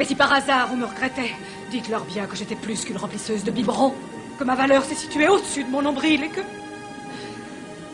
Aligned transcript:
Mais 0.00 0.06
si 0.06 0.14
par 0.14 0.32
hasard 0.32 0.68
vous 0.68 0.76
me 0.76 0.86
regrettez, 0.86 1.34
dites-leur 1.70 2.06
bien 2.06 2.24
que 2.24 2.34
j'étais 2.34 2.54
plus 2.54 2.86
qu'une 2.86 2.96
remplisseuse 2.96 3.44
de 3.44 3.50
biberons, 3.50 3.92
que 4.38 4.44
ma 4.44 4.54
valeur 4.54 4.82
s'est 4.82 4.94
située 4.94 5.28
au-dessus 5.28 5.62
de 5.62 5.68
mon 5.68 5.82
nombril 5.82 6.24
et 6.24 6.28
que 6.28 6.40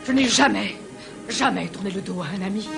je 0.05 0.13
n'ai 0.13 0.23
jamais, 0.23 0.77
jamais 1.27 1.67
tourné 1.67 1.91
le 1.91 1.99
dos 1.99 2.21
à 2.21 2.27
un 2.27 2.45
ami. 2.47 2.69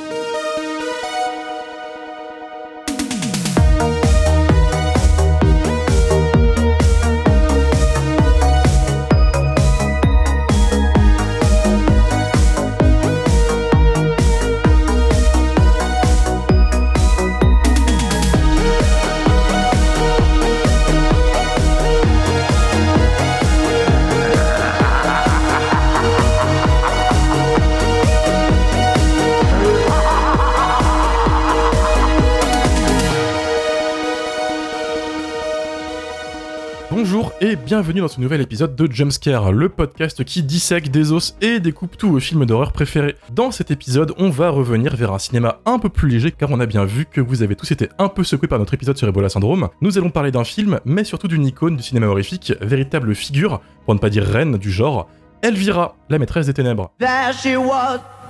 Bienvenue 37.69 38.01
dans 38.01 38.07
ce 38.07 38.19
nouvel 38.19 38.41
épisode 38.41 38.75
de 38.75 38.91
Jumpscare, 38.91 39.51
le 39.51 39.69
podcast 39.69 40.23
qui 40.23 40.41
dissèque 40.41 40.89
des 40.89 41.11
os 41.11 41.35
et 41.39 41.59
découpe 41.59 41.97
tous 41.97 42.09
vos 42.09 42.19
films 42.19 42.47
d'horreur 42.47 42.71
préférés. 42.71 43.15
Dans 43.31 43.51
cet 43.51 43.69
épisode, 43.69 44.15
on 44.17 44.31
va 44.31 44.49
revenir 44.49 44.95
vers 44.95 45.13
un 45.13 45.19
cinéma 45.19 45.59
un 45.67 45.77
peu 45.77 45.87
plus 45.87 46.09
léger 46.09 46.31
car 46.31 46.49
on 46.49 46.59
a 46.59 46.65
bien 46.65 46.83
vu 46.83 47.05
que 47.05 47.21
vous 47.21 47.43
avez 47.43 47.55
tous 47.55 47.69
été 47.69 47.87
un 47.99 48.07
peu 48.09 48.23
secoués 48.23 48.47
par 48.47 48.57
notre 48.57 48.73
épisode 48.73 48.97
sur 48.97 49.07
Ebola 49.07 49.29
Syndrome. 49.29 49.69
Nous 49.81 49.99
allons 49.99 50.09
parler 50.09 50.31
d'un 50.31 50.43
film, 50.43 50.79
mais 50.83 51.03
surtout 51.03 51.27
d'une 51.27 51.45
icône 51.45 51.75
du 51.75 51.83
cinéma 51.83 52.07
horrifique, 52.07 52.53
véritable 52.59 53.13
figure, 53.13 53.61
pour 53.85 53.93
ne 53.93 53.99
pas 53.99 54.09
dire 54.09 54.25
reine 54.25 54.57
du 54.57 54.71
genre, 54.71 55.07
Elvira, 55.43 55.95
la 56.09 56.17
maîtresse 56.17 56.47
des 56.47 56.55
ténèbres. 56.55 56.91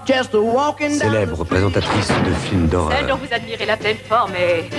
Célèbre 0.08 1.44
présentatrice 1.44 2.08
de 2.08 2.34
films 2.34 2.62
Celle 2.62 2.70
dont 2.70 2.90
d'horreur, 2.90 3.18
vous 3.18 3.34
admirez 3.34 3.66
la 3.66 3.78
pleine 3.78 3.98
forme 3.98 4.32
et 4.36 4.70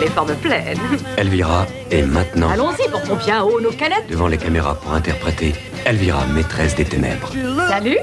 les 0.00 0.06
formes 0.08 0.34
pleines. 0.34 0.78
Elvira 1.16 1.66
est 1.90 2.02
maintenant 2.02 2.50
Allons-y, 2.50 2.88
portons 2.90 3.16
bien 3.16 3.42
haut 3.42 3.60
nos 3.60 3.70
canettes. 3.72 4.06
devant 4.08 4.28
les 4.28 4.36
caméras 4.36 4.74
pour 4.74 4.92
interpréter 4.92 5.54
Elvira, 5.86 6.26
maîtresse 6.26 6.74
des 6.74 6.84
ténèbres. 6.84 7.30
Salut 7.70 7.98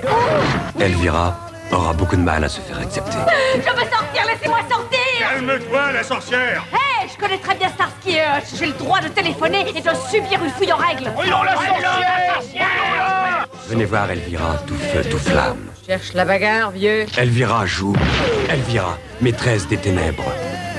Elvira 0.80 1.38
aura 1.72 1.94
beaucoup 1.94 2.16
de 2.16 2.22
mal 2.22 2.44
à 2.44 2.50
se 2.50 2.62
faire 2.62 2.80
accepter. 2.80 3.18
Je 3.56 3.60
veux 3.60 3.90
sortir, 3.90 4.24
laissez-moi 4.28 4.60
sortir 4.70 5.00
Calme-toi, 5.20 5.92
la 5.92 6.04
sorcière 6.04 6.66
Hé, 6.74 7.08
je 7.12 7.18
connais 7.18 7.38
très 7.38 7.56
bien 7.56 7.70
Starsky 7.70 8.18
Hutch. 8.18 8.60
J'ai 8.60 8.66
le 8.68 8.74
droit 8.74 9.00
de 9.00 9.08
téléphoner 9.10 9.66
et 9.70 9.82
de 9.82 9.90
subir 10.10 10.44
une 10.44 10.52
fouille 10.52 10.72
en 10.74 10.78
règle. 10.78 11.06
la 11.06 11.54
sorcière 11.56 12.68
Venez 13.74 13.86
voir 13.86 14.12
Elvira, 14.12 14.60
tout 14.68 14.76
feu, 14.76 15.02
tout 15.10 15.18
flamme. 15.18 15.58
Cherche 15.88 16.14
la 16.14 16.26
bagarre, 16.26 16.70
vieux. 16.70 17.08
Elvira 17.18 17.66
joue. 17.66 17.96
Elvira, 18.48 19.00
maîtresse 19.20 19.68
des 19.68 19.78
ténèbres. 19.78 20.32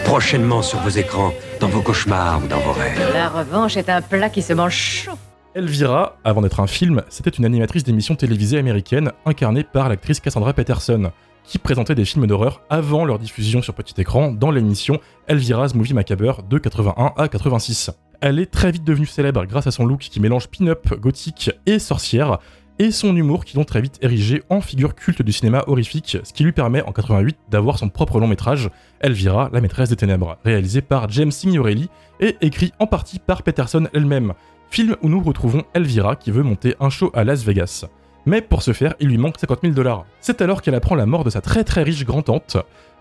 Prochainement 0.04 0.62
sur 0.62 0.78
vos 0.78 0.90
écrans, 0.90 1.34
dans 1.58 1.66
vos 1.66 1.80
cauchemars 1.80 2.40
ou 2.44 2.46
dans 2.46 2.60
vos 2.60 2.70
rêves. 2.70 3.10
La 3.12 3.30
revanche 3.30 3.76
est 3.76 3.88
un 3.88 4.00
plat 4.00 4.30
qui 4.30 4.42
se 4.42 4.52
mange 4.52 4.76
chaud. 4.76 5.18
Elvira, 5.56 6.18
avant 6.22 6.40
d'être 6.40 6.60
un 6.60 6.68
film, 6.68 7.02
c'était 7.08 7.30
une 7.30 7.44
animatrice 7.44 7.82
d'émission 7.82 8.14
télévisée 8.14 8.58
américaine 8.58 9.10
incarnée 9.26 9.64
par 9.64 9.88
l'actrice 9.88 10.20
Cassandra 10.20 10.52
Peterson, 10.52 11.10
qui 11.42 11.58
présentait 11.58 11.96
des 11.96 12.04
films 12.04 12.28
d'horreur 12.28 12.62
avant 12.70 13.04
leur 13.04 13.18
diffusion 13.18 13.60
sur 13.60 13.74
petit 13.74 14.00
écran 14.00 14.30
dans 14.30 14.52
l'émission 14.52 15.00
Elvira's 15.26 15.74
Movie 15.74 15.94
Macabre 15.94 16.44
de 16.44 16.58
81 16.58 17.12
à 17.16 17.26
86. 17.26 17.90
Elle 18.20 18.38
est 18.38 18.46
très 18.46 18.70
vite 18.70 18.84
devenue 18.84 19.06
célèbre 19.06 19.44
grâce 19.46 19.66
à 19.66 19.72
son 19.72 19.84
look 19.84 19.98
qui 19.98 20.20
mélange 20.20 20.46
pin-up, 20.46 20.94
gothique 21.00 21.50
et 21.66 21.78
sorcière, 21.78 22.38
et 22.78 22.90
son 22.90 23.16
humour 23.16 23.44
qui 23.44 23.56
l'ont 23.56 23.64
très 23.64 23.80
vite 23.80 23.98
érigé 24.02 24.42
en 24.50 24.60
figure 24.60 24.94
culte 24.94 25.22
du 25.22 25.32
cinéma 25.32 25.64
horrifique, 25.66 26.18
ce 26.22 26.32
qui 26.32 26.44
lui 26.44 26.52
permet 26.52 26.82
en 26.82 26.92
88 26.92 27.36
d'avoir 27.50 27.78
son 27.78 27.88
propre 27.88 28.18
long 28.18 28.26
métrage, 28.26 28.70
Elvira, 29.00 29.50
la 29.52 29.60
maîtresse 29.60 29.90
des 29.90 29.96
ténèbres, 29.96 30.38
réalisé 30.44 30.80
par 30.80 31.08
James 31.10 31.30
Signorelli 31.30 31.88
et 32.20 32.36
écrit 32.40 32.72
en 32.78 32.86
partie 32.86 33.18
par 33.18 33.42
Peterson 33.42 33.86
elle-même, 33.92 34.34
film 34.70 34.96
où 35.02 35.08
nous 35.08 35.22
retrouvons 35.22 35.62
Elvira 35.74 36.16
qui 36.16 36.30
veut 36.30 36.42
monter 36.42 36.74
un 36.80 36.90
show 36.90 37.10
à 37.14 37.24
Las 37.24 37.44
Vegas. 37.44 37.86
Mais 38.26 38.40
pour 38.40 38.62
ce 38.62 38.72
faire, 38.72 38.94
il 39.00 39.08
lui 39.08 39.18
manque 39.18 39.38
50 39.38 39.60
000 39.62 39.74
dollars. 39.74 40.06
C'est 40.20 40.40
alors 40.40 40.62
qu'elle 40.62 40.74
apprend 40.74 40.94
la 40.94 41.06
mort 41.06 41.24
de 41.24 41.30
sa 41.30 41.40
très 41.40 41.62
très 41.62 41.82
riche 41.82 42.04
grand-tante. 42.04 42.56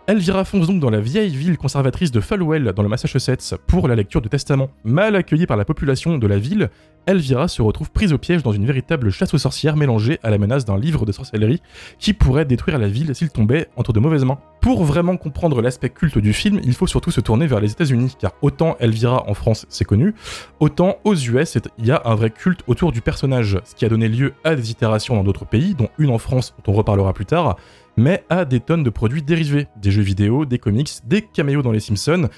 Elvira 0.05 0.43
fonce 0.43 0.67
donc 0.67 0.81
dans 0.81 0.89
la 0.89 0.99
vieille 0.99 1.33
ville 1.33 1.57
conservatrice 1.57 2.11
de 2.11 2.19
Falwell 2.19 2.73
dans 2.73 2.83
le 2.83 2.89
Massachusetts 2.89 3.55
pour 3.67 3.87
la 3.87 3.95
lecture 3.95 4.21
de 4.21 4.27
testament. 4.27 4.69
Mal 4.83 5.15
accueillie 5.15 5.45
par 5.45 5.55
la 5.55 5.63
population 5.63 6.17
de 6.17 6.27
la 6.27 6.37
ville, 6.37 6.69
Elvira 7.05 7.47
se 7.47 7.61
retrouve 7.61 7.89
prise 7.89 8.11
au 8.11 8.17
piège 8.17 8.43
dans 8.43 8.51
une 8.51 8.65
véritable 8.65 9.11
chasse 9.11 9.33
aux 9.33 9.37
sorcières 9.37 9.77
mélangée 9.77 10.19
à 10.21 10.29
la 10.29 10.37
menace 10.37 10.65
d'un 10.65 10.77
livre 10.77 11.05
de 11.05 11.13
sorcellerie 11.13 11.61
qui 11.99 12.13
pourrait 12.13 12.43
détruire 12.43 12.79
la 12.79 12.89
ville 12.89 13.15
s'il 13.15 13.29
tombait 13.29 13.67
entre 13.77 13.93
de 13.93 14.01
mauvaises 14.01 14.25
mains. 14.25 14.39
Pour 14.59 14.83
vraiment 14.83 15.15
comprendre 15.15 15.61
l'aspect 15.61 15.89
culte 15.89 16.17
du 16.17 16.33
film, 16.33 16.59
il 16.65 16.73
faut 16.73 16.87
surtout 16.87 17.11
se 17.11 17.21
tourner 17.21 17.47
vers 17.47 17.61
les 17.61 17.71
États-Unis, 17.71 18.15
car 18.19 18.33
autant 18.41 18.75
Elvira 18.79 19.29
en 19.29 19.33
France 19.33 19.65
c'est 19.69 19.85
connu, 19.85 20.15
autant 20.59 20.97
aux 21.05 21.15
US 21.15 21.57
il 21.77 21.85
y 21.85 21.91
a 21.91 22.01
un 22.03 22.15
vrai 22.15 22.29
culte 22.29 22.61
autour 22.67 22.91
du 22.91 22.99
personnage, 22.99 23.57
ce 23.63 23.73
qui 23.73 23.85
a 23.85 23.89
donné 23.89 24.09
lieu 24.09 24.33
à 24.43 24.55
des 24.55 24.69
itérations 24.69 25.15
dans 25.15 25.23
d'autres 25.23 25.45
pays, 25.45 25.75
dont 25.75 25.89
une 25.97 26.09
en 26.09 26.17
France 26.17 26.55
dont 26.57 26.73
on 26.73 26.75
reparlera 26.75 27.13
plus 27.13 27.25
tard, 27.25 27.57
mais 27.97 28.23
à 28.29 28.45
des 28.45 28.59
tonnes 28.59 28.83
de 28.83 28.89
produits 28.89 29.21
dérivés, 29.21 29.67
des 29.81 29.91
jeux 29.91 30.01
vidéo, 30.01 30.45
des 30.45 30.59
comics, 30.59 30.89
des 31.05 31.21
caméos 31.21 31.61
dans 31.61 31.71
les 31.71 31.79
Simpsons, 31.79 32.29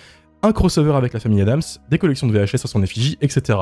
un 0.44 0.52
crossover 0.52 0.94
avec 0.96 1.14
la 1.14 1.20
famille 1.20 1.42
Adams, 1.42 1.62
des 1.90 1.98
collections 1.98 2.28
de 2.28 2.38
VHS 2.38 2.66
à 2.66 2.68
son 2.68 2.84
effigie, 2.84 3.18
etc. 3.22 3.60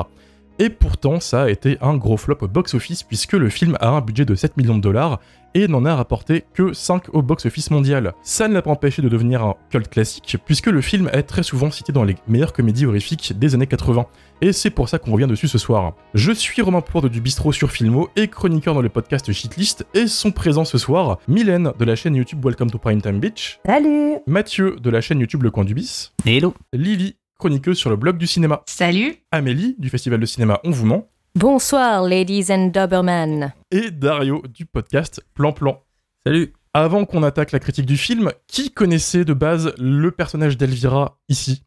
Et 0.60 0.70
pourtant, 0.70 1.18
ça 1.18 1.42
a 1.42 1.50
été 1.50 1.78
un 1.80 1.96
gros 1.96 2.16
flop 2.16 2.38
au 2.42 2.48
box-office 2.48 3.02
puisque 3.02 3.32
le 3.32 3.48
film 3.48 3.76
a 3.80 3.88
un 3.88 4.00
budget 4.00 4.24
de 4.24 4.36
7 4.36 4.56
millions 4.56 4.76
de 4.76 4.80
dollars 4.80 5.20
et 5.54 5.68
n'en 5.68 5.84
a 5.84 5.94
rapporté 5.94 6.44
que 6.54 6.72
5 6.72 7.14
au 7.14 7.22
box-office 7.22 7.70
mondial. 7.70 8.12
Ça 8.22 8.46
ne 8.46 8.54
l'a 8.54 8.62
pas 8.62 8.70
empêché 8.70 9.02
de 9.02 9.08
devenir 9.08 9.42
un 9.42 9.54
cult 9.70 9.88
classique 9.88 10.36
puisque 10.44 10.66
le 10.66 10.80
film 10.80 11.10
est 11.12 11.24
très 11.24 11.42
souvent 11.42 11.70
cité 11.70 11.92
dans 11.92 12.04
les 12.04 12.16
meilleures 12.28 12.52
comédies 12.52 12.86
horrifiques 12.86 13.36
des 13.36 13.54
années 13.54 13.66
80. 13.66 14.06
Et 14.42 14.52
c'est 14.52 14.70
pour 14.70 14.88
ça 14.88 14.98
qu'on 14.98 15.12
revient 15.12 15.26
dessus 15.26 15.48
ce 15.48 15.58
soir. 15.58 15.94
Je 16.14 16.30
suis 16.30 16.62
Romain 16.62 16.80
Pourde 16.80 17.08
du 17.08 17.20
Bistrot 17.20 17.52
sur 17.52 17.72
Filmo 17.72 18.08
et 18.14 18.28
chroniqueur 18.28 18.74
dans 18.74 18.82
le 18.82 18.88
podcast 18.88 19.32
Shitlist 19.32 19.86
et 19.94 20.06
sont 20.06 20.30
présents 20.30 20.64
ce 20.64 20.78
soir 20.78 21.18
Mylène 21.26 21.72
de 21.76 21.84
la 21.84 21.96
chaîne 21.96 22.14
YouTube 22.14 22.44
Welcome 22.44 22.70
to 22.70 22.78
Primetime 22.78 23.18
Beach, 23.18 23.58
Salut 23.66 24.18
Mathieu 24.26 24.76
de 24.80 24.90
la 24.90 25.00
chaîne 25.00 25.18
YouTube 25.18 25.42
Le 25.42 25.50
Coin 25.50 25.64
du 25.64 25.74
Bis, 25.74 26.12
Hello 26.26 26.54
Lily, 26.72 27.16
chroniqueuse 27.44 27.76
sur 27.76 27.90
le 27.90 27.96
blog 27.96 28.16
du 28.16 28.26
cinéma, 28.26 28.62
Salut. 28.64 29.16
Amélie 29.30 29.76
du 29.78 29.90
Festival 29.90 30.18
de 30.18 30.24
cinéma 30.24 30.60
On 30.64 30.70
vous 30.70 30.86
ment, 30.86 31.10
Bonsoir, 31.34 32.02
ladies 32.02 32.46
and 32.50 32.68
Doberman. 32.68 33.52
et 33.70 33.90
Dario 33.90 34.42
du 34.48 34.64
podcast 34.64 35.22
Plan 35.34 35.52
Plan. 35.52 35.82
Salut. 36.24 36.54
Avant 36.72 37.04
qu'on 37.04 37.22
attaque 37.22 37.52
la 37.52 37.58
critique 37.58 37.84
du 37.84 37.98
film, 37.98 38.30
qui 38.46 38.70
connaissait 38.70 39.26
de 39.26 39.34
base 39.34 39.74
le 39.78 40.10
personnage 40.10 40.56
d'Elvira 40.56 41.18
ici, 41.28 41.64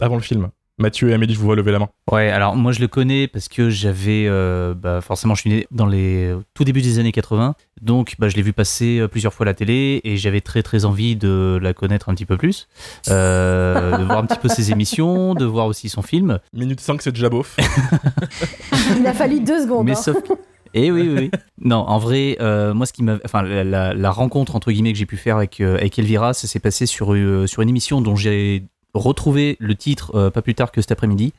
avant 0.00 0.14
le 0.16 0.22
film? 0.22 0.48
Mathieu 0.78 1.10
et 1.10 1.14
Amélie, 1.14 1.34
je 1.34 1.38
vous 1.38 1.46
vois 1.46 1.56
lever 1.56 1.72
la 1.72 1.80
main. 1.80 1.88
Ouais, 2.10 2.30
alors 2.30 2.54
moi 2.56 2.72
je 2.72 2.80
le 2.80 2.88
connais 2.88 3.26
parce 3.26 3.48
que 3.48 3.68
j'avais, 3.68 4.26
euh, 4.28 4.74
bah, 4.74 5.00
forcément 5.00 5.34
je 5.34 5.40
suis 5.42 5.50
né 5.50 5.66
dans 5.70 5.86
les 5.86 6.32
tout 6.54 6.64
début 6.64 6.82
des 6.82 6.98
années 7.00 7.12
80, 7.12 7.54
donc 7.82 8.14
bah, 8.18 8.28
je 8.28 8.36
l'ai 8.36 8.42
vu 8.42 8.52
passer 8.52 8.98
euh, 9.00 9.08
plusieurs 9.08 9.34
fois 9.34 9.44
à 9.44 9.48
la 9.48 9.54
télé 9.54 10.00
et 10.04 10.16
j'avais 10.16 10.40
très 10.40 10.62
très 10.62 10.84
envie 10.84 11.16
de 11.16 11.58
la 11.60 11.72
connaître 11.74 12.08
un 12.08 12.14
petit 12.14 12.26
peu 12.26 12.36
plus, 12.36 12.68
euh, 13.08 13.96
de 13.98 14.04
voir 14.04 14.18
un 14.18 14.26
petit 14.26 14.38
peu 14.38 14.48
ses 14.48 14.70
émissions, 14.72 15.34
de 15.34 15.44
voir 15.44 15.66
aussi 15.66 15.88
son 15.88 16.02
film. 16.02 16.38
Minute 16.52 16.80
5, 16.80 17.02
c'est 17.02 17.12
déjà 17.12 17.28
beauf. 17.28 17.56
Il 18.98 19.06
a 19.06 19.12
fallu 19.12 19.40
deux 19.40 19.62
secondes. 19.62 19.84
Mais 19.84 19.92
hein. 19.92 19.94
sauf 19.96 20.22
que- 20.22 20.32
Eh 20.74 20.90
oui, 20.90 21.02
oui, 21.08 21.14
oui. 21.18 21.30
Non, 21.60 21.76
en 21.78 21.98
vrai, 21.98 22.36
euh, 22.40 22.72
moi, 22.74 22.86
ce 22.86 22.92
qui 22.92 23.02
m'a, 23.02 23.18
enfin, 23.24 23.42
la, 23.42 23.64
la- 23.64 23.94
la 23.94 24.10
rencontre 24.10 24.54
entre 24.54 24.70
guillemets 24.70 24.92
que 24.92 24.98
j'ai 24.98 25.06
pu 25.06 25.16
faire 25.16 25.36
avec 25.36 25.60
euh, 25.60 25.76
avec 25.76 25.98
Elvira, 25.98 26.34
ça 26.34 26.46
s'est 26.46 26.60
passé 26.60 26.86
sur 26.86 27.14
euh, 27.14 27.46
sur 27.46 27.62
une 27.62 27.68
émission 27.68 28.00
dont 28.00 28.16
j'ai 28.16 28.64
retrouvé 28.94 29.56
le 29.60 29.74
titre 29.74 30.14
euh, 30.14 30.30
pas 30.30 30.42
plus 30.42 30.54
tard 30.54 30.72
que 30.72 30.80
cet 30.80 30.92
après-midi. 30.92 31.32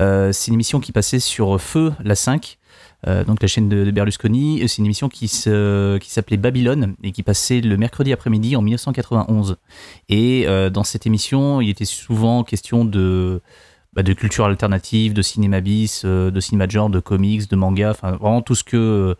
Euh, 0.00 0.32
c'est 0.32 0.48
une 0.48 0.54
émission 0.54 0.80
qui 0.80 0.92
passait 0.92 1.20
sur 1.20 1.60
Feu, 1.60 1.92
la 2.02 2.14
5. 2.14 2.58
euh, 3.06 3.24
donc 3.24 3.42
la 3.42 3.48
chaîne 3.48 3.68
de, 3.68 3.90
Berlusconi, 3.90 4.66
c'est 4.68 4.78
une 4.78 4.86
émission 4.86 5.08
qui 5.08 5.28
s'appelait 5.28 6.36
Babylone 6.36 6.94
et 7.02 7.12
qui 7.12 7.22
passait 7.22 7.60
le 7.60 7.76
mercredi 7.76 8.12
après-midi 8.12 8.56
en 8.56 8.62
1991. 8.62 9.56
Et 10.08 10.46
dans 10.72 10.84
cette 10.84 11.06
émission, 11.06 11.60
il 11.60 11.70
était 11.70 11.84
souvent 11.84 12.44
question 12.44 12.84
de 12.84 13.40
bah, 13.92 14.02
de 14.02 14.12
culture 14.12 14.46
alternative, 14.46 15.12
de 15.12 15.22
cinéma 15.22 15.60
bis, 15.60 16.04
de 16.04 16.40
cinéma 16.40 16.66
de 16.66 16.72
genre, 16.72 16.90
de 16.90 16.98
comics, 16.98 17.48
de 17.48 17.54
manga, 17.54 17.90
enfin 17.90 18.12
vraiment 18.12 18.42
tout 18.42 18.56
ce 18.56 18.64
que 18.64 19.16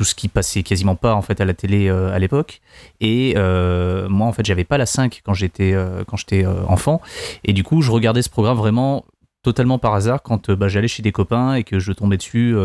tout 0.00 0.04
ce 0.04 0.14
qui 0.14 0.28
passait 0.28 0.62
quasiment 0.62 0.96
pas 0.96 1.14
en 1.14 1.20
fait 1.20 1.42
à 1.42 1.44
la 1.44 1.52
télé 1.52 1.88
euh, 1.88 2.10
à 2.10 2.18
l'époque. 2.18 2.62
Et 3.02 3.34
euh, 3.36 4.08
moi 4.08 4.26
en 4.26 4.32
fait 4.32 4.46
j'avais 4.46 4.64
pas 4.64 4.78
la 4.78 4.86
5 4.86 5.20
quand 5.22 5.34
j'étais 5.34 5.74
euh, 5.74 6.04
quand 6.06 6.16
j'étais 6.16 6.46
enfant. 6.46 7.02
Et 7.44 7.52
du 7.52 7.64
coup 7.64 7.82
je 7.82 7.90
regardais 7.90 8.22
ce 8.22 8.30
programme 8.30 8.56
vraiment 8.56 9.04
totalement 9.42 9.78
par 9.78 9.92
hasard 9.92 10.22
quand 10.22 10.50
bah, 10.52 10.68
j'allais 10.68 10.88
chez 10.88 11.02
des 11.02 11.12
copains 11.12 11.52
et 11.52 11.64
que 11.64 11.78
je 11.78 11.92
tombais 11.92 12.16
dessus 12.16 12.56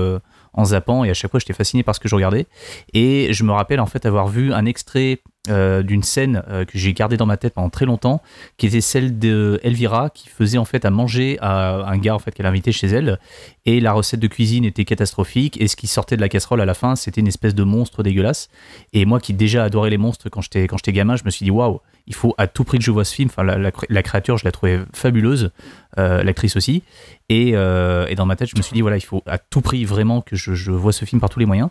en 0.54 0.64
zappant. 0.64 1.04
Et 1.04 1.10
à 1.10 1.14
chaque 1.14 1.30
fois 1.30 1.42
j'étais 1.42 1.52
fasciné 1.52 1.84
par 1.84 1.94
ce 1.94 2.00
que 2.00 2.08
je 2.08 2.16
regardais. 2.16 2.48
Et 2.94 3.34
je 3.34 3.44
me 3.44 3.52
rappelle 3.52 3.81
en 3.81 3.86
fait 3.86 4.06
avoir 4.06 4.30
vu 4.30 4.54
un 4.54 4.66
extrait 4.66 5.20
euh, 5.50 5.83
d'une 5.83 6.03
scène 6.03 6.44
euh, 6.50 6.65
que 6.65 6.77
j'ai 6.77 6.94
gardée 6.94 7.18
dans 7.18 7.25
ma 7.25 7.38
tête 7.38 7.53
pendant 7.53 7.69
très 7.69 7.86
longtemps, 7.86 8.21
qui 8.57 8.68
était 8.68 8.81
celle 8.81 9.19
de 9.19 9.59
Elvira 9.63 10.09
qui 10.09 10.30
faisait 10.30 10.57
en 10.57 10.65
fait 10.65 10.86
à 10.86 10.89
manger 10.89 11.38
à 11.42 11.88
un 11.88 11.97
gars 11.97 12.15
en 12.15 12.19
fait 12.19 12.31
qu'elle 12.31 12.45
invitait 12.45 12.71
chez 12.71 12.88
elle, 12.88 13.19
et 13.65 13.80
la 13.80 13.94
recette 13.94 14.19
de 14.19 14.27
cuisine 14.27 14.65
était 14.65 14.86
catastrophique, 14.86 15.59
et 15.62 15.68
ce 15.68 15.75
qui 15.75 15.88
sortait 15.88 16.15
de 16.15 16.21
la 16.21 16.30
casserole 16.30 16.62
à 16.62 16.65
la 16.65 16.74
fin, 16.74 16.95
c'était 16.95 17.21
une 17.21 17.27
espèce 17.27 17.56
de 17.56 17.63
monstre 17.63 18.03
dégueulasse. 18.03 18.50
Et 18.94 19.06
moi 19.06 19.19
qui 19.19 19.33
déjà 19.33 19.63
adorais 19.63 19.89
les 19.89 19.97
monstres 19.97 20.30
quand 20.30 20.42
j'étais 20.42 20.68
quand 20.68 20.77
j'étais 20.77 20.94
gamin, 20.94 21.15
je 21.15 21.24
me 21.25 21.30
suis 21.30 21.44
dit 21.44 21.51
waouh, 21.51 21.80
il 22.07 22.13
faut 22.16 22.36
à 22.38 22.48
tout 22.48 22.63
prix 22.63 22.78
que 22.78 22.84
je 22.84 22.92
vois 22.92 23.06
ce 23.06 23.16
film. 23.16 23.30
Enfin, 23.31 23.44
la, 23.44 23.57
la- 23.57 24.04
créature, 24.04 24.38
je 24.38 24.46
la 24.46 24.52
trouvais 24.52 24.80
fabuleuse, 24.94 25.52
euh, 25.98 26.24
l'actrice 26.24 26.56
aussi. 26.56 26.84
Et, 27.30 27.52
euh, 27.56 28.06
et 28.07 28.16
dans 28.16 28.25
ma 28.25 28.36
tête, 28.36 28.50
je 28.50 28.56
me 28.57 28.62
suis 28.62 28.74
dit, 28.74 28.81
voilà, 28.81 28.98
il 28.98 29.04
faut 29.04 29.24
à 29.25 29.38
tout 29.38 29.62
prix 29.62 29.86
vraiment 29.86 30.22
que 30.22 30.36
je, 30.36 30.54
je 30.54 30.72
vois 30.72 30.92
ce 30.94 31.06
film 31.06 31.19
par 31.19 31.30
tous 31.30 31.40
les 31.40 31.46
moyens. 31.46 31.69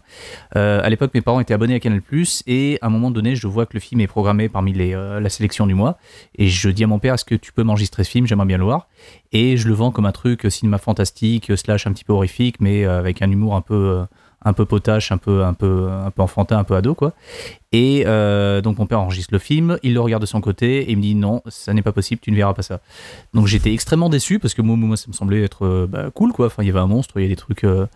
Euh, 0.57 0.81
à 0.83 0.91
l'époque, 0.91 1.13
mes 1.15 1.21
parents 1.21 1.39
étaient 1.41 1.55
abonnés 1.55 1.75
à 1.75 1.81
Canal+, 1.81 2.03
et 2.47 2.79
à 2.83 2.87
un 2.87 2.91
moment 2.91 3.11
donné, 3.11 3.37
je 3.37 3.47
vois 3.47 3.67
que 3.67 3.75
le 3.75 3.81
film 3.81 4.01
est 4.01 4.07
programmé 4.07 4.49
parmi 4.49 4.73
les, 4.73 4.95
euh, 4.95 5.21
la 5.21 5.29
sélection 5.29 5.67
du 5.67 5.75
mois. 5.75 5.99
Et 6.37 6.49
je 6.49 6.69
dis 6.69 6.83
à 6.83 6.87
mon 6.89 6.99
père, 6.99 7.15
est-ce 7.15 7.25
que 7.25 7.37
tu 7.37 7.53
peux 7.53 7.63
m'enregistrer 7.63 8.03
ce 8.03 8.11
film? 8.11 8.27
J'aimerais 8.27 8.47
bien 8.47 8.59
le 8.59 8.65
voir. 8.65 8.89
Et 9.33 9.57
je 9.57 9.69
le 9.69 9.75
vends 9.75 9.93
comme 9.93 10.07
un 10.07 10.13
truc 10.13 10.47
cinéma 10.51 10.79
fantastique, 10.79 11.57
slash 11.57 11.87
un 11.87 11.93
petit 11.93 12.05
peu 12.05 12.13
horrifique, 12.13 12.57
mais 12.61 12.85
avec 12.85 13.23
un 13.23 13.31
humour 13.31 13.55
un 13.55 13.61
peu... 13.61 14.05
un 14.45 14.53
peu 14.53 14.65
potache, 14.67 15.11
un 15.13 15.17
peu, 15.19 15.43
un 15.45 15.55
peu, 15.55 15.89
un 15.91 16.11
peu 16.11 16.23
enfantin, 16.23 16.59
un 16.59 16.65
peu 16.65 16.75
ado, 16.77 16.95
quoi. 16.95 17.13
Et 17.73 18.05
euh, 18.07 18.61
donc 18.61 18.79
mon 18.79 18.87
père 18.87 19.01
enregistre 19.01 19.33
le 19.33 19.39
film, 19.41 19.79
il 19.83 19.95
le 19.95 20.01
regarde 20.01 20.21
de 20.23 20.27
son 20.27 20.41
côté 20.41 20.83
et 20.83 20.91
il 20.93 20.97
me 20.97 21.03
dit 21.03 21.15
non, 21.17 21.43
ça 21.49 21.73
n'est 21.75 21.83
pas 21.83 21.91
possible, 21.93 22.21
tu 22.21 22.31
ne 22.31 22.37
verras 22.37 22.55
pas 22.55 22.63
ça. 22.63 22.81
Donc 23.33 23.47
j'étais 23.49 23.73
extrêmement 23.73 24.09
déçu 24.11 24.39
parce 24.39 24.55
que 24.55 24.63
moi, 24.63 24.77
moi 24.77 24.97
ça 24.97 25.07
me 25.09 25.13
semblait 25.13 25.43
être 25.43 25.67
euh, 25.67 25.87
bah, 25.89 26.11
cool, 26.15 26.33
quoi. 26.33 26.47
Enfin, 26.47 26.63
il 26.63 26.67
y 26.67 26.71
avait 26.71 26.79
un 26.79 26.87
monstre, 26.87 27.19
il 27.19 27.23
y 27.23 27.27
a 27.27 27.29
des 27.29 27.37
trucs, 27.37 27.65
euh, 27.65 27.87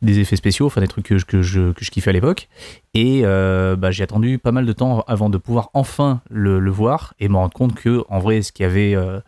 des 0.00 0.20
effets 0.20 0.36
spéciaux, 0.36 0.66
enfin 0.66 0.80
des 0.80 0.88
trucs 0.88 1.06
que, 1.06 1.18
je- 1.18 1.24
que, 1.26 1.72
que 1.72 1.84
je 1.84 1.90
kiffais 1.90 2.10
à 2.10 2.12
l'époque. 2.12 2.48
Et 2.94 3.22
bah, 3.22 3.90
j'ai 3.90 4.02
attendu 4.04 4.38
pas 4.38 4.52
mal 4.52 4.64
de 4.64 4.72
temps 4.72 5.04
avant 5.06 5.28
de 5.28 5.36
pouvoir 5.36 5.68
enfin 5.74 6.22
le, 6.30 6.70
voir 6.70 7.12
et 7.20 7.28
me 7.28 7.36
rendre 7.36 7.52
compte 7.52 7.74
que 7.74 8.04
en 8.08 8.20
vrai, 8.20 8.40
ce 8.40 8.52
qui 8.52 8.64
avait 8.64 8.94
euh, 8.94 9.20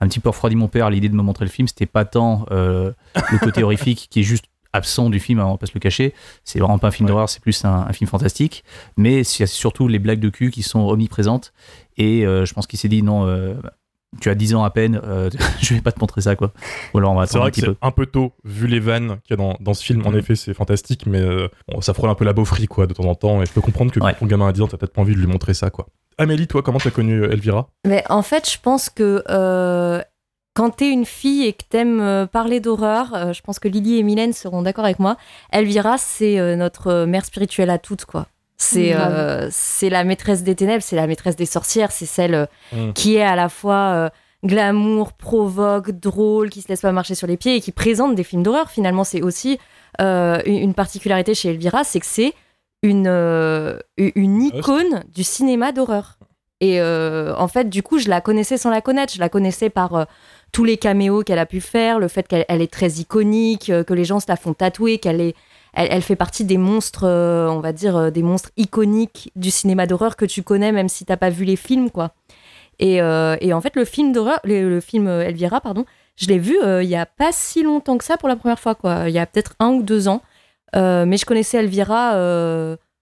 un 0.00 0.08
petit 0.08 0.20
peu 0.20 0.28
refroidi 0.28 0.56
mon 0.56 0.68
père 0.68 0.86
à 0.86 0.90
l'idée 0.90 1.08
de 1.08 1.14
me 1.14 1.22
montrer 1.22 1.46
le 1.46 1.50
film, 1.50 1.68
c'était 1.68 1.86
pas 1.86 2.04
tant 2.04 2.44
le 2.50 3.38
côté 3.38 3.62
horrifique 3.62 4.08
qui 4.10 4.20
est 4.20 4.24
juste 4.24 4.44
absent 4.74 5.08
du 5.08 5.20
film, 5.20 5.38
hein, 5.40 5.46
on 5.46 5.52
va 5.52 5.56
pas 5.58 5.66
se 5.66 5.72
le 5.74 5.80
cacher. 5.80 6.12
C'est 6.44 6.58
vraiment 6.58 6.78
pas 6.78 6.88
un 6.88 6.90
film 6.90 7.08
d'horreur, 7.08 7.28
c'est 7.30 7.40
plus 7.40 7.64
un, 7.64 7.86
un 7.88 7.92
film 7.92 8.08
fantastique. 8.10 8.64
Mais 8.98 9.24
c'est 9.24 9.46
surtout 9.46 9.88
les 9.88 9.98
blagues 9.98 10.20
de 10.20 10.28
cul 10.28 10.50
qui 10.50 10.62
sont 10.62 10.80
omniprésentes. 10.80 11.52
Et 11.96 12.26
euh, 12.26 12.44
je 12.44 12.52
pense 12.54 12.66
qu'il 12.66 12.78
s'est 12.78 12.88
dit 12.88 13.02
non, 13.02 13.26
euh, 13.26 13.54
tu 14.20 14.28
as 14.30 14.34
10 14.34 14.54
ans 14.54 14.62
à 14.64 14.70
peine, 14.70 15.00
euh, 15.04 15.30
je 15.60 15.74
vais 15.74 15.80
pas 15.80 15.90
te 15.92 15.98
montrer 16.00 16.20
ça, 16.20 16.36
quoi. 16.36 16.52
Ou 16.92 16.98
alors 16.98 17.12
on 17.12 17.16
va 17.16 17.26
C'est 17.26 17.32
attendre 17.36 17.42
un 17.42 17.44
vrai 17.46 17.50
que 17.50 17.54
petit 17.56 17.60
c'est 17.62 17.66
peu. 17.72 17.76
un 17.82 17.90
peu 17.90 18.06
tôt, 18.06 18.32
vu 18.44 18.66
les 18.66 18.80
vannes 18.80 19.18
qu'il 19.24 19.30
y 19.30 19.34
a 19.34 19.36
dans, 19.36 19.56
dans 19.60 19.74
ce 19.74 19.82
film. 19.84 20.06
En 20.06 20.10
Mhm. 20.10 20.18
effet, 20.18 20.36
c'est 20.36 20.54
fantastique, 20.54 21.06
mais 21.06 21.20
euh, 21.20 21.48
bon, 21.68 21.80
ça 21.80 21.94
frôle 21.94 22.10
un 22.10 22.14
peu 22.14 22.24
la 22.24 22.32
beaufrie, 22.32 22.66
quoi, 22.66 22.86
de 22.86 22.92
temps 22.94 23.04
en 23.04 23.14
temps. 23.14 23.42
Et 23.42 23.46
je 23.46 23.52
peux 23.52 23.60
comprendre 23.60 23.90
que 23.92 24.00
Ouais. 24.00 24.14
ton 24.14 24.26
gamin 24.26 24.48
a 24.48 24.52
10 24.52 24.62
ans, 24.62 24.68
t'as 24.68 24.76
peut-être 24.76 24.92
pas 24.92 25.00
envie 25.02 25.14
de 25.14 25.20
lui 25.20 25.26
montrer 25.26 25.54
ça, 25.54 25.70
quoi. 25.70 25.86
Amélie, 26.18 26.46
toi, 26.46 26.62
comment 26.62 26.78
t'as 26.78 26.90
connu 26.92 27.24
Elvira? 27.24 27.68
Mais 27.84 28.04
en 28.08 28.22
fait, 28.22 28.48
je 28.48 28.58
pense 28.62 28.88
que 28.88 29.24
euh, 29.30 30.00
quand 30.54 30.70
t'es 30.70 30.90
une 30.90 31.04
fille 31.04 31.44
et 31.46 31.52
que 31.52 31.64
t'aimes 31.68 32.00
euh, 32.00 32.26
parler 32.26 32.60
d'horreur, 32.60 33.12
euh, 33.14 33.32
je 33.32 33.42
pense 33.42 33.58
que 33.58 33.68
Lily 33.68 33.98
et 33.98 34.02
Mylène 34.02 34.32
seront 34.32 34.62
d'accord 34.62 34.84
avec 34.84 34.98
moi. 35.00 35.16
Elvira, 35.52 35.98
c'est 35.98 36.38
euh, 36.38 36.56
notre 36.56 37.04
mère 37.06 37.24
spirituelle 37.24 37.70
à 37.70 37.78
toutes, 37.78 38.04
quoi. 38.04 38.26
C'est 38.56 38.94
euh, 38.94 39.48
c'est 39.50 39.90
la 39.90 40.04
maîtresse 40.04 40.44
des 40.44 40.54
ténèbres, 40.54 40.82
c'est 40.82 40.94
la 40.96 41.08
maîtresse 41.08 41.34
des 41.36 41.44
sorcières, 41.46 41.90
c'est 41.90 42.06
celle 42.06 42.34
euh, 42.34 42.46
Mm. 42.72 42.92
qui 42.92 43.16
est 43.16 43.22
à 43.22 43.34
la 43.34 43.48
fois 43.48 43.74
euh, 43.94 44.08
glamour, 44.44 45.12
provoque, 45.12 45.90
drôle, 45.90 46.50
qui 46.50 46.62
se 46.62 46.68
laisse 46.68 46.80
pas 46.82 46.92
marcher 46.92 47.14
sur 47.16 47.26
les 47.26 47.36
pieds 47.36 47.56
et 47.56 47.60
qui 47.60 47.72
présente 47.72 48.14
des 48.14 48.22
films 48.24 48.44
d'horreur. 48.44 48.70
Finalement, 48.70 49.02
c'est 49.04 49.22
aussi 49.22 49.58
euh, 50.00 50.40
une 50.46 50.54
une 50.54 50.74
particularité 50.74 51.34
chez 51.34 51.50
Elvira, 51.50 51.82
c'est 51.82 51.98
que 52.00 52.06
c'est 52.06 52.32
une, 52.82 53.06
euh, 53.08 53.78
une 53.96 54.42
icône 54.42 55.02
du 55.12 55.24
cinéma 55.24 55.72
d'horreur. 55.72 56.18
Et 56.60 56.80
euh, 56.80 57.34
en 57.36 57.48
fait, 57.48 57.68
du 57.68 57.82
coup, 57.82 57.98
je 57.98 58.08
la 58.08 58.20
connaissais 58.20 58.56
sans 58.56 58.70
la 58.70 58.80
connaître. 58.80 59.12
Je 59.12 59.20
la 59.20 59.28
connaissais 59.28 59.68
par 59.70 59.94
euh, 59.94 60.04
tous 60.54 60.64
les 60.64 60.76
caméos 60.76 61.24
qu'elle 61.24 61.40
a 61.40 61.46
pu 61.46 61.60
faire, 61.60 61.98
le 61.98 62.06
fait 62.06 62.28
qu'elle 62.28 62.44
elle 62.48 62.62
est 62.62 62.72
très 62.72 62.88
iconique, 62.92 63.70
euh, 63.70 63.82
que 63.82 63.92
les 63.92 64.04
gens 64.04 64.20
se 64.20 64.26
la 64.28 64.36
font 64.36 64.54
tatouer, 64.54 64.98
qu'elle 64.98 65.20
est, 65.20 65.34
elle, 65.74 66.00
fait 66.00 66.14
partie 66.14 66.44
des 66.44 66.58
monstres, 66.58 67.04
euh, 67.04 67.48
on 67.48 67.58
va 67.58 67.72
dire, 67.72 67.96
euh, 67.96 68.10
des 68.10 68.22
monstres 68.22 68.50
iconiques 68.56 69.32
du 69.34 69.50
cinéma 69.50 69.88
d'horreur 69.88 70.14
que 70.14 70.24
tu 70.24 70.44
connais, 70.44 70.70
même 70.70 70.88
si 70.88 71.04
t'as 71.04 71.16
pas 71.16 71.28
vu 71.28 71.44
les 71.44 71.56
films, 71.56 71.90
quoi. 71.90 72.12
Et, 72.78 72.96
et 72.96 73.52
en 73.52 73.60
fait, 73.60 73.76
le 73.76 73.84
film 73.84 74.12
d'horreur, 74.12 74.40
le, 74.42 74.68
le 74.68 74.80
film 74.80 75.06
Elvira, 75.06 75.60
pardon, 75.60 75.84
je 76.16 76.26
l'ai 76.26 76.40
vu 76.40 76.56
il 76.82 76.88
y 76.88 76.96
a 76.96 77.06
pas 77.06 77.30
si 77.30 77.62
longtemps 77.62 77.96
que 77.98 78.04
ça 78.04 78.16
pour 78.16 78.28
la 78.28 78.34
première 78.34 78.58
fois, 78.58 78.74
quoi. 78.74 79.08
Il 79.08 79.14
y 79.14 79.18
a 79.20 79.26
peut-être 79.26 79.54
un 79.60 79.68
ou 79.68 79.84
deux 79.84 80.08
ans. 80.08 80.22
Mais 80.74 81.16
je 81.16 81.24
connaissais 81.24 81.58
Elvira, 81.58 82.14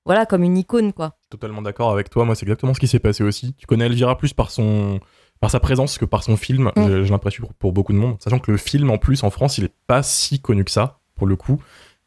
voilà, 0.05 0.27
comme 0.27 0.43
une 0.43 0.59
icône, 0.59 0.93
quoi. 0.93 1.17
Totalement 1.31 1.63
d'accord 1.63 1.91
avec 1.91 2.11
toi. 2.11 2.27
Moi, 2.27 2.35
c'est 2.35 2.45
exactement 2.45 2.75
ce 2.75 2.81
qui 2.81 2.87
s'est 2.87 2.99
passé 2.99 3.25
aussi. 3.25 3.55
Tu 3.55 3.67
connais 3.67 3.87
Elvira 3.87 4.19
plus 4.19 4.35
par 4.35 4.51
son 4.51 5.01
par 5.43 5.51
sa 5.51 5.59
présence 5.59 5.99
que 5.99 6.05
par 6.05 6.23
son 6.23 6.37
film. 6.37 6.71
Mm. 6.77 6.87
J'ai 6.87 7.05
j'ai 7.05 7.11
l'impression 7.11 7.43
pour, 7.43 7.55
pour 7.55 7.73
beaucoup 7.73 7.93
de 7.93 7.99
monde, 7.99 8.17
sachant 8.21 8.39
que 8.39 8.53
le 8.53 8.57
film 8.57 8.91
en 8.91 8.97
plus 8.97 9.25
en 9.25 9.31
France, 9.31 9.59
il 9.59 9.65
est 9.65 9.75
pas 9.89 10.03
si 10.05 10.41
connu 10.41 10.65
que 10.65 10.71
ça 10.71 11.01
pour 11.17 11.27
le 11.27 11.35
coup. 11.37 11.61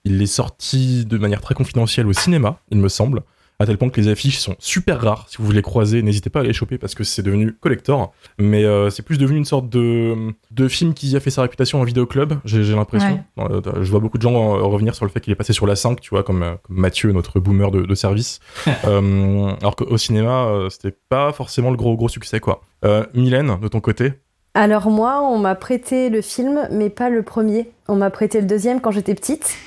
Il 0.06 0.22
est 0.22 0.26
sorti 0.26 1.06
de 1.06 1.18
manière 1.18 1.42
très 1.42 1.54
confidentielle 1.54 2.08
au 2.08 2.14
cinéma, 2.14 2.60
il 2.72 2.78
me 2.78 2.88
semble, 2.88 3.24
à 3.60 3.66
tel 3.66 3.78
point 3.78 3.90
que 3.90 4.00
les 4.00 4.08
affiches 4.08 4.38
sont 4.38 4.56
super 4.60 5.02
rares. 5.02 5.26
Si 5.30 5.38
vous 5.38 5.46
voulez 5.46 5.62
croiser, 5.62 6.02
n'hésitez 6.02 6.30
pas 6.30 6.42
à 6.42 6.44
les 6.44 6.54
choper 6.54 6.78
parce 6.78 6.96
que 6.96 7.04
c'est 7.04 7.22
devenu 7.22 7.54
collector. 7.54 8.14
Mais 8.38 8.64
euh, 8.64 8.90
c'est 8.90 9.04
plus 9.04 9.18
devenu 9.18 9.38
une 9.38 9.46
sorte 9.46 9.70
de, 9.70 10.34
de 10.52 10.68
film 10.68 10.94
qui 10.94 11.16
a 11.16 11.20
fait 11.20 11.30
sa 11.30 11.42
réputation 11.42 11.82
en 11.82 11.84
vidéoclub, 11.84 12.34
j'ai 12.46 12.64
j'ai 12.64 12.76
l'impression. 12.76 13.24
Euh, 13.40 13.62
je 13.82 13.92
vois 13.92 14.00
beaucoup 14.00 14.18
de 14.18 14.24
gens 14.24 14.58
euh, 14.58 14.62
revenir 14.62 14.96
sur 14.96 15.06
le 15.06 15.12
fait 15.12 15.20
qu'il 15.20 15.32
est 15.32 15.36
passé 15.38 15.54
sur 15.54 15.68
la 15.68 15.76
5, 15.76 16.00
tu 16.02 16.10
vois, 16.10 16.24
comme, 16.24 16.58
comme 16.64 16.78
Mathieu, 16.78 17.12
notre 17.12 17.40
boomer 17.40 17.72
de, 17.72 17.82
de 17.84 17.96
service. 17.96 18.40
Euh, 18.84 19.56
alors 19.62 19.76
qu'au 19.76 19.98
cinéma, 19.98 20.68
c'était 20.70 20.96
pas 21.10 21.32
forcément 21.32 21.72
le 21.72 21.78
gros 21.78 21.96
gros 21.96 22.10
succès, 22.10 22.40
quoi. 22.40 22.62
Euh, 22.84 23.06
Mylène, 23.14 23.58
de 23.60 23.68
ton 23.68 23.80
côté? 23.80 24.14
Alors 24.54 24.90
moi, 24.90 25.22
on 25.22 25.38
m'a 25.38 25.56
prêté 25.56 26.10
le 26.10 26.22
film, 26.22 26.68
mais 26.72 26.90
pas 26.90 27.10
le 27.10 27.24
premier. 27.24 27.72
On 27.88 27.96
m'a 27.96 28.10
prêté 28.10 28.40
le 28.40 28.48
deuxième 28.48 28.80
quand 28.80 28.92
j'étais 28.92 29.16
petite. 29.16 29.58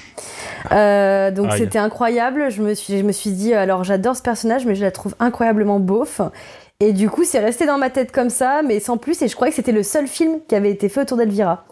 Euh, 0.72 1.30
donc 1.30 1.50
Aïe. 1.50 1.58
c'était 1.58 1.78
incroyable. 1.78 2.50
Je 2.50 2.62
me 2.62 2.74
suis, 2.74 2.98
je 2.98 3.04
me 3.04 3.12
suis 3.12 3.30
dit, 3.30 3.54
alors 3.54 3.84
j'adore 3.84 4.16
ce 4.16 4.22
personnage, 4.22 4.66
mais 4.66 4.74
je 4.74 4.84
la 4.84 4.90
trouve 4.90 5.14
incroyablement 5.20 5.80
beauf. 5.80 6.20
Et 6.80 6.92
du 6.92 7.10
coup, 7.10 7.24
c'est 7.24 7.40
resté 7.40 7.66
dans 7.66 7.78
ma 7.78 7.90
tête 7.90 8.12
comme 8.12 8.30
ça, 8.30 8.62
mais 8.62 8.78
sans 8.78 8.96
plus. 8.98 9.20
Et 9.22 9.28
je 9.28 9.34
croyais 9.34 9.50
que 9.50 9.56
c'était 9.56 9.72
le 9.72 9.82
seul 9.82 10.06
film 10.06 10.38
qui 10.46 10.54
avait 10.54 10.70
été 10.70 10.88
fait 10.88 11.00
autour 11.00 11.16
d'Elvira. 11.16 11.64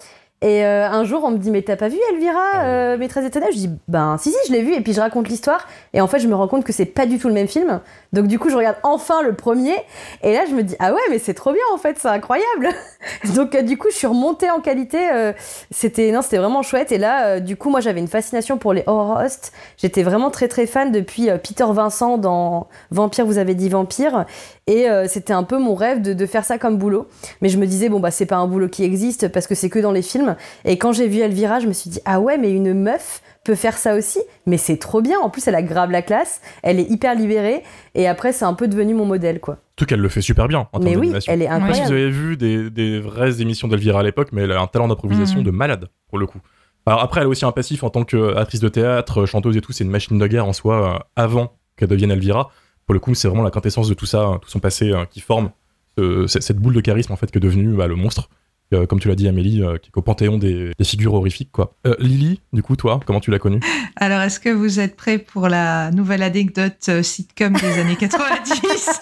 Et 0.43 0.67
euh, 0.67 0.87
un 0.91 1.05
jour, 1.05 1.25
on 1.25 1.31
me 1.31 1.39
dit, 1.39 1.51
mais 1.51 1.63
t'as 1.63 1.77
pas 1.77 1.89
vu 1.89 1.97
Elvira, 2.13 2.63
euh, 2.65 2.99
Maîtresse 2.99 3.31
Ténèbres? 3.31 3.53
Je 3.55 3.59
dis, 3.59 3.71
ben 3.89 4.19
si, 4.19 4.31
si, 4.31 4.37
je 4.47 4.53
l'ai 4.53 4.63
vu. 4.63 4.75
Et 4.75 4.83
puis 4.83 4.93
je 4.93 5.01
raconte 5.01 5.29
l'histoire. 5.29 5.67
Et 5.95 6.01
en 6.03 6.07
fait, 6.07 6.19
je 6.19 6.29
me 6.29 6.35
rends 6.35 6.47
compte 6.47 6.63
que 6.63 6.75
c'est 6.75 6.85
pas 6.85 7.07
du 7.07 7.19
tout 7.19 7.29
le 7.29 7.35
même 7.35 7.49
film. 7.49 7.81
Donc 8.13 8.27
du 8.27 8.39
coup, 8.39 8.51
je 8.51 8.57
regarde 8.57 8.77
enfin 8.83 9.23
le 9.23 9.35
premier. 9.35 9.75
Et 10.23 10.35
là, 10.35 10.45
je 10.47 10.55
me 10.55 10.63
dis, 10.63 10.77
ah 10.79 10.93
ouais, 10.93 11.01
mais 11.09 11.19
c'est 11.19 11.33
trop 11.33 11.53
bien 11.53 11.63
en 11.73 11.79
fait, 11.79 11.97
c'est 11.99 12.09
incroyable. 12.09 12.69
Donc 13.35 13.55
euh, 13.55 13.63
du 13.63 13.79
coup, 13.79 13.89
je 13.91 13.97
suis 13.97 14.07
remontée 14.07 14.51
en 14.51 14.61
qualité. 14.61 15.11
euh, 15.11 15.33
c'était 15.71 16.13
non, 16.13 16.21
c'était 16.21 16.37
vraiment 16.39 16.63
chouette. 16.63 16.93
Et 16.93 16.99
là, 16.99 17.41
du 17.41 17.57
coup, 17.57 17.71
moi, 17.71 17.81
j'avais 17.81 18.01
une 18.01 18.09
fascination 18.09 18.59
pour 18.59 18.75
les 18.75 18.85
horror 18.87 19.19
hosts. 19.19 19.53
J'étais 19.79 20.03
vraiment 20.03 20.31
très 20.31 20.49
très 20.49 20.67
fan 20.67 20.93
depuis 20.93 21.29
Peter 21.43 21.67
Vincent 21.71 22.19
dans 22.19 22.69
Vampire, 22.91 23.25
vous 23.25 23.39
avez 23.39 23.55
dit 23.55 23.71
Vampire. 23.71 24.27
Et 24.69 24.91
euh, 24.91 25.07
c'était 25.09 25.33
un 25.33 25.45
peu 25.45 25.59
mon 25.61 25.77
rêve 25.77 26.03
de, 26.03 26.13
de 26.13 26.27
faire 26.27 26.45
ça 26.45 26.59
comme 26.59 26.77
boulot. 26.77 27.07
Mais 27.41 27.49
je 27.49 27.57
me 27.57 27.67
disais, 27.67 27.89
bon, 27.89 28.01
bah, 28.01 28.11
c'est 28.11 28.27
pas 28.27 28.37
un 28.37 28.49
boulot 28.49 28.69
qui 28.69 28.83
existe 28.83 29.29
parce 29.29 29.47
que 29.47 29.55
c'est 29.55 29.71
que 29.71 29.79
dans 29.79 29.93
les 29.93 30.03
films. 30.03 30.35
Et 30.65 30.77
quand 30.77 30.91
j'ai 30.93 31.07
vu 31.07 31.21
Elvira, 31.21 31.61
je 31.61 31.69
me 31.69 31.73
suis 31.73 31.89
dit, 31.89 32.01
ah 32.05 32.19
ouais, 32.21 32.37
mais 32.37 32.51
une 32.51 32.75
meuf 32.75 33.23
peut 33.45 33.55
faire 33.55 33.79
ça 33.79 33.95
aussi. 33.95 34.19
Mais 34.45 34.57
c'est 34.57 34.77
trop 34.77 35.01
bien. 35.01 35.21
En 35.21 35.31
plus, 35.31 35.47
elle 35.47 35.55
a 35.55 35.63
grave 35.63 35.93
la 35.93 36.03
classe. 36.03 36.41
Elle 36.65 36.81
est 36.81 36.91
hyper 36.91 37.15
libérée. 37.15 37.63
Et 37.95 38.09
après, 38.09 38.33
c'est 38.33 38.45
un 38.45 38.55
peu 38.55 38.67
devenu 38.67 38.93
mon 38.95 39.05
modèle, 39.05 39.39
quoi. 39.39 39.59
Tout 39.77 39.87
qu'elle 39.87 40.01
le 40.01 40.09
fait 40.09 40.21
super 40.21 40.49
bien 40.49 40.67
en 40.73 40.81
termes 40.81 40.85
Mais 40.85 40.97
oui, 40.97 41.13
elle 41.29 41.43
est 41.43 41.47
Je 41.47 41.53
sais 41.53 41.61
pas 41.61 41.67
si 41.67 41.71
vous 41.71 41.85
incroyable. 41.85 41.93
avez 41.95 42.11
vu 42.11 42.37
des, 42.37 42.71
des 42.71 42.99
vraies 42.99 43.41
émissions 43.41 43.69
d'Elvira 43.69 44.01
à 44.01 44.03
l'époque, 44.03 44.31
mais 44.33 44.43
elle 44.43 44.53
a 44.53 44.61
un 44.61 44.67
talent 44.67 44.89
d'improvisation 44.89 45.39
Mhm. 45.39 45.45
de 45.45 45.51
malade, 45.53 45.89
pour 46.09 46.19
le 46.19 46.27
coup. 46.27 46.39
Alors 46.87 47.03
après, 47.03 47.21
elle 47.21 47.27
a 47.27 47.31
aussi 47.31 47.45
un 47.45 47.53
passif 47.53 47.85
en 47.85 47.91
tant 47.91 48.03
qu'actrice 48.05 48.61
de 48.61 48.69
théâtre, 48.69 49.27
chanteuse 49.27 49.57
et 49.57 49.61
tout, 49.61 49.71
c'est 49.73 49.85
une 49.85 49.91
machine 49.91 50.19
de 50.19 50.27
guerre 50.27 50.47
en 50.47 50.53
soi, 50.53 50.95
euh, 50.95 50.99
avant 51.15 51.53
qu'elle 51.77 51.89
devienne 51.89 52.11
Elvira. 52.11 52.51
Pour 52.87 52.95
le 52.95 53.01
coup, 53.01 53.15
c'est 53.15 53.29
vraiment 53.29 53.43
la 53.43 53.51
quintessence 53.51 53.89
de 53.89 53.95
tout 53.95 54.07
ça, 54.07 54.23
hein, 54.23 54.39
tout 54.41 54.49
son 54.49 54.61
passé 54.61 54.93
euh, 54.93 55.05
qui 55.07 55.21
forme 55.21 55.51
euh, 55.99 56.27
cette 56.27 56.59
boule 56.59 56.75
de 56.75 56.81
charisme 56.83 57.13
en 57.13 57.17
fait 57.17 57.31
que 57.31 57.39
est 57.39 57.41
devenue 57.41 57.75
bah, 57.75 57.87
le 57.87 57.97
monstre. 57.97 58.29
Euh, 58.75 58.85
comme 58.85 58.99
tu 58.99 59.07
l'as 59.07 59.15
dit 59.15 59.29
Amélie, 59.29 59.63
euh, 59.63 59.79
qui 59.79 59.89
est 59.91 59.97
au 59.97 60.03
panthéon 60.03 60.39
des, 60.39 60.73
des 60.77 60.85
figures 60.85 61.15
horrifiques 61.15 61.53
quoi. 61.53 61.75
Lily, 62.01 62.41
du 62.53 62.63
coup 62.63 62.75
toi, 62.77 63.01
comment 63.07 63.21
tu 63.21 63.31
l'as 63.31 63.39
connue? 63.39 63.61
Alors, 63.97 64.21
est-ce 64.21 64.41
que 64.41 64.51
vous 64.51 64.81
êtes 64.81 64.97
prêts 64.97 65.19
pour 65.19 65.49
la 65.49 65.91
nouvelle 65.93 66.23
anecdote 66.23 66.91
sitcom 67.03 67.55
des 67.55 67.79
années 67.81 67.97
90 67.97 68.61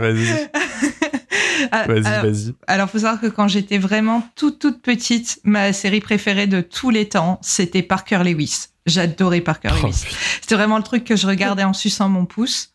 Vas-y, 0.00 0.50
Ah, 1.72 1.86
vas-y, 1.86 2.06
alors, 2.06 2.24
vas-y. 2.24 2.54
alors, 2.66 2.90
faut 2.90 2.98
savoir 2.98 3.20
que 3.20 3.26
quand 3.26 3.48
j'étais 3.48 3.78
vraiment 3.78 4.22
toute 4.36 4.58
toute 4.58 4.82
petite, 4.82 5.40
ma 5.44 5.72
série 5.72 6.00
préférée 6.00 6.46
de 6.46 6.60
tous 6.60 6.90
les 6.90 7.08
temps, 7.08 7.38
c'était 7.42 7.82
Parker 7.82 8.22
Lewis. 8.24 8.68
J'adorais 8.86 9.40
Parker 9.40 9.70
Oh, 9.72 9.86
Lewis. 9.86 10.04
C'était 10.40 10.54
vraiment 10.54 10.78
le 10.78 10.84
truc 10.84 11.04
que 11.04 11.16
je 11.16 11.26
regardais 11.26 11.64
en 11.64 11.72
suçant 11.72 12.08
mon 12.08 12.24
pouce. 12.24 12.70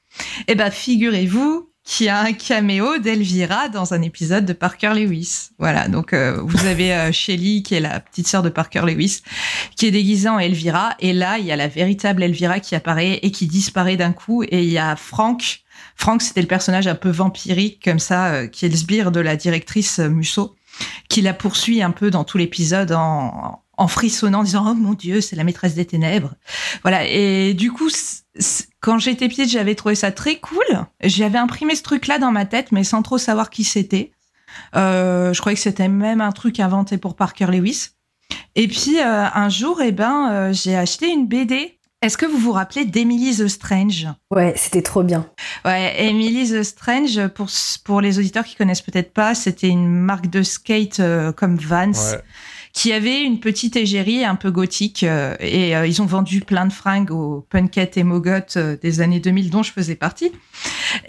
Eh 0.48 0.56
ben, 0.56 0.70
figurez-vous 0.70 1.72
qui 1.84 2.10
a 2.10 2.20
un 2.20 2.34
caméo 2.34 3.00
d'Elvira 3.00 3.68
dans 3.70 3.94
un 3.94 4.02
épisode 4.02 4.46
de 4.46 4.54
Parker 4.54 4.94
Lewis. 4.94 5.50
Voilà, 5.58 5.88
donc 5.88 6.14
euh, 6.14 6.40
vous 6.44 6.66
avez 6.66 6.94
euh, 6.94 7.12
Shelly 7.12 7.64
qui 7.64 7.76
est 7.76 7.80
la 7.80 8.00
petite 8.00 8.28
sœur 8.28 8.44
de 8.44 8.50
Parker 8.50 8.82
Lewis, 8.86 9.24
qui 9.76 9.88
est 9.88 9.92
déguisée 9.92 10.30
en 10.30 10.38
Elvira, 10.38 10.96
et 11.00 11.12
là 11.12 11.40
il 11.40 11.46
y 11.46 11.52
a 11.52 11.56
la 11.56 11.68
véritable 11.68 12.24
Elvira 12.24 12.60
qui 12.60 12.76
apparaît 12.76 13.20
et 13.24 13.32
qui 13.32 13.48
disparaît 13.48 13.98
d'un 13.98 14.14
coup, 14.14 14.44
et 14.44 14.64
il 14.64 14.70
y 14.70 14.78
a 14.78 14.96
Frank. 14.96 15.62
Frank, 15.96 16.22
c'était 16.22 16.42
le 16.42 16.48
personnage 16.48 16.88
un 16.88 16.96
peu 16.96 17.10
vampirique 17.10 17.84
comme 17.84 18.00
ça, 18.00 18.28
euh, 18.28 18.48
qui 18.48 18.66
est 18.66 18.70
le 18.70 18.78
sbire 18.78 19.12
de 19.12 19.20
la 19.20 19.36
directrice 19.36 19.98
Musso, 20.00 20.56
qui 21.10 21.22
la 21.22 21.34
poursuit 21.34 21.82
un 21.82 21.92
peu 21.92 22.12
dans 22.12 22.24
tout 22.24 22.38
l'épisode 22.38 22.92
en, 22.92 23.61
en 23.82 23.88
frissonnant, 23.88 24.40
en 24.40 24.44
disant 24.44 24.66
oh 24.70 24.74
mon 24.76 24.94
dieu, 24.94 25.22
c'est 25.22 25.36
la 25.36 25.44
maîtresse 25.44 25.74
des 25.74 25.86
ténèbres. 25.86 26.36
Voilà. 26.84 27.06
Et 27.08 27.54
du 27.56 27.72
coup, 27.72 27.90
quand 28.80 29.00
j'étais 29.00 29.28
petite, 29.28 29.50
j'avais 29.50 29.74
trouvé 29.76 29.96
ça 29.96 30.12
très 30.12 30.38
cool. 30.38 30.66
J'avais 31.04 31.40
imprimé 31.40 31.76
ce 31.76 31.82
truc-là 31.82 32.20
dans 32.20 32.32
ma 32.32 32.46
tête, 32.46 32.72
mais 32.72 32.84
sans 32.84 33.02
trop 33.02 33.18
savoir 33.18 33.50
qui 33.50 33.64
c'était. 33.64 34.12
Euh, 34.76 35.34
je 35.34 35.40
croyais 35.40 35.56
que 35.56 35.62
c'était 35.62 35.88
même 35.88 36.22
un 36.22 36.32
truc 36.32 36.60
inventé 36.60 36.98
pour 36.98 37.16
Parker 37.16 37.48
Lewis. 37.48 37.90
Et 38.56 38.68
puis 38.68 39.00
euh, 39.00 39.26
un 39.34 39.50
jour, 39.50 39.82
eh 39.82 39.92
ben, 39.92 40.30
euh, 40.32 40.54
j'ai 40.54 40.76
acheté 40.76 41.10
une 41.10 41.28
BD. 41.28 41.80
Est-ce 42.04 42.18
que 42.18 42.26
vous 42.26 42.38
vous 42.38 42.52
rappelez 42.52 42.86
d'Emily 42.86 43.38
the 43.38 43.48
Strange? 43.48 44.08
Ouais, 44.32 44.54
c'était 44.58 44.82
trop 44.82 45.04
bien. 45.04 45.28
Ouais, 45.66 45.94
Emily 46.04 46.50
the 46.50 46.64
Strange, 46.64 47.28
pour, 47.30 47.48
pour 47.84 48.02
les 48.02 48.18
auditeurs 48.18 48.44
qui 48.44 48.56
connaissent 48.56 48.82
peut-être 48.82 49.14
pas, 49.14 49.36
c'était 49.36 49.70
une 49.70 49.88
marque 49.88 50.28
de 50.28 50.42
skate 50.42 51.02
comme 51.36 51.58
Vans. 51.58 51.92
Ouais 51.92 52.22
qui 52.74 52.94
avait 52.94 53.22
une 53.22 53.40
petite 53.40 53.76
égérie 53.76 54.24
un 54.24 54.36
peu 54.36 54.52
gothique 54.52 55.04
euh, 55.04 55.36
et 55.40 55.76
euh, 55.76 55.86
ils 55.86 56.02
ont 56.02 56.06
vendu 56.06 56.42
plein 56.42 56.66
de 56.66 56.74
fringues 56.74 57.12
aux 57.12 57.46
punkettes 57.50 57.98
et 57.98 58.04
mogottes 58.04 58.58
euh, 58.58 58.78
des 58.82 59.02
années 59.02 59.20
2000 59.20 59.50
dont 59.50 59.64
je 59.64 59.72
faisais 59.72 59.96
partie. 59.96 60.32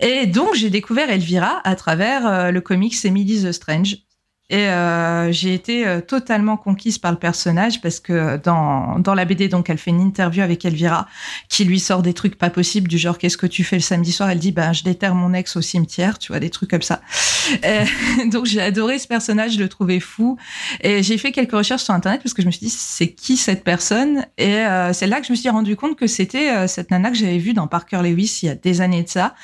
Et 0.00 0.26
donc 0.26 0.54
j'ai 0.54 0.70
découvert 0.70 1.10
Elvira 1.10 1.60
à 1.64 1.76
travers 1.76 2.52
le 2.52 2.60
comics 2.60 3.04
Emily 3.04 3.44
the 3.44 3.52
Strange 3.52 3.98
et 4.52 4.68
euh, 4.68 5.32
j'ai 5.32 5.54
été 5.54 5.86
euh, 5.86 6.02
totalement 6.02 6.58
conquise 6.58 6.98
par 6.98 7.10
le 7.10 7.16
personnage 7.16 7.80
parce 7.80 8.00
que 8.00 8.36
dans, 8.36 8.98
dans 8.98 9.14
la 9.14 9.24
BD, 9.24 9.48
donc, 9.48 9.70
elle 9.70 9.78
fait 9.78 9.92
une 9.92 10.02
interview 10.02 10.42
avec 10.42 10.62
Elvira 10.66 11.08
qui 11.48 11.64
lui 11.64 11.80
sort 11.80 12.02
des 12.02 12.12
trucs 12.12 12.36
pas 12.36 12.50
possibles 12.50 12.86
du 12.86 12.98
genre 12.98 13.16
qu'est-ce 13.16 13.38
que 13.38 13.46
tu 13.46 13.64
fais 13.64 13.76
le 13.76 13.82
samedi 13.82 14.12
soir? 14.12 14.28
Elle 14.28 14.38
dit 14.38 14.52
ben 14.52 14.74
je 14.74 14.84
déterre 14.84 15.14
mon 15.14 15.32
ex 15.32 15.56
au 15.56 15.62
cimetière, 15.62 16.18
tu 16.18 16.32
vois 16.32 16.38
des 16.38 16.50
trucs 16.50 16.68
comme 16.68 16.82
ça. 16.82 17.00
donc 18.30 18.44
j'ai 18.44 18.60
adoré 18.60 18.98
ce 18.98 19.08
personnage, 19.08 19.52
je 19.52 19.58
le 19.58 19.70
trouvais 19.70 20.00
fou 20.00 20.36
et 20.82 21.02
j'ai 21.02 21.16
fait 21.16 21.32
quelques 21.32 21.52
recherches 21.52 21.84
sur 21.84 21.94
internet 21.94 22.20
parce 22.22 22.34
que 22.34 22.42
je 22.42 22.46
me 22.46 22.52
suis 22.52 22.66
dit 22.66 22.70
c'est 22.70 23.08
qui 23.08 23.38
cette 23.38 23.64
personne? 23.64 24.26
Et 24.36 24.56
euh, 24.56 24.92
c'est 24.92 25.06
là 25.06 25.20
que 25.20 25.26
je 25.26 25.32
me 25.32 25.36
suis 25.36 25.48
rendu 25.48 25.76
compte 25.76 25.96
que 25.96 26.06
c'était 26.06 26.68
cette 26.68 26.90
nana 26.90 27.10
que 27.10 27.16
j'avais 27.16 27.38
vue 27.38 27.54
dans 27.54 27.68
Parker 27.68 28.02
Lewis 28.02 28.40
il 28.42 28.46
y 28.46 28.48
a 28.50 28.54
des 28.54 28.82
années 28.82 29.02
de 29.02 29.08
ça. 29.08 29.34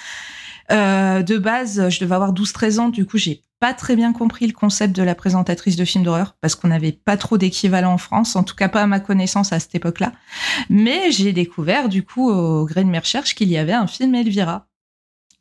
De 0.70 1.38
base, 1.38 1.88
je 1.88 2.00
devais 2.00 2.14
avoir 2.14 2.32
12-13 2.32 2.78
ans, 2.78 2.88
du 2.88 3.06
coup 3.06 3.18
j'ai 3.18 3.42
pas 3.60 3.74
très 3.74 3.96
bien 3.96 4.12
compris 4.12 4.46
le 4.46 4.52
concept 4.52 4.94
de 4.94 5.02
la 5.02 5.14
présentatrice 5.14 5.76
de 5.76 5.84
films 5.84 6.04
d'horreur 6.04 6.36
parce 6.40 6.54
qu'on 6.54 6.68
n'avait 6.68 6.92
pas 6.92 7.16
trop 7.16 7.38
d'équivalent 7.38 7.92
en 7.92 7.98
France, 7.98 8.36
en 8.36 8.44
tout 8.44 8.54
cas 8.54 8.68
pas 8.68 8.82
à 8.82 8.86
ma 8.86 9.00
connaissance 9.00 9.52
à 9.52 9.60
cette 9.60 9.74
époque-là. 9.74 10.12
Mais 10.70 11.10
j'ai 11.10 11.32
découvert 11.32 11.88
du 11.88 12.04
coup 12.04 12.30
au 12.30 12.64
gré 12.64 12.84
de 12.84 12.88
mes 12.88 12.98
recherches 12.98 13.34
qu'il 13.34 13.48
y 13.48 13.58
avait 13.58 13.72
un 13.72 13.86
film 13.86 14.14
Elvira. 14.14 14.66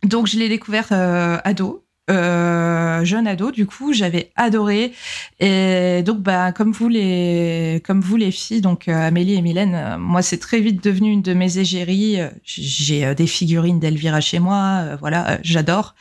Donc 0.03 0.27
je 0.27 0.37
l'ai 0.37 0.49
découvert 0.49 0.87
euh, 0.91 1.37
ado 1.43 1.86
euh, 2.09 3.03
jeune 3.03 3.27
ado, 3.27 3.51
du 3.51 3.65
coup, 3.65 3.93
j'avais 3.93 4.31
adoré. 4.35 4.93
Et 5.39 6.03
donc, 6.03 6.21
bah, 6.21 6.51
comme 6.51 6.71
vous 6.71 6.87
les, 6.87 7.81
comme 7.85 8.01
vous 8.01 8.15
les 8.15 8.31
filles, 8.31 8.61
donc 8.61 8.87
euh, 8.87 9.07
Amélie 9.07 9.35
et 9.35 9.41
Mylène, 9.41 9.75
euh, 9.75 9.97
moi, 9.97 10.21
c'est 10.21 10.37
très 10.37 10.59
vite 10.59 10.83
devenu 10.83 11.11
une 11.11 11.21
de 11.21 11.33
mes 11.33 11.57
égéries. 11.57 12.19
J'ai 12.43 13.13
des 13.15 13.27
figurines 13.27 13.79
d'Elvira 13.79 14.21
chez 14.21 14.39
moi, 14.39 14.95
voilà, 14.99 15.39
j'adore. 15.43 15.95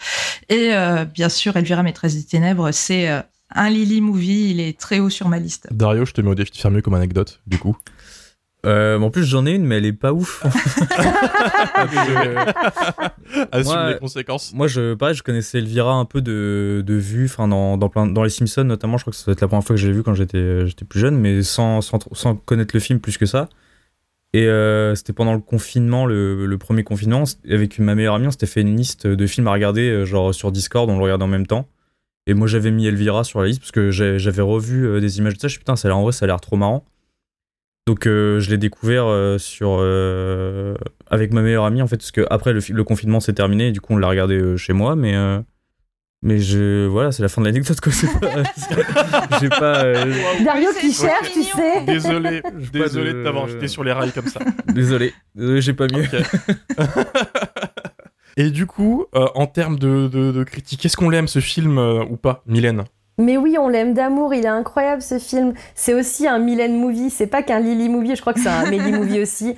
Et 0.49 0.71
bien 1.13 1.29
sûr, 1.29 1.57
Elvira, 1.57 1.83
maîtresse 1.83 2.15
des 2.15 2.25
ténèbres, 2.25 2.71
c'est 2.71 3.09
un 3.55 3.71
Lily 3.71 4.01
movie, 4.01 4.51
il 4.51 4.61
est 4.61 4.79
très 4.79 4.99
haut 4.99 5.11
sur 5.11 5.29
ma 5.29 5.39
liste. 5.39 5.69
Dario, 5.71 6.05
je 6.05 6.13
te 6.13 6.21
mets 6.21 6.31
au 6.31 6.35
défi 6.35 6.53
de 6.53 6.57
faire 6.57 6.71
mieux 6.71 6.83
comme 6.83 6.95
anecdote, 6.95 7.41
du 7.47 7.59
coup. 7.59 7.77
Euh, 8.67 8.99
en 8.99 9.11
plus, 9.11 9.25
j'en 9.25 9.47
ai 9.47 9.53
une, 9.53 9.65
mais 9.65 9.77
elle 9.79 9.87
est 9.87 9.93
pas 9.93 10.13
ouf. 10.13 10.45
Assume 13.53 13.89
les 13.89 13.99
conséquences. 13.99 14.53
Moi, 14.55 14.67
je, 14.67 14.95
pareil, 14.95 15.15
je 15.15 15.23
connaissais 15.23 15.59
Elvira 15.59 15.93
un 15.93 16.05
peu 16.05 16.21
de, 16.21 16.83
de 16.85 16.95
vue, 16.95 17.27
enfin, 17.27 17.47
dans, 17.47 17.77
dans, 17.77 17.89
plein, 17.89 18.07
dans 18.07 18.25
les 18.25 18.31
Simpsons 18.31 18.65
notamment. 18.65 18.97
Je 18.97 19.05
crois 19.05 19.13
que 19.13 19.17
ça 19.17 19.27
doit 19.27 19.35
être 19.35 19.41
la 19.41 19.47
première 19.47 19.65
fois 19.65 19.77
que 19.77 19.83
je 19.83 19.87
l'ai 19.87 19.93
vu 19.93 20.03
quand 20.03 20.15
j'étais, 20.15 20.67
j'étais 20.67 20.85
plus 20.85 20.99
jeune, 20.99 21.17
mais 21.17 21.45
sans, 21.45 21.81
sans, 21.81 22.01
sans, 22.13 22.35
connaître 22.35 22.75
le 22.75 22.81
film 22.81 22.99
plus 22.99 23.19
que 23.19 23.27
ça. 23.27 23.49
Et 24.33 24.49
euh, 24.49 24.97
c'était 24.97 25.13
pendant 25.13 25.35
le 25.35 25.41
confinement, 25.41 26.05
le, 26.05 26.47
le, 26.47 26.59
premier 26.59 26.83
confinement, 26.83 27.23
avec 27.49 27.79
ma 27.79 27.95
meilleure 27.95 28.17
amie, 28.17 28.27
on 28.27 28.33
s'était 28.33 28.47
fait 28.47 28.63
une 28.63 28.77
liste 28.77 29.07
de 29.07 29.27
films 29.29 29.47
à 29.47 29.53
regarder, 29.53 29.89
euh, 29.89 30.05
genre 30.05 30.35
sur 30.35 30.51
Discord, 30.51 30.91
on 30.91 30.97
le 30.99 31.05
regardait 31.05 31.25
en 31.25 31.29
même 31.29 31.47
temps. 31.47 31.69
Et 32.27 32.35
moi, 32.35 32.49
j'avais 32.49 32.73
mis 32.73 32.89
Elvira 32.89 33.23
sur 33.23 33.41
la 33.41 33.47
liste 33.47 33.61
parce 33.61 33.71
que 33.71 33.93
j'avais 33.93 34.43
revu 34.43 35.01
des 35.01 35.19
images 35.19 35.35
de 35.35 35.41
ça. 35.41 35.47
Je 35.47 35.53
suis 35.53 35.61
putain, 35.61 35.77
ça 35.77 35.87
a 35.87 35.91
l'air, 35.91 35.99
en 35.99 36.03
vrai, 36.03 36.11
ça 36.11 36.25
a 36.25 36.27
l'air 36.27 36.41
trop 36.41 36.57
marrant. 36.57 36.85
Donc 37.87 38.09
euh, 38.09 38.41
je 38.41 38.51
l'ai 38.51 38.59
découvert 38.59 39.07
euh, 39.07 39.39
sur 39.39 39.77
euh, 39.79 40.75
avec 41.09 41.33
ma 41.33 41.41
meilleure 41.41 41.65
amie 41.65 41.83
en 41.83 41.87
fait 41.87 41.99
parce 41.99 42.11
que 42.11 42.27
après 42.31 42.53
le, 42.53 42.59
le 42.69 42.85
confinement 42.85 43.21
s'est 43.21 43.33
terminé 43.33 43.69
et 43.69 43.73
du 43.73 43.81
coup 43.81 43.95
on 43.95 43.97
l'a 43.97 44.09
regardé 44.09 44.57
chez 44.57 44.73
moi 44.73 44.97
mais 44.97 45.15
mais 46.21 46.41
je 46.41 46.87
voilà 46.87 47.13
c'est 47.13 47.23
la 47.23 47.29
fin 47.29 47.43
de 47.43 47.47
l'anecdote 47.47 47.81
quoi. 47.81 47.93
C'est 47.93 48.09
pas 48.21 49.39
j'ai 49.41 49.49
pas 49.49 49.95
Dario 50.45 50.71
qui 50.81 50.93
cherche 50.93 51.33
tu 51.33 51.45
sais. 51.45 51.85
Désolé 51.87 52.43
désolé 52.73 53.13
de, 53.13 53.23
t'avoir 53.23 53.47
jeté 53.47 53.69
sur 53.69 53.85
les 53.85 53.93
rails 53.93 54.11
comme 54.11 54.27
ça. 54.27 54.41
Désolé 54.75 55.15
désolé 55.37 55.61
j'ai 55.61 55.73
pas 55.73 55.87
mieux 55.87 56.07
et 58.37 58.51
du 58.51 58.67
coup 58.67 59.07
en 59.13 59.47
termes 59.47 59.79
de, 59.79 60.09
de, 60.09 60.33
de 60.33 60.43
critique 60.43 60.85
est-ce 60.85 60.97
qu'on 60.97 61.09
l'aime 61.09 61.29
ce 61.29 61.39
film 61.39 61.79
ou 61.79 62.17
pas 62.17 62.43
Mylène? 62.47 62.85
Mais 63.19 63.37
oui, 63.37 63.57
on 63.59 63.69
l'aime 63.69 63.95
d'amour, 63.95 64.35
il 64.35 64.45
est 64.45 64.49
incroyable 64.49 65.01
ce 65.01 65.19
film. 65.19 65.55
C'est 65.75 65.95
aussi 65.95 66.27
un 66.27 66.39
Mylène 66.39 66.79
movie, 66.79 67.09
c'est 67.11 67.27
pas 67.27 67.43
qu'un 67.43 67.61
Lily 67.61 67.89
movie, 67.89 68.15
je 68.15 68.21
crois 68.21 68.35
que 68.35 68.41
c'est 68.41 68.49
un 68.49 68.69
Melly 68.69 68.93
movie 68.99 69.21
aussi. 69.21 69.57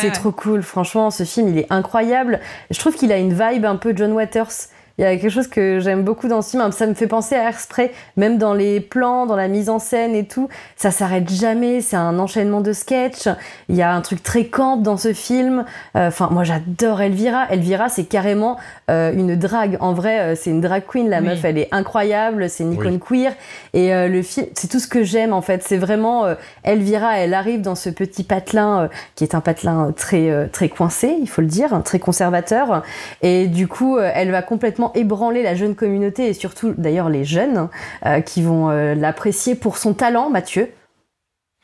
c'est 0.00 0.12
trop 0.12 0.30
cool, 0.30 0.62
franchement, 0.62 1.10
ce 1.10 1.24
film 1.24 1.48
il 1.48 1.58
est 1.58 1.66
incroyable. 1.70 2.40
Je 2.70 2.78
trouve 2.78 2.94
qu'il 2.94 3.10
a 3.12 3.18
une 3.18 3.32
vibe 3.32 3.64
un 3.64 3.76
peu 3.76 3.92
John 3.96 4.12
Waters. 4.12 4.68
Il 5.00 5.04
y 5.04 5.06
a 5.06 5.16
quelque 5.16 5.30
chose 5.30 5.46
que 5.46 5.80
j'aime 5.80 6.02
beaucoup 6.02 6.28
dans 6.28 6.42
ce 6.42 6.50
film. 6.50 6.72
Ça 6.72 6.86
me 6.86 6.92
fait 6.92 7.06
penser 7.06 7.34
à 7.34 7.44
Airspray, 7.44 7.90
même 8.18 8.36
dans 8.36 8.52
les 8.52 8.80
plans, 8.80 9.24
dans 9.24 9.34
la 9.34 9.48
mise 9.48 9.70
en 9.70 9.78
scène 9.78 10.14
et 10.14 10.26
tout. 10.26 10.50
Ça 10.76 10.90
s'arrête 10.90 11.30
jamais. 11.30 11.80
C'est 11.80 11.96
un 11.96 12.18
enchaînement 12.18 12.60
de 12.60 12.74
sketchs. 12.74 13.26
Il 13.70 13.76
y 13.76 13.80
a 13.80 13.94
un 13.94 14.02
truc 14.02 14.22
très 14.22 14.44
camp 14.44 14.76
dans 14.76 14.98
ce 14.98 15.14
film. 15.14 15.64
Euh, 15.96 16.08
enfin, 16.08 16.28
moi, 16.30 16.44
j'adore 16.44 17.00
Elvira. 17.00 17.46
Elvira, 17.48 17.88
c'est 17.88 18.04
carrément 18.04 18.58
euh, 18.90 19.10
une 19.14 19.36
drague. 19.36 19.78
En 19.80 19.94
vrai, 19.94 20.20
euh, 20.20 20.34
c'est 20.36 20.50
une 20.50 20.60
drag 20.60 20.82
queen. 20.86 21.08
La 21.08 21.22
meuf, 21.22 21.46
elle 21.46 21.56
est 21.56 21.68
incroyable. 21.72 22.50
C'est 22.50 22.64
une 22.64 22.74
icône 22.74 23.00
queer. 23.00 23.32
Et 23.72 24.06
le 24.06 24.20
film, 24.20 24.48
c'est 24.54 24.68
tout 24.68 24.80
ce 24.80 24.86
que 24.86 25.02
j'aime 25.02 25.32
en 25.32 25.40
fait. 25.40 25.62
C'est 25.62 25.78
vraiment 25.78 26.26
Elvira. 26.62 27.18
Elle 27.18 27.32
arrive 27.32 27.62
dans 27.62 27.74
ce 27.74 27.88
petit 27.88 28.22
patelin 28.22 28.90
qui 29.14 29.24
est 29.24 29.34
un 29.34 29.40
patelin 29.40 29.94
très 29.96 30.48
très 30.50 30.68
coincé, 30.68 31.16
il 31.18 31.28
faut 31.28 31.40
le 31.40 31.46
dire, 31.46 31.80
très 31.84 31.98
conservateur. 31.98 32.82
Et 33.22 33.46
du 33.46 33.66
coup, 33.66 33.98
elle 33.98 34.30
va 34.30 34.42
complètement 34.42 34.89
ébranler 34.94 35.42
la 35.42 35.54
jeune 35.54 35.74
communauté 35.74 36.28
et 36.28 36.34
surtout 36.34 36.74
d'ailleurs 36.76 37.08
les 37.08 37.24
jeunes 37.24 37.68
euh, 38.06 38.20
qui 38.20 38.42
vont 38.42 38.70
euh, 38.70 38.94
l'apprécier 38.94 39.54
pour 39.54 39.78
son 39.78 39.94
talent, 39.94 40.30
Mathieu. 40.30 40.70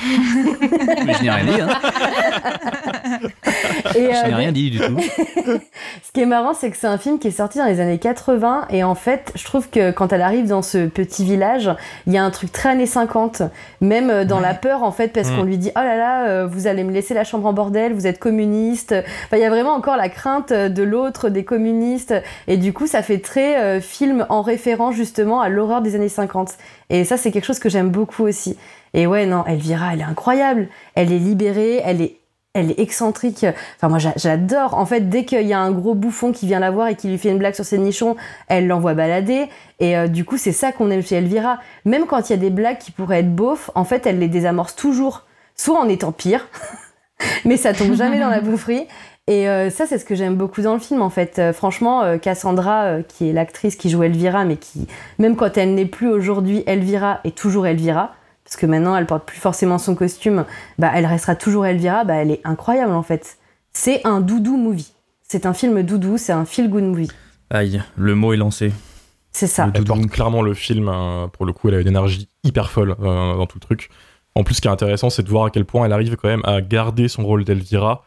Mais 0.01 1.15
je 1.15 1.23
n'ai 1.23 1.31
rien 1.31 1.45
dit. 1.45 1.61
Hein. 1.61 1.69
Et, 3.95 4.13
je 4.13 4.27
n'ai 4.27 4.33
euh, 4.33 4.37
rien 4.37 4.53
dit 4.53 4.71
du 4.71 4.79
tout. 4.79 4.99
ce 6.03 6.13
qui 6.13 6.21
est 6.21 6.27
marrant, 6.27 6.53
c'est 6.55 6.71
que 6.71 6.77
c'est 6.77 6.87
un 6.87 6.99
film 6.99 7.19
qui 7.19 7.29
est 7.29 7.33
sorti 7.33 7.59
dans 7.59 7.65
les 7.65 7.81
années 7.81 7.99
80 7.99 8.67
et 8.71 8.85
en 8.85 8.95
fait, 8.95 9.33
je 9.35 9.45
trouve 9.45 9.71
que 9.71 9.91
quand 9.91 10.13
elle 10.13 10.23
arrive 10.23 10.47
dans 10.49 10.63
ce 10.63 10.87
petit 10.87 11.25
village, 11.25 11.71
il 12.07 12.13
y 12.13 12.19
a 12.19 12.25
un 12.25 12.31
truc 12.31 12.53
très 12.53 12.71
années 12.71 12.87
50, 12.87 13.43
même 13.81 14.11
euh, 14.11 14.25
dans 14.25 14.41
la 14.41 14.55
peur 14.55 14.83
en 14.83 14.93
fait, 14.93 15.09
parce 15.09 15.31
mm. 15.31 15.37
qu'on 15.37 15.43
lui 15.45 15.57
dit 15.57 15.71
oh 15.77 15.81
là 15.81 15.97
là, 15.97 16.27
euh, 16.27 16.47
vous 16.47 16.67
allez 16.67 16.85
me 16.85 16.93
laisser 16.93 17.15
la 17.15 17.25
chambre 17.25 17.47
en 17.47 17.53
bordel, 17.53 17.95
vous 17.95 18.07
êtes 18.07 18.19
communiste. 18.19 18.95
Enfin, 19.25 19.37
il 19.37 19.41
y 19.41 19.47
a 19.47 19.51
vraiment 19.51 19.73
encore 19.73 19.97
la 19.97 20.09
crainte 20.09 20.53
de 20.53 20.83
l'autre, 20.83 21.31
des 21.31 21.45
communistes, 21.45 22.15
et 22.49 22.57
du 22.57 22.73
coup, 22.73 22.87
ça 22.87 23.03
fait 23.03 23.19
très 23.19 23.81
film 23.81 24.27
en 24.29 24.43
référence 24.43 24.95
justement 24.95 25.41
à 25.41 25.49
l'horreur 25.49 25.81
des 25.81 25.95
années 25.95 26.09
50. 26.09 26.55
Et 26.91 27.05
ça, 27.05 27.17
c'est 27.17 27.33
quelque 27.33 27.45
chose 27.45 27.59
que 27.59 27.69
j'aime 27.69 27.91
beaucoup 27.91 28.25
aussi. 28.25 28.57
Et 28.97 29.07
ouais, 29.07 29.27
non, 29.27 29.45
Elvira, 29.47 29.93
elle 29.93 30.01
est 30.01 30.05
incroyable. 30.05 30.69
Elle 30.97 31.13
est 31.13 31.19
libérée, 31.19 31.81
elle 31.85 32.01
est 32.01 32.17
elle 32.57 32.71
est 32.71 32.81
excentrique. 32.81 33.45
Enfin, 33.77 33.91
moi, 33.91 33.99
j'adore. 34.17 34.79
En 34.79 34.87
fait, 34.87 35.11
dès 35.11 35.27
qu'il 35.27 35.47
y 35.47 35.53
a 35.53 35.61
un 35.61 35.71
gros 35.73 35.95
bouffon 35.95 36.33
qui 36.33 36.47
vient 36.47 36.59
la 36.59 36.71
voir 36.71 36.89
et 36.89 36.97
qui 36.97 37.07
lui 37.07 37.19
fait 37.19 37.29
une 37.29 37.37
blague 37.37 37.55
sur 37.55 37.67
ses 37.67 37.77
nichons, 37.77 38.17
elle 38.49 38.67
l'envoie 38.67 38.95
balader. 38.95 39.51
Et 39.79 39.95
euh, 39.95 40.09
du 40.09 40.25
coup, 40.25 40.39
c'est 40.39 40.53
ça 40.53 40.73
qu'on 40.73 40.91
aime 40.91 41.03
chez 41.03 41.17
Elvira. 41.17 41.59
Même 41.85 42.07
quand 42.07 42.31
il 42.31 42.33
y 42.33 42.35
a 42.35 42.39
des 42.39 42.49
blagues 42.49 42.79
qui 42.79 42.93
pourraient 42.93 43.21
être 43.21 43.35
beaufs, 43.35 43.71
en 43.75 43.85
fait, 43.85 44.07
elle 44.07 44.19
les 44.19 44.29
désamorce 44.29 44.75
toujours. 44.75 45.27
Soit 45.55 45.79
en 45.79 45.87
étant 45.87 46.13
pire, 46.13 46.49
mais 47.45 47.59
ça 47.59 47.75
tombe 47.75 47.95
jamais 47.95 48.19
dans 48.19 48.31
la 48.31 48.41
boufferie. 48.43 48.87
Et 49.27 49.51
euh, 49.51 49.69
ça, 49.69 49.87
c'est 49.87 49.99
ce 49.99 50.07
que 50.07 50.15
j'aime 50.15 50.37
beaucoup 50.37 50.63
dans 50.63 50.73
le 50.73 50.81
film, 50.81 51.03
en 51.03 51.11
fait. 51.11 51.39
Euh, 51.39 51.53
franchement, 51.53 52.19
Cassandra, 52.19 53.03
qui 53.07 53.29
est 53.29 53.35
l'actrice 53.35 53.77
qui 53.77 53.91
joue 53.91 54.03
Elvira, 54.03 54.47
mais 54.47 54.57
qui, 54.57 54.87
même 55.19 55.37
quand 55.37 55.59
elle 55.59 55.75
n'est 55.75 55.85
plus 55.85 56.09
aujourd'hui 56.09 56.63
Elvira, 56.67 57.21
est 57.25 57.37
toujours 57.37 57.67
Elvira 57.67 58.15
parce 58.47 58.55
que 58.55 58.67
maintenant 58.67 58.95
elle 58.95 59.07
porte 59.07 59.25
plus 59.25 59.41
forcément 59.41 59.77
son 59.77 59.97
costume, 59.97 60.45
bah 60.79 60.93
elle 60.95 61.05
restera 61.05 61.35
toujours 61.35 61.67
Elvira, 61.67 62.05
bah 62.05 62.15
elle 62.15 62.31
est 62.31 62.41
incroyable 62.45 62.93
en 62.93 63.03
fait. 63.03 63.39
C'est 63.73 64.07
un 64.07 64.21
doudou 64.21 64.57
movie. 64.57 64.93
C'est 65.23 65.47
un 65.47 65.53
film 65.53 65.83
doudou, 65.83 66.17
c'est 66.17 66.33
un 66.33 66.45
feel 66.45 66.71
good 66.71 66.85
movie. 66.85 67.11
Aïe, 67.51 67.83
le 67.97 68.15
mot 68.15 68.33
est 68.33 68.37
lancé. 68.37 68.73
C'est 69.33 69.49
ça. 69.49 69.69
Elle 69.75 69.83
porte 69.83 70.07
clairement 70.07 70.43
le 70.43 70.55
film, 70.55 70.89
euh, 70.89 71.27
pour 71.27 71.45
le 71.45 71.53
coup, 71.53 71.69
elle 71.69 71.75
a 71.75 71.81
une 71.81 71.89
énergie 71.89 72.29
hyper 72.45 72.71
folle 72.71 72.95
euh, 73.01 73.35
dans 73.35 73.47
tout 73.47 73.59
le 73.59 73.67
truc. 73.67 73.91
En 74.37 74.45
plus, 74.45 74.55
ce 74.55 74.61
qui 74.61 74.69
est 74.69 74.71
intéressant, 74.71 75.11
c'est 75.11 75.25
de 75.25 75.29
voir 75.29 75.47
à 75.47 75.51
quel 75.51 75.65
point 75.65 75.85
elle 75.85 75.93
arrive 75.93 76.15
quand 76.15 76.29
même 76.29 76.43
à 76.45 76.61
garder 76.61 77.09
son 77.09 77.25
rôle 77.25 77.45
d'Elvira, 77.45 78.05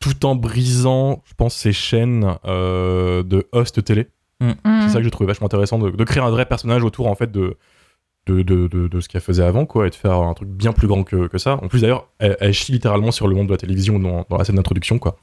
tout 0.00 0.24
en 0.24 0.34
brisant, 0.34 1.22
je 1.26 1.34
pense, 1.34 1.54
ses 1.54 1.72
chaînes 1.72 2.36
euh, 2.46 3.22
de 3.22 3.46
host 3.52 3.84
télé. 3.84 4.08
Mm. 4.40 4.52
C'est 4.64 4.88
ça 4.88 4.98
que 4.98 5.04
je 5.04 5.10
trouvais 5.10 5.28
vachement 5.28 5.46
intéressant, 5.46 5.78
de, 5.78 5.90
de 5.90 6.04
créer 6.04 6.22
un 6.22 6.30
vrai 6.30 6.46
personnage 6.46 6.82
autour, 6.84 7.06
en 7.06 7.14
fait, 7.14 7.30
de, 7.30 7.58
de, 8.26 8.42
de, 8.42 8.66
de, 8.66 9.00
ce 9.00 9.08
qu'elle 9.08 9.20
faisait 9.20 9.42
avant, 9.42 9.66
quoi, 9.66 9.86
et 9.86 9.90
de 9.90 9.94
faire 9.94 10.12
un 10.14 10.34
truc 10.34 10.48
bien 10.48 10.72
plus 10.72 10.86
grand 10.86 11.04
que, 11.04 11.26
que 11.26 11.38
ça. 11.38 11.58
En 11.62 11.68
plus, 11.68 11.82
d'ailleurs, 11.82 12.08
elle, 12.18 12.36
elle 12.40 12.52
chie 12.52 12.72
littéralement 12.72 13.10
sur 13.10 13.28
le 13.28 13.34
monde 13.34 13.48
de 13.48 13.52
la 13.52 13.58
télévision 13.58 13.98
dans, 13.98 14.24
dans 14.28 14.38
la 14.38 14.44
scène 14.44 14.56
d'introduction, 14.56 14.98
quoi. 14.98 15.16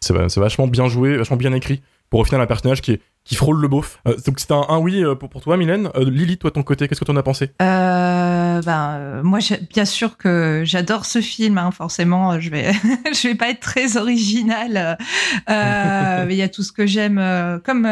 C'est 0.00 0.12
vachement 0.12 0.68
bien 0.68 0.88
joué, 0.88 1.16
vachement 1.16 1.36
bien 1.36 1.52
écrit, 1.52 1.82
pour 2.10 2.20
au 2.20 2.24
final 2.24 2.40
un 2.40 2.46
personnage 2.46 2.82
qui, 2.82 2.92
est, 2.92 3.00
qui 3.26 3.34
frôle 3.34 3.60
le 3.60 3.68
beauf. 3.68 3.98
Euh, 4.06 4.16
donc 4.26 4.38
c'est 4.38 4.52
un, 4.52 4.64
un 4.68 4.78
oui 4.78 5.02
euh, 5.04 5.14
pour, 5.16 5.28
pour 5.28 5.42
toi, 5.42 5.56
Mylène. 5.56 5.90
Euh, 5.96 6.08
Lily, 6.08 6.38
toi, 6.38 6.50
de 6.50 6.54
ton 6.54 6.62
côté, 6.62 6.86
qu'est-ce 6.86 7.00
que 7.00 7.04
t'en 7.04 7.16
as 7.16 7.22
pensé? 7.22 7.50
Euh, 7.60 8.62
ben, 8.62 9.20
moi, 9.24 9.40
j'ai- 9.40 9.58
bien 9.72 9.84
sûr 9.84 10.16
que 10.16 10.62
j'adore 10.64 11.04
ce 11.06 11.20
film. 11.20 11.58
hein, 11.58 11.70
forcément, 11.72 12.38
je 12.40 12.50
vais, 12.50 12.70
je 13.12 13.28
vais 13.28 13.34
pas 13.34 13.50
être 13.50 13.60
très 13.60 13.96
originale. 13.96 14.96
Euh, 15.50 16.24
mais 16.26 16.34
il 16.34 16.38
y 16.38 16.42
a 16.42 16.48
tout 16.48 16.62
ce 16.62 16.72
que 16.72 16.86
j'aime, 16.86 17.20
comme 17.64 17.86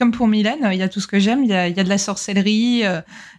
comme 0.00 0.10
pour 0.10 0.26
Mylène, 0.26 0.68
il 0.72 0.78
y 0.78 0.82
a 0.82 0.88
tout 0.88 0.98
ce 1.00 1.06
que 1.06 1.20
j'aime. 1.20 1.44
Il 1.44 1.50
y 1.50 1.54
a, 1.54 1.68
il 1.68 1.76
y 1.76 1.80
a 1.80 1.84
de 1.84 1.88
la 1.88 1.98
sorcellerie, 1.98 2.82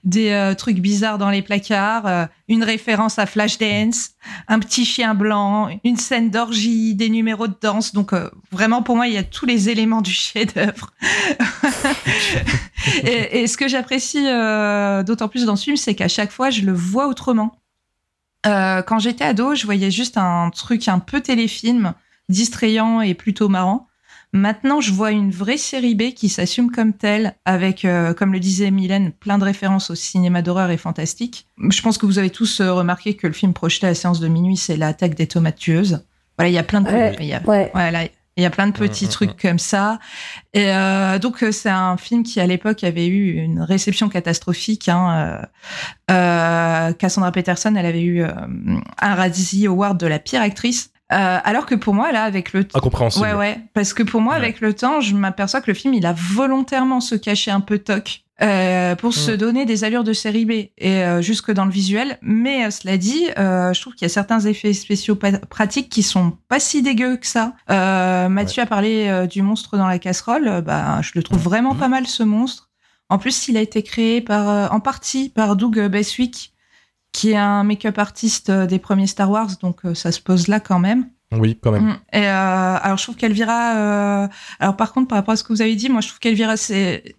des 0.06 0.30
euh, 0.30 0.54
trucs 0.54 0.80
bizarres 0.80 1.18
dans 1.18 1.30
les 1.30 1.42
placards, 1.42 2.28
une 2.48 2.64
référence 2.64 3.20
à 3.20 3.26
Flashdance, 3.26 4.12
un 4.48 4.60
petit 4.60 4.86
chien 4.86 5.16
blanc, 5.16 5.70
une 5.84 5.98
scène 5.98 6.30
d'orgie, 6.30 6.96
des 6.96 7.10
numéros 7.10 7.48
de 7.48 7.56
danse. 7.62 7.94
Donc 7.94 8.14
euh, 8.14 8.30
vraiment, 8.52 8.84
pour 8.84 8.96
moi, 8.96 9.08
il 9.08 9.14
y 9.14 9.18
a 9.18 9.24
tous 9.24 9.46
les 9.46 9.70
éléments 9.70 10.02
du 10.02 10.12
chef-d'œuvre. 10.12 10.92
et, 13.04 13.42
et 13.42 13.48
ce 13.48 13.58
que 13.58 13.68
j'apprécie 13.68 14.26
euh, 14.28 15.04
d'autant 15.04 15.28
plus 15.28 15.46
dans 15.46 15.56
ce 15.56 15.64
film, 15.66 15.78
c'est 15.78 15.96
qu'à 15.96 16.08
chaque 16.08 16.32
fois, 16.32 16.50
je 16.50 16.62
le 16.62 16.74
vois 16.74 17.08
autrement. 17.08 17.56
Euh, 18.46 18.82
quand 18.84 19.00
j'étais 19.00 19.24
ado, 19.24 19.56
je 19.56 19.66
voyais 19.66 19.92
juste 19.92 20.18
un 20.18 20.50
truc 20.52 20.88
un 20.88 21.00
peu 21.00 21.22
téléfilm, 21.22 21.94
distrayant 22.30 23.02
et 23.02 23.14
plutôt 23.14 23.50
marrant. 23.50 23.88
Maintenant, 24.34 24.82
je 24.82 24.92
vois 24.92 25.12
une 25.12 25.32
vraie 25.32 25.58
série 25.58 25.96
B 25.96 26.12
qui 26.14 26.28
s'assume 26.28 26.70
comme 26.70 26.92
telle, 26.94 27.36
avec, 27.46 27.86
euh, 27.86 28.14
comme 28.14 28.34
le 28.34 28.40
disait 28.40 28.70
Mylène, 28.70 29.12
plein 29.14 29.38
de 29.38 29.46
références 29.46 29.90
au 29.92 29.96
cinéma 29.96 30.42
d'horreur 30.42 30.72
et 30.72 30.78
fantastique. 30.78 31.48
Je 31.70 31.82
pense 31.82 31.98
que 31.98 32.06
vous 32.06 32.20
avez 32.20 32.30
tous 32.30 32.60
remarqué 32.60 33.16
que 33.16 33.28
le 33.28 33.34
film 33.34 33.54
projeté 33.54 33.88
à 33.88 33.92
la 33.92 33.96
séance 33.96 34.20
de 34.20 34.28
minuit, 34.28 34.58
c'est 34.58 34.76
l'attaque 34.76 35.16
des 35.16 35.28
tomates 35.28 35.56
tueuses. 35.58 36.04
Voilà, 36.38 36.50
il 36.50 36.54
y 36.54 36.58
a 36.58 36.64
plein 36.64 36.82
de 36.82 36.90
Ouais, 36.90 37.16
il 37.22 37.28
y 37.28 37.34
a- 37.34 37.42
ouais. 37.48 37.72
voilà, 37.74 38.04
il 38.38 38.44
y 38.44 38.46
a 38.46 38.50
plein 38.50 38.68
de 38.68 38.74
petits 38.74 39.08
trucs 39.08 39.42
comme 39.42 39.60
ça. 39.60 40.00
Et 40.54 40.70
euh, 40.70 41.20
donc 41.20 41.42
euh, 41.42 41.52
c'est 41.52 41.70
un 41.70 41.96
film 41.96 42.24
qui 42.24 42.42
à 42.42 42.48
l'époque 42.48 42.84
avait 42.84 43.08
eu 43.08 43.34
une 43.34 43.62
réception 43.62 44.10
catastrophique. 44.10 44.90
Hein, 44.90 45.48
euh, 46.12 46.92
Cassandra 46.94 47.32
Peterson, 47.32 47.74
elle 47.76 47.86
avait 47.86 48.04
eu 48.04 48.24
un 48.24 49.16
Razzie 49.16 49.68
Award 49.68 49.98
de 49.98 50.08
la 50.08 50.20
pire 50.20 50.42
actrice. 50.42 50.92
Euh, 51.14 51.38
alors 51.44 51.66
que 51.66 51.76
pour 51.76 51.94
moi, 51.94 52.12
là, 52.12 52.24
avec 52.24 52.54
le 52.54 52.64
temps. 52.64 52.78
Incompréhensible. 52.80 53.26
Ouais, 53.26 53.34
ouais. 53.34 53.60
Parce 53.74 53.94
que 53.94 54.04
pour 54.04 54.22
moi, 54.22 54.34
avec 54.34 54.60
le 54.62 54.74
temps, 54.74 55.02
je 55.02 55.16
m'aperçois 55.16 55.62
que 55.62 55.70
le 55.70 55.76
film, 55.76 55.94
il 55.94 56.06
a 56.06 56.14
volontairement 56.14 57.00
se 57.00 57.16
caché 57.16 57.52
un 57.52 57.62
peu 57.62 57.78
toc. 57.80 58.22
euh, 58.42 58.96
pour 58.96 59.14
se 59.14 59.32
donner 59.32 59.66
des 59.66 59.86
allures 59.86 60.04
de 60.04 60.12
série 60.12 60.44
B 60.44 60.52
et 60.52 60.72
euh, 61.04 61.22
jusque 61.22 61.52
dans 61.52 61.64
le 61.64 61.72
visuel. 61.72 62.18
Mais 62.22 62.66
euh, 62.66 62.70
cela 62.70 62.98
dit, 62.98 63.28
je 63.38 63.80
trouve 63.80 63.94
qu'il 63.94 64.04
y 64.04 64.12
a 64.12 64.14
certains 64.14 64.42
effets 64.42 64.74
spéciaux 64.74 65.16
pratiques 65.50 65.90
qui 65.90 66.04
sont 66.04 66.34
pas 66.50 66.60
si 66.60 66.82
dégueux 66.82 67.16
que 67.18 67.28
ça. 67.28 67.54
Mathieu 67.70 68.64
a 68.64 68.66
parlé 68.66 69.28
du 69.30 69.42
monstre 69.42 69.78
dans 69.78 69.88
la 69.88 70.00
casserole. 70.00 70.62
bah, 70.66 71.02
je 71.02 71.12
le 71.16 71.24
trouve 71.24 71.40
vraiment 71.40 71.76
pas 71.76 71.88
mal 71.88 72.08
ce 72.08 72.24
monstre. 72.24 72.72
En 73.10 73.20
plus, 73.20 73.48
il 73.48 73.56
a 73.56 73.62
été 73.62 73.84
créé 73.84 74.20
par, 74.20 74.74
en 74.74 74.80
partie 74.80 75.30
par 75.30 75.56
Doug 75.56 75.80
Beswick, 75.88 76.55
qui 77.16 77.32
est 77.32 77.38
un 77.38 77.64
make-up 77.64 77.98
artiste 77.98 78.50
euh, 78.50 78.66
des 78.66 78.78
premiers 78.78 79.08
Star 79.08 79.32
Wars, 79.32 79.48
donc 79.62 79.86
euh, 79.86 79.94
ça 79.96 80.12
se 80.12 80.20
pose 80.20 80.50
là 80.50 80.60
quand 80.60 80.80
même. 80.80 81.08
Oui, 81.32 81.58
quand 81.62 81.72
même. 81.72 81.86
Mm. 81.86 81.98
Et 82.12 82.28
euh, 82.28 82.78
alors 82.82 82.98
je 82.98 83.04
trouve 83.04 83.16
qu'Elvira, 83.16 83.78
euh, 83.78 84.28
alors 84.60 84.76
par 84.76 84.92
contre 84.92 85.08
par 85.08 85.18
rapport 85.18 85.32
à 85.32 85.38
ce 85.38 85.46
que 85.46 85.54
vous 85.54 85.62
avez 85.62 85.76
dit, 85.76 85.88
moi 85.88 86.02
je 86.02 86.10
trouve 86.10 86.20
qu'Elvira 86.20 86.58
c'est 86.58 87.16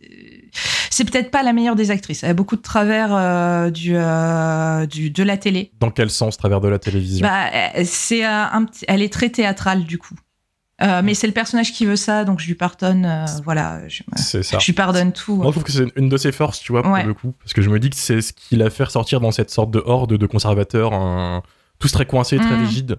c'est 0.91 1.11
peut-être 1.11 1.31
pas 1.31 1.43
la 1.43 1.55
meilleure 1.55 1.77
des 1.77 1.91
actrices. 1.91 2.25
Elle 2.25 2.31
a 2.31 2.35
beaucoup 2.35 2.57
de 2.57 2.63
travers 2.63 3.09
euh, 3.15 3.71
du, 3.71 3.93
euh, 3.95 4.85
du 4.85 5.09
de 5.09 5.23
la 5.23 5.39
télé. 5.39 5.73
Dans 5.81 5.91
quel 5.91 6.11
sens, 6.11 6.37
travers 6.37 6.61
de 6.61 6.69
la 6.69 6.79
télévision? 6.79 7.27
Bah 7.27 7.47
euh, 7.55 7.83
c'est 7.87 8.23
un 8.23 8.65
petit, 8.65 8.85
elle 8.89 9.01
est 9.01 9.13
très 9.13 9.31
théâtrale 9.31 9.85
du 9.85 9.97
coup. 9.97 10.15
Euh, 10.83 11.01
mais 11.03 11.15
c'est 11.15 11.27
le 11.27 11.33
personnage 11.33 11.73
qui 11.73 11.87
veut 11.87 11.97
ça, 11.97 12.25
donc 12.25 12.39
je 12.41 12.47
lui 12.47 12.55
pardonne. 12.55 13.07
euh, 13.07 13.25
voilà, 13.45 13.89
je, 13.89 14.03
C'est 14.17 14.43
ça. 14.43 14.59
je 14.59 14.67
lui 14.67 14.73
pardonne 14.75 15.13
tout. 15.13 15.37
Moi, 15.37 15.47
je 15.47 15.51
trouve 15.53 15.65
que 15.65 15.73
c'est 15.73 15.87
une 15.97 16.09
de 16.11 16.17
ses 16.19 16.33
forces, 16.33 16.61
tu 16.61 16.73
vois, 16.73 16.83
pour 16.83 16.97
le 16.97 17.15
coup. 17.15 17.33
Parce 17.41 17.53
que 17.55 17.63
je 17.63 17.71
me 17.71 17.79
dis 17.79 17.89
que 17.91 17.97
c'est 17.97 18.21
ce 18.21 18.33
qui 18.35 18.57
l'a 18.57 18.69
fait 18.69 18.85
ressortir 18.85 19.21
dans 19.21 19.31
cette 19.31 19.51
sorte 19.51 19.71
de 19.71 19.83
horde 19.87 20.13
de 20.19 20.27
conservateurs, 20.27 20.93
un- 20.93 21.43
tous 21.79 21.91
très 21.93 22.05
coincés, 22.07 22.37
très 22.39 22.57
Mm. 22.57 22.65
rigides, 22.67 22.97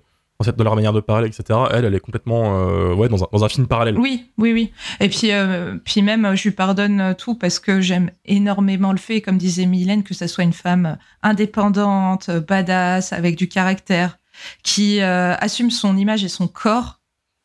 dans, 0.57 0.63
leur 0.63 0.75
manière 0.75 0.93
de 0.93 0.99
parler, 0.99 1.27
etc. 1.27 1.59
Elle, 1.71 1.85
elle 1.85 1.95
est 1.95 1.99
complètement 1.99 2.59
euh, 2.67 2.93
ouais, 2.93 3.09
dans, 3.09 3.23
un, 3.23 3.27
dans 3.31 3.43
un 3.43 3.49
film 3.49 3.65
parallèle. 3.67 3.97
Oui, 3.97 4.29
oui, 4.37 4.53
oui. 4.53 4.71
Et 4.99 5.09
puis, 5.09 5.31
euh, 5.31 5.75
puis 5.83 6.01
même, 6.03 6.35
je 6.35 6.43
lui 6.43 6.51
pardonne 6.51 7.15
tout 7.17 7.33
parce 7.35 7.57
que 7.59 7.79
j'aime 7.81 8.11
énormément 8.25 8.91
le 8.91 8.97
fait, 8.99 9.21
comme 9.21 9.37
disait 9.37 9.65
Mylène, 9.67 10.03
que 10.03 10.13
ça 10.13 10.27
soit 10.27 10.43
une 10.43 10.53
femme 10.53 10.97
indépendante, 11.23 12.29
badass, 12.31 13.13
avec 13.13 13.35
du 13.35 13.47
caractère, 13.47 14.17
qui 14.63 15.01
euh, 15.01 15.35
assume 15.39 15.71
son 15.71 15.97
image 15.97 16.23
et 16.23 16.29
son 16.29 16.47
corps. 16.47 16.96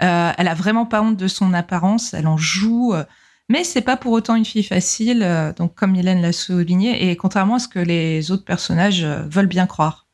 Euh, 0.02 0.32
elle 0.36 0.48
a 0.48 0.54
vraiment 0.54 0.86
pas 0.86 1.02
honte 1.02 1.16
de 1.16 1.28
son 1.28 1.54
apparence, 1.54 2.14
elle 2.14 2.26
en 2.26 2.36
joue. 2.36 2.92
euh, 2.94 3.04
mais 3.48 3.64
c'est 3.64 3.82
pas 3.82 3.96
pour 3.96 4.12
autant 4.12 4.34
une 4.34 4.44
fille 4.44 4.62
facile, 4.62 5.22
euh, 5.22 5.52
donc 5.52 5.74
comme 5.74 5.92
Mylène 5.92 6.22
l'a 6.22 6.32
souligné, 6.32 7.10
et 7.10 7.16
contrairement 7.16 7.56
à 7.56 7.58
ce 7.58 7.68
que 7.68 7.78
les 7.78 8.30
autres 8.30 8.44
personnages 8.44 9.04
euh, 9.04 9.22
veulent 9.28 9.46
bien 9.46 9.66
croire. 9.66 10.06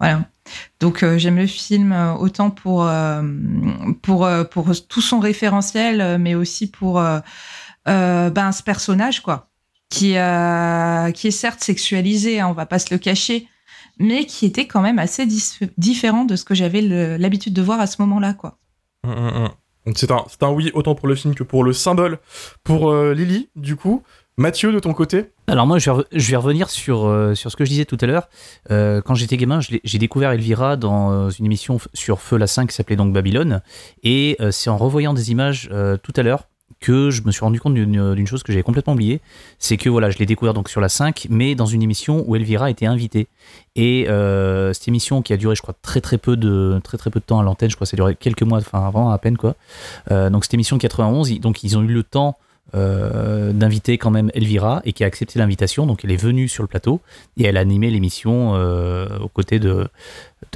Voilà. 0.00 0.24
Donc 0.80 1.04
j'aime 1.16 1.36
le 1.36 1.46
film 1.46 1.92
autant 2.18 2.50
pour 2.50 2.86
pour 4.02 4.28
pour 4.50 4.72
tout 4.88 5.00
son 5.00 5.18
référentiel, 5.20 6.18
mais 6.18 6.34
aussi 6.34 6.70
pour 6.70 7.02
ben 7.86 8.52
ce 8.52 8.62
personnage 8.62 9.22
quoi, 9.22 9.48
qui 9.88 10.16
qui 11.14 11.28
est 11.28 11.30
certes 11.30 11.60
sexualisé, 11.62 12.40
hein, 12.40 12.48
on 12.48 12.52
va 12.52 12.66
pas 12.66 12.78
se 12.78 12.92
le 12.92 12.98
cacher, 12.98 13.48
mais 13.98 14.26
qui 14.26 14.44
était 14.44 14.66
quand 14.66 14.82
même 14.82 14.98
assez 14.98 15.26
différent 15.78 16.26
de 16.26 16.36
ce 16.36 16.44
que 16.44 16.54
j'avais 16.54 16.82
l'habitude 17.16 17.54
de 17.54 17.62
voir 17.62 17.80
à 17.80 17.86
ce 17.86 18.02
moment-là 18.02 18.34
quoi. 18.34 18.58
Hum, 19.04 19.12
hum, 19.12 19.44
hum. 19.44 19.48
C'est 19.94 20.10
un, 20.10 20.24
un 20.40 20.50
oui 20.50 20.70
autant 20.74 20.94
pour 20.94 21.08
le 21.08 21.14
film 21.14 21.34
que 21.34 21.42
pour 21.42 21.62
le 21.62 21.72
symbole. 21.72 22.18
Pour 22.62 22.90
euh, 22.90 23.12
Lily, 23.12 23.50
du 23.54 23.76
coup. 23.76 24.02
Mathieu, 24.36 24.72
de 24.72 24.80
ton 24.80 24.94
côté? 24.94 25.26
Alors 25.46 25.66
moi, 25.66 25.78
je 25.78 25.90
vais, 25.90 26.36
revenir 26.36 26.68
sur, 26.68 27.06
euh, 27.06 27.34
sur 27.34 27.52
ce 27.52 27.56
que 27.56 27.64
je 27.64 27.70
disais 27.70 27.84
tout 27.84 27.98
à 28.00 28.06
l'heure. 28.06 28.28
Euh, 28.70 29.00
quand 29.00 29.14
j'étais 29.14 29.36
gamin, 29.36 29.60
j'ai 29.60 29.98
découvert 29.98 30.32
Elvira 30.32 30.76
dans 30.76 31.30
une 31.30 31.44
émission 31.44 31.78
sur 31.92 32.20
Feu 32.20 32.36
la 32.36 32.48
5 32.48 32.70
qui 32.70 32.74
s'appelait 32.74 32.96
donc 32.96 33.12
Babylone. 33.12 33.62
Et 34.02 34.36
c'est 34.50 34.70
en 34.70 34.76
revoyant 34.76 35.14
des 35.14 35.30
images 35.30 35.70
tout 36.02 36.12
à 36.16 36.22
l'heure 36.22 36.48
que 36.84 37.10
je 37.10 37.22
me 37.22 37.32
suis 37.32 37.40
rendu 37.40 37.58
compte 37.60 37.72
d'une 37.74 38.14
d'une 38.14 38.26
chose 38.26 38.42
que 38.42 38.52
j'avais 38.52 38.62
complètement 38.62 38.92
oubliée. 38.92 39.20
C'est 39.58 39.78
que 39.78 39.88
voilà, 39.88 40.10
je 40.10 40.18
l'ai 40.18 40.26
découvert 40.26 40.52
donc 40.52 40.68
sur 40.68 40.82
la 40.82 40.90
5, 40.90 41.28
mais 41.30 41.54
dans 41.54 41.64
une 41.64 41.82
émission 41.82 42.24
où 42.26 42.36
Elvira 42.36 42.68
était 42.68 42.84
invitée. 42.84 43.26
Et 43.74 44.06
euh, 44.08 44.72
cette 44.74 44.86
émission 44.88 45.22
qui 45.22 45.32
a 45.32 45.38
duré, 45.38 45.54
je 45.56 45.62
crois, 45.62 45.74
très 45.80 46.18
peu 46.18 46.36
de, 46.36 46.78
très, 46.84 46.98
très 46.98 47.10
peu 47.10 47.20
de 47.20 47.24
temps 47.24 47.40
à 47.40 47.42
l'antenne, 47.42 47.70
je 47.70 47.76
crois 47.76 47.86
que 47.86 47.90
ça 47.90 47.94
a 47.94 47.96
duré 48.02 48.14
quelques 48.16 48.42
mois, 48.42 48.58
enfin 48.58 48.86
avant 48.86 49.08
à 49.10 49.16
peine 49.18 49.38
quoi. 49.38 49.54
Euh, 50.10 50.28
donc 50.28 50.44
cette 50.44 50.52
émission 50.54 50.76
91, 50.76 51.30
ils- 51.30 51.40
donc 51.40 51.64
ils 51.64 51.78
ont 51.78 51.82
eu 51.82 51.86
le 51.92 52.02
temps 52.02 52.36
euh, 52.74 53.52
d'inviter 53.52 53.98
quand 53.98 54.10
même 54.10 54.30
Elvira 54.34 54.82
et 54.84 54.92
qui 54.92 55.04
a 55.04 55.06
accepté 55.06 55.38
l'invitation. 55.38 55.86
Donc 55.86 56.04
elle 56.04 56.10
est 56.10 56.16
venue 56.22 56.48
sur 56.48 56.62
le 56.62 56.68
plateau 56.68 57.00
et 57.36 57.44
elle 57.44 57.56
a 57.56 57.60
animé 57.60 57.88
l'émission 57.90 58.54
euh, 58.56 59.06
aux 59.20 59.28
côtés 59.28 59.58
de, 59.58 59.86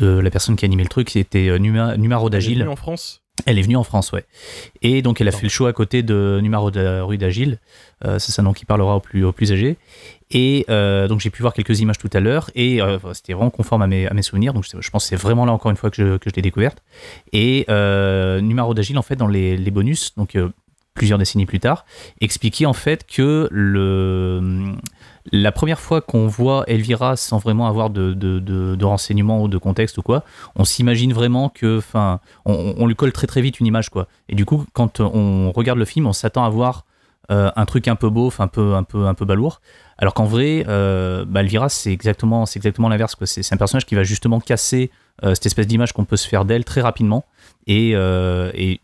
la 0.01 0.31
personne 0.31 0.57
qui 0.57 0.64
a 0.64 0.67
animé 0.67 0.83
le 0.83 0.88
truc, 0.88 1.11
c'était 1.11 1.49
euh, 1.49 1.59
Numa, 1.59 1.97
Numa 1.97 2.17
Rodagil. 2.17 2.67
en 2.69 2.77
France? 2.77 3.23
Elle 3.46 3.59
est 3.59 3.62
venue 3.62 3.77
en 3.77 3.85
France, 3.85 4.12
ouais. 4.12 4.24
Et 4.83 5.03
donc 5.03 5.20
elle 5.20 5.29
a 5.29 5.33
fait 5.33 5.42
le 5.42 5.48
show 5.48 5.66
à 5.66 5.72
côté 5.72 6.03
de 6.03 6.40
Numa 6.42 6.59
Roda- 6.59 7.03
Rodagil. 7.03 7.59
Euh, 8.05 8.18
ça, 8.18 8.33
c'est 8.33 8.40
un 8.40 8.44
nom 8.44 8.53
qui 8.53 8.64
parlera 8.64 8.96
aux 8.96 9.01
plus, 9.01 9.24
aux 9.24 9.33
plus 9.33 9.53
âgés. 9.53 9.77
Et 10.31 10.66
euh, 10.68 11.09
donc 11.09 11.20
j'ai 11.20 11.31
pu 11.31 11.42
voir 11.42 11.55
quelques 11.55 11.81
images 11.81 11.98
tout 11.98 12.11
à 12.12 12.20
l'heure 12.20 12.51
et 12.55 12.83
euh, 12.83 12.98
c'était 13.14 13.33
vraiment 13.33 13.51
conforme 13.51 13.83
à 13.83 13.87
mes, 13.87 14.07
à 14.07 14.14
mes 14.14 14.22
souvenirs. 14.22 14.53
Donc 14.53 14.64
je, 14.64 14.90
pense 14.90 15.05
que 15.05 15.09
c'est 15.09 15.16
vraiment 15.16 15.44
là 15.44 15.53
encore 15.53 15.70
une 15.70 15.77
fois 15.77 15.90
que 15.90 15.96
je, 15.96 16.16
que 16.18 16.31
je 16.31 16.35
l'ai 16.35 16.42
découverte. 16.42 16.83
Et 17.33 17.64
euh, 17.68 18.40
Numa 18.40 18.62
Rodagil, 18.62 18.98
en 18.98 19.03
fait, 19.03 19.16
dans 19.16 19.29
les, 19.29 19.57
les 19.57 19.70
bonus, 19.70 20.14
donc 20.16 20.37
euh, 20.37 20.51
plusieurs 20.94 21.18
décennies 21.18 21.46
plus 21.46 21.61
tard, 21.61 21.87
expliquait 22.20 22.66
en 22.66 22.72
fait 22.72 23.07
que 23.07 23.48
le, 23.51 24.74
la 25.33 25.53
première 25.53 25.81
fois 25.81 26.01
qu'on 26.01 26.27
voit 26.27 26.64
Elvira 26.67 27.17
sans 27.17 27.38
vraiment 27.38 27.67
avoir 27.67 27.91
de, 27.91 28.14
de, 28.14 28.38
de- 28.38 28.85
renseignements 28.85 29.43
ou 29.43 29.49
de 29.49 29.59
contexte 29.59 29.99
ou 29.99 30.03
quoi, 30.03 30.25
on 30.57 30.64
s'imagine 30.64 31.12
vraiment 31.12 31.49
que, 31.49 31.79
enfin, 31.79 32.21
on, 32.45 32.87
lui 32.87 32.95
colle 32.95 33.12
très 33.12 33.27
très 33.27 33.41
vite 33.41 33.61
une 33.61 33.67
image 33.67 33.91
quoi. 33.91 34.07
Et 34.29 34.35
du 34.35 34.45
coup, 34.45 34.64
quand 34.73 35.01
on 35.01 35.53
regarde 35.53 35.79
le 35.79 35.85
film, 35.85 36.07
on 36.07 36.12
s'attend 36.12 36.45
à 36.45 36.49
voir 36.49 36.85
un 37.29 37.67
truc 37.67 37.88
un 37.88 37.97
peu 37.97 38.09
beauf, 38.09 38.41
un 38.41 38.49
peu, 38.49 38.75
un 38.75 38.83
peu, 38.83 39.07
un 39.07 39.14
peu 39.14 39.27
balourd. 39.27 39.61
Alors 39.99 40.14
qu'en 40.14 40.25
vrai, 40.25 40.64
bah, 40.67 41.41
Elvira, 41.41 41.69
c'est 41.69 41.93
exactement, 41.93 42.47
c'est 42.47 42.59
exactement 42.59 42.88
l'inverse. 42.88 43.17
C'est 43.25 43.53
un 43.53 43.59
personnage 43.59 43.85
qui 43.85 43.95
va 43.95 44.05
justement 44.05 44.41
casser 44.41 44.91
cette 45.23 45.45
espèce 45.45 45.67
d'image 45.67 45.93
qu'on 45.93 46.07
peut 46.07 46.17
se 46.17 46.27
faire 46.27 46.47
d'elle 46.47 46.64
très 46.64 46.81
rapidement. 46.81 47.27
Et, 47.66 47.92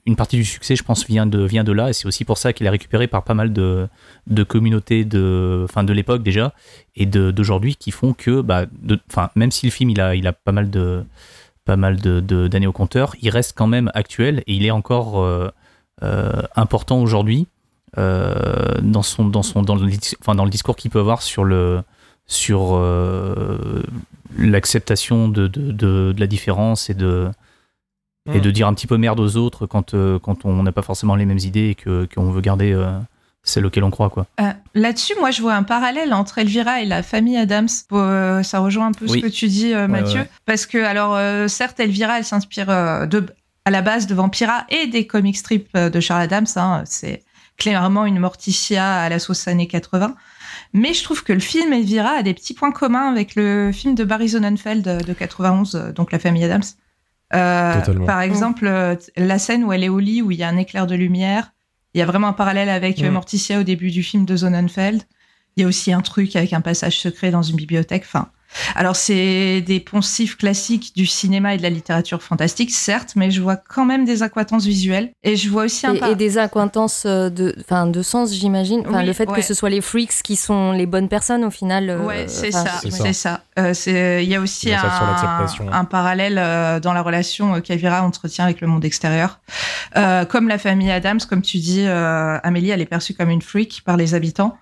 une 0.04 0.16
partie 0.16 0.36
du 0.36 0.44
succès, 0.44 0.76
je 0.76 0.82
pense, 0.82 1.06
vient 1.06 1.26
de, 1.26 1.42
vient 1.44 1.64
de 1.64 1.72
là. 1.72 1.88
Et 1.88 1.92
c'est 1.92 2.06
aussi 2.06 2.24
pour 2.24 2.36
ça 2.36 2.52
qu'il 2.52 2.66
est 2.66 2.70
récupéré 2.70 3.06
par 3.06 3.22
pas 3.22 3.34
mal 3.34 3.52
de, 3.52 3.88
de 4.26 4.42
communautés 4.42 5.04
de, 5.04 5.66
de 5.74 5.92
l'époque 5.92 6.22
déjà 6.22 6.52
et 6.96 7.06
d'aujourd'hui 7.06 7.76
qui 7.76 7.90
font 7.90 8.12
que, 8.12 8.42
bah, 8.42 8.66
même 9.34 9.50
si 9.50 9.66
le 9.66 9.72
film 9.72 9.90
il 9.90 10.00
a, 10.00 10.14
il 10.14 10.26
a 10.26 10.32
pas 10.32 10.52
mal 10.52 10.70
de 10.70 11.04
d'années 11.66 11.96
de, 11.96 12.66
au 12.66 12.72
compteur, 12.72 13.14
il 13.22 13.30
reste 13.30 13.54
quand 13.56 13.66
même 13.66 13.90
actuel 13.94 14.42
et 14.46 14.54
il 14.54 14.66
est 14.66 14.70
encore 14.70 15.20
euh, 15.20 15.48
euh, 16.02 16.42
important 16.56 17.00
aujourd'hui 17.00 17.46
euh, 17.96 18.80
dans, 18.82 19.02
son, 19.02 19.24
dans, 19.24 19.42
son, 19.42 19.62
dans, 19.62 19.76
le, 19.76 19.88
dans 20.34 20.44
le 20.44 20.50
discours 20.50 20.76
qu'il 20.76 20.90
peut 20.90 21.00
avoir 21.00 21.22
sur 21.22 21.44
le 21.44 21.82
sur 22.26 22.80
l'acceptation 24.38 25.28
de, 25.28 25.46
de, 25.46 25.72
de, 25.72 26.14
la 26.18 26.26
différence 26.26 26.88
et 26.88 26.94
de, 26.94 27.28
et 28.32 28.40
de 28.40 28.48
hmm. 28.48 28.52
dire 28.52 28.68
un 28.68 28.74
petit 28.74 28.86
peu 28.86 28.96
merde 28.96 29.20
aux 29.20 29.36
autres 29.36 29.66
quand, 29.66 29.94
quand 30.18 30.44
on 30.44 30.62
n'a 30.62 30.72
pas 30.72 30.82
forcément 30.82 31.14
les 31.14 31.26
mêmes 31.26 31.38
idées 31.38 31.76
et 31.76 32.06
qu'on 32.06 32.30
veut 32.30 32.40
garder 32.40 32.74
celle 33.44 33.66
auquel 33.66 33.84
on 33.84 33.90
croit. 33.90 34.10
quoi. 34.10 34.26
Euh, 34.40 34.50
là-dessus, 34.74 35.14
moi, 35.20 35.30
je 35.30 35.42
vois 35.42 35.54
un 35.54 35.62
parallèle 35.62 36.12
entre 36.12 36.38
Elvira 36.38 36.80
et 36.80 36.86
la 36.86 37.02
famille 37.02 37.36
Adams. 37.36 37.68
Euh, 37.92 38.42
ça 38.42 38.58
rejoint 38.58 38.88
un 38.88 38.92
peu 38.92 39.06
ce 39.06 39.18
que 39.18 39.28
tu 39.28 39.46
dis, 39.46 39.72
euh, 39.72 39.86
Mathieu. 39.86 40.26
Parce 40.46 40.66
que, 40.66 40.78
alors, 40.78 41.48
certes, 41.48 41.78
Elvira, 41.78 42.18
elle 42.18 42.24
s'inspire 42.24 42.66
de, 42.66 43.26
à 43.64 43.70
la 43.70 43.82
base 43.82 44.06
de 44.06 44.14
Vampira 44.14 44.64
et 44.70 44.86
des 44.86 45.06
comic 45.06 45.36
strips 45.36 45.76
de 45.76 46.00
Charles 46.00 46.22
Adams. 46.22 46.46
Hein. 46.56 46.82
C'est 46.86 47.22
clairement 47.56 48.06
une 48.06 48.18
Morticia 48.18 48.94
à 49.02 49.08
la 49.08 49.18
sauce 49.18 49.46
années 49.46 49.68
80. 49.68 50.16
Mais 50.72 50.92
je 50.92 51.04
trouve 51.04 51.22
que 51.22 51.32
le 51.32 51.40
film 51.40 51.72
Elvira 51.72 52.10
a 52.10 52.22
des 52.22 52.34
petits 52.34 52.54
points 52.54 52.72
communs 52.72 53.08
avec 53.08 53.36
le 53.36 53.70
film 53.72 53.94
de 53.94 54.02
Barry 54.02 54.30
Sonnenfeld 54.30 54.82
de 54.82 55.12
91, 55.12 55.92
donc 55.94 56.10
La 56.10 56.18
famille 56.18 56.42
Adams. 56.42 56.64
Par 58.06 58.20
exemple, 58.20 58.66
la 59.16 59.38
scène 59.38 59.64
où 59.64 59.72
elle 59.72 59.84
est 59.84 59.88
au 59.88 59.98
lit, 59.98 60.22
où 60.22 60.30
il 60.30 60.38
y 60.38 60.42
a 60.42 60.48
un 60.48 60.56
éclair 60.56 60.86
de 60.86 60.94
lumière, 60.94 61.52
il 61.94 61.98
y 61.98 62.02
a 62.02 62.06
vraiment 62.06 62.28
un 62.28 62.32
parallèle 62.32 62.68
avec 62.68 63.02
euh, 63.02 63.10
Morticia 63.10 63.60
au 63.60 63.62
début 63.62 63.90
du 63.90 64.02
film 64.02 64.24
de 64.24 64.36
Zonenfeld. 64.36 65.02
Il 65.56 65.62
y 65.62 65.64
a 65.64 65.68
aussi 65.68 65.92
un 65.92 66.00
truc 66.00 66.34
avec 66.34 66.52
un 66.52 66.60
passage 66.60 66.98
secret 66.98 67.30
dans 67.30 67.42
une 67.42 67.54
bibliothèque. 67.54 68.02
Enfin, 68.04 68.30
alors, 68.74 68.96
c'est 68.96 69.60
des 69.60 69.80
poncifs 69.80 70.36
classiques 70.36 70.92
du 70.96 71.06
cinéma 71.06 71.54
et 71.54 71.58
de 71.58 71.62
la 71.62 71.70
littérature 71.70 72.22
fantastique, 72.22 72.70
certes, 72.70 73.12
mais 73.16 73.30
je 73.30 73.40
vois 73.40 73.56
quand 73.56 73.84
même 73.84 74.04
des 74.04 74.22
acquaintances 74.22 74.64
visuelles. 74.64 75.12
Et 75.22 75.36
je 75.36 75.48
vois 75.50 75.64
aussi 75.64 75.86
un 75.86 75.94
Et, 75.94 76.12
et 76.12 76.14
des 76.14 76.38
acquaintances 76.38 77.04
euh, 77.06 77.30
de, 77.30 77.54
fin, 77.66 77.86
de 77.86 78.02
sens, 78.02 78.32
j'imagine. 78.32 78.84
Le 78.84 79.12
fait 79.12 79.26
que 79.26 79.42
ce 79.42 79.54
soit 79.54 79.70
les 79.70 79.80
freaks 79.80 80.22
qui 80.22 80.36
sont 80.36 80.72
les 80.72 80.86
bonnes 80.86 81.08
personnes, 81.08 81.44
au 81.44 81.50
final. 81.50 81.90
Euh, 81.90 81.98
ouais, 81.98 82.24
c'est 82.28 82.52
ça. 82.52 82.80
C'est 82.88 83.12
ça. 83.12 83.42
Euh, 83.58 83.72
il 84.22 84.28
y 84.28 84.34
a 84.34 84.40
aussi 84.40 84.72
un, 84.72 84.80
un, 85.72 85.84
parallèle 85.84 86.80
dans 86.80 86.92
la 86.92 87.02
relation 87.02 87.60
qu'Avira 87.60 88.02
entretient 88.02 88.44
avec 88.44 88.60
le 88.60 88.66
monde 88.66 88.84
extérieur. 88.84 89.40
comme 90.28 90.48
la 90.48 90.58
famille 90.58 90.90
Adams, 90.90 91.20
comme 91.28 91.42
tu 91.42 91.58
dis, 91.58 91.86
Amélie, 91.86 92.70
elle 92.70 92.80
est 92.80 92.86
perçue 92.86 93.14
comme 93.14 93.30
une 93.30 93.42
freak 93.42 93.82
par 93.84 93.96
les 93.96 94.14
habitants. 94.14 94.56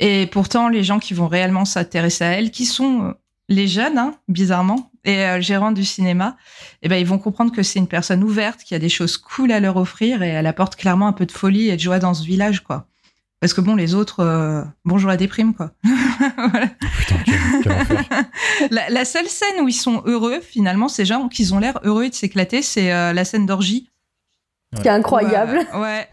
Et 0.00 0.26
pourtant, 0.26 0.68
les 0.68 0.82
gens 0.82 0.98
qui 0.98 1.14
vont 1.14 1.28
réellement 1.28 1.64
s'intéresser 1.64 2.24
à 2.24 2.28
elle, 2.28 2.50
qui 2.50 2.64
sont 2.64 3.14
les 3.48 3.66
jeunes, 3.66 3.98
hein, 3.98 4.14
bizarrement, 4.28 4.90
et 5.04 5.24
euh, 5.24 5.40
gérants 5.40 5.72
du 5.72 5.84
cinéma, 5.84 6.36
eh 6.82 6.88
ben, 6.88 6.96
ils 6.96 7.06
vont 7.06 7.18
comprendre 7.18 7.52
que 7.52 7.62
c'est 7.62 7.78
une 7.78 7.88
personne 7.88 8.22
ouverte, 8.22 8.62
qui 8.62 8.74
a 8.74 8.78
des 8.78 8.88
choses 8.88 9.16
cool 9.16 9.52
à 9.52 9.60
leur 9.60 9.76
offrir, 9.76 10.22
et 10.22 10.28
elle 10.28 10.46
apporte 10.46 10.76
clairement 10.76 11.08
un 11.08 11.12
peu 11.12 11.26
de 11.26 11.32
folie 11.32 11.68
et 11.68 11.76
de 11.76 11.80
joie 11.80 11.98
dans 11.98 12.14
ce 12.14 12.24
village, 12.24 12.62
quoi. 12.62 12.86
Parce 13.40 13.54
que 13.54 13.60
bon, 13.60 13.76
les 13.76 13.94
autres, 13.94 14.20
euh, 14.20 14.62
bonjour 14.84 15.08
la 15.08 15.16
déprime, 15.16 15.54
quoi. 15.54 15.70
la, 18.70 18.90
la, 18.90 19.04
seule 19.04 19.28
scène 19.28 19.60
où 19.62 19.68
ils 19.68 19.72
sont 19.72 20.02
heureux, 20.06 20.40
finalement, 20.40 20.88
ces 20.88 21.04
gens 21.04 21.28
qui 21.28 21.52
ont 21.52 21.58
l'air 21.58 21.78
heureux 21.84 22.08
de 22.08 22.14
s'éclater, 22.14 22.62
c'est 22.62 22.92
euh, 22.92 23.12
la 23.12 23.24
scène 23.24 23.46
d'orgie 23.46 23.88
qui 24.76 24.88
est 24.88 24.90
incroyable. 24.90 25.60
Ouais. 25.78 26.08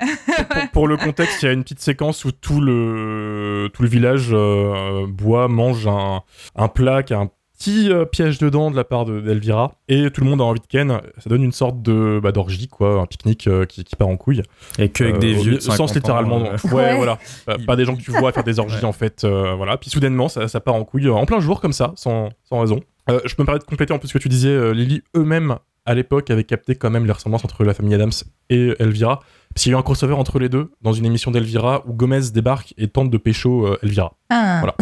pour, 0.73 0.87
le 0.87 0.97
contexte, 0.97 1.41
il 1.41 1.45
y 1.45 1.49
a 1.49 1.51
une 1.51 1.63
petite 1.63 1.79
séquence 1.79 2.23
où 2.25 2.31
tout 2.31 2.61
le, 2.61 3.69
tout 3.73 3.81
le 3.81 3.89
village 3.89 4.29
euh, 4.31 5.07
boit, 5.07 5.47
mange 5.47 5.87
un, 5.87 6.21
un 6.55 6.67
plat 6.67 7.03
qui 7.03 7.13
a 7.13 7.19
un 7.19 7.29
petit 7.57 7.91
euh, 7.91 8.05
piège 8.05 8.37
dedans 8.37 8.69
de 8.69 8.75
la 8.75 8.83
part 8.83 9.05
d'Elvira 9.05 9.73
et 9.87 10.11
tout 10.11 10.21
le 10.21 10.29
monde 10.29 10.41
a 10.41 10.43
envie 10.43 10.59
de 10.59 10.67
ken. 10.67 11.01
Ça 11.17 11.29
donne 11.29 11.43
une 11.43 11.51
sorte 11.51 11.81
de 11.81 12.19
bah, 12.21 12.31
d'orgie, 12.31 12.67
quoi, 12.67 13.01
un 13.01 13.05
pique-nique 13.05 13.47
euh, 13.47 13.65
qui, 13.65 13.83
qui, 13.83 13.95
part 13.95 14.07
en 14.07 14.17
couille. 14.17 14.43
Et 14.77 14.89
que 14.89 15.03
avec 15.03 15.19
des 15.19 15.33
vieux. 15.33 15.59
Sens 15.59 15.95
littéralement. 15.95 16.43
Ouais, 16.71 16.95
voilà. 16.95 17.17
pas 17.65 17.75
des 17.75 17.85
gens 17.85 17.95
que 17.95 18.01
tu 18.01 18.11
vois 18.11 18.31
faire 18.31 18.43
des 18.43 18.59
orgies 18.59 18.85
en 18.85 18.93
fait. 18.93 19.25
voilà. 19.25 19.77
Puis 19.77 19.89
soudainement, 19.89 20.29
ça, 20.29 20.47
ça, 20.47 20.59
part 20.59 20.75
en 20.75 20.83
couille 20.83 21.09
en 21.09 21.25
plein 21.25 21.39
jour 21.39 21.61
comme 21.61 21.73
ça, 21.73 21.93
sans, 21.95 22.29
sans 22.43 22.59
raison. 22.59 22.79
je 23.07 23.35
peux 23.35 23.43
me 23.43 23.45
permettre 23.45 23.65
de 23.65 23.69
compléter 23.69 23.93
en 23.93 23.99
plus 23.99 24.09
ce 24.09 24.13
que 24.13 24.19
tu 24.19 24.29
disais, 24.29 24.73
Lily. 24.73 25.01
Eux-mêmes 25.15 25.57
à 25.85 25.93
l'époque 25.93 26.29
avait 26.31 26.43
capté 26.43 26.75
quand 26.75 26.89
même 26.89 27.05
les 27.05 27.11
ressemblances 27.11 27.45
entre 27.45 27.63
la 27.63 27.73
famille 27.73 27.93
Adams 27.93 28.11
et 28.49 28.73
Elvira. 28.79 29.21
Parce 29.53 29.63
qu'il 29.63 29.71
y 29.71 29.75
a 29.75 29.77
eu 29.77 29.79
un 29.79 29.83
crossover 29.83 30.13
entre 30.13 30.37
les 30.37 30.49
deux 30.49 30.71
dans 30.81 30.91
une 30.91 31.05
émission 31.05 31.31
d'Elvira 31.31 31.83
où 31.87 31.93
Gomez 31.93 32.31
débarque 32.33 32.73
et 32.77 32.89
tente 32.89 33.09
de 33.09 33.17
pécho 33.17 33.65
euh, 33.65 33.79
Elvira. 33.83 34.13
Ah. 34.29 34.59
Voilà. 34.59 34.75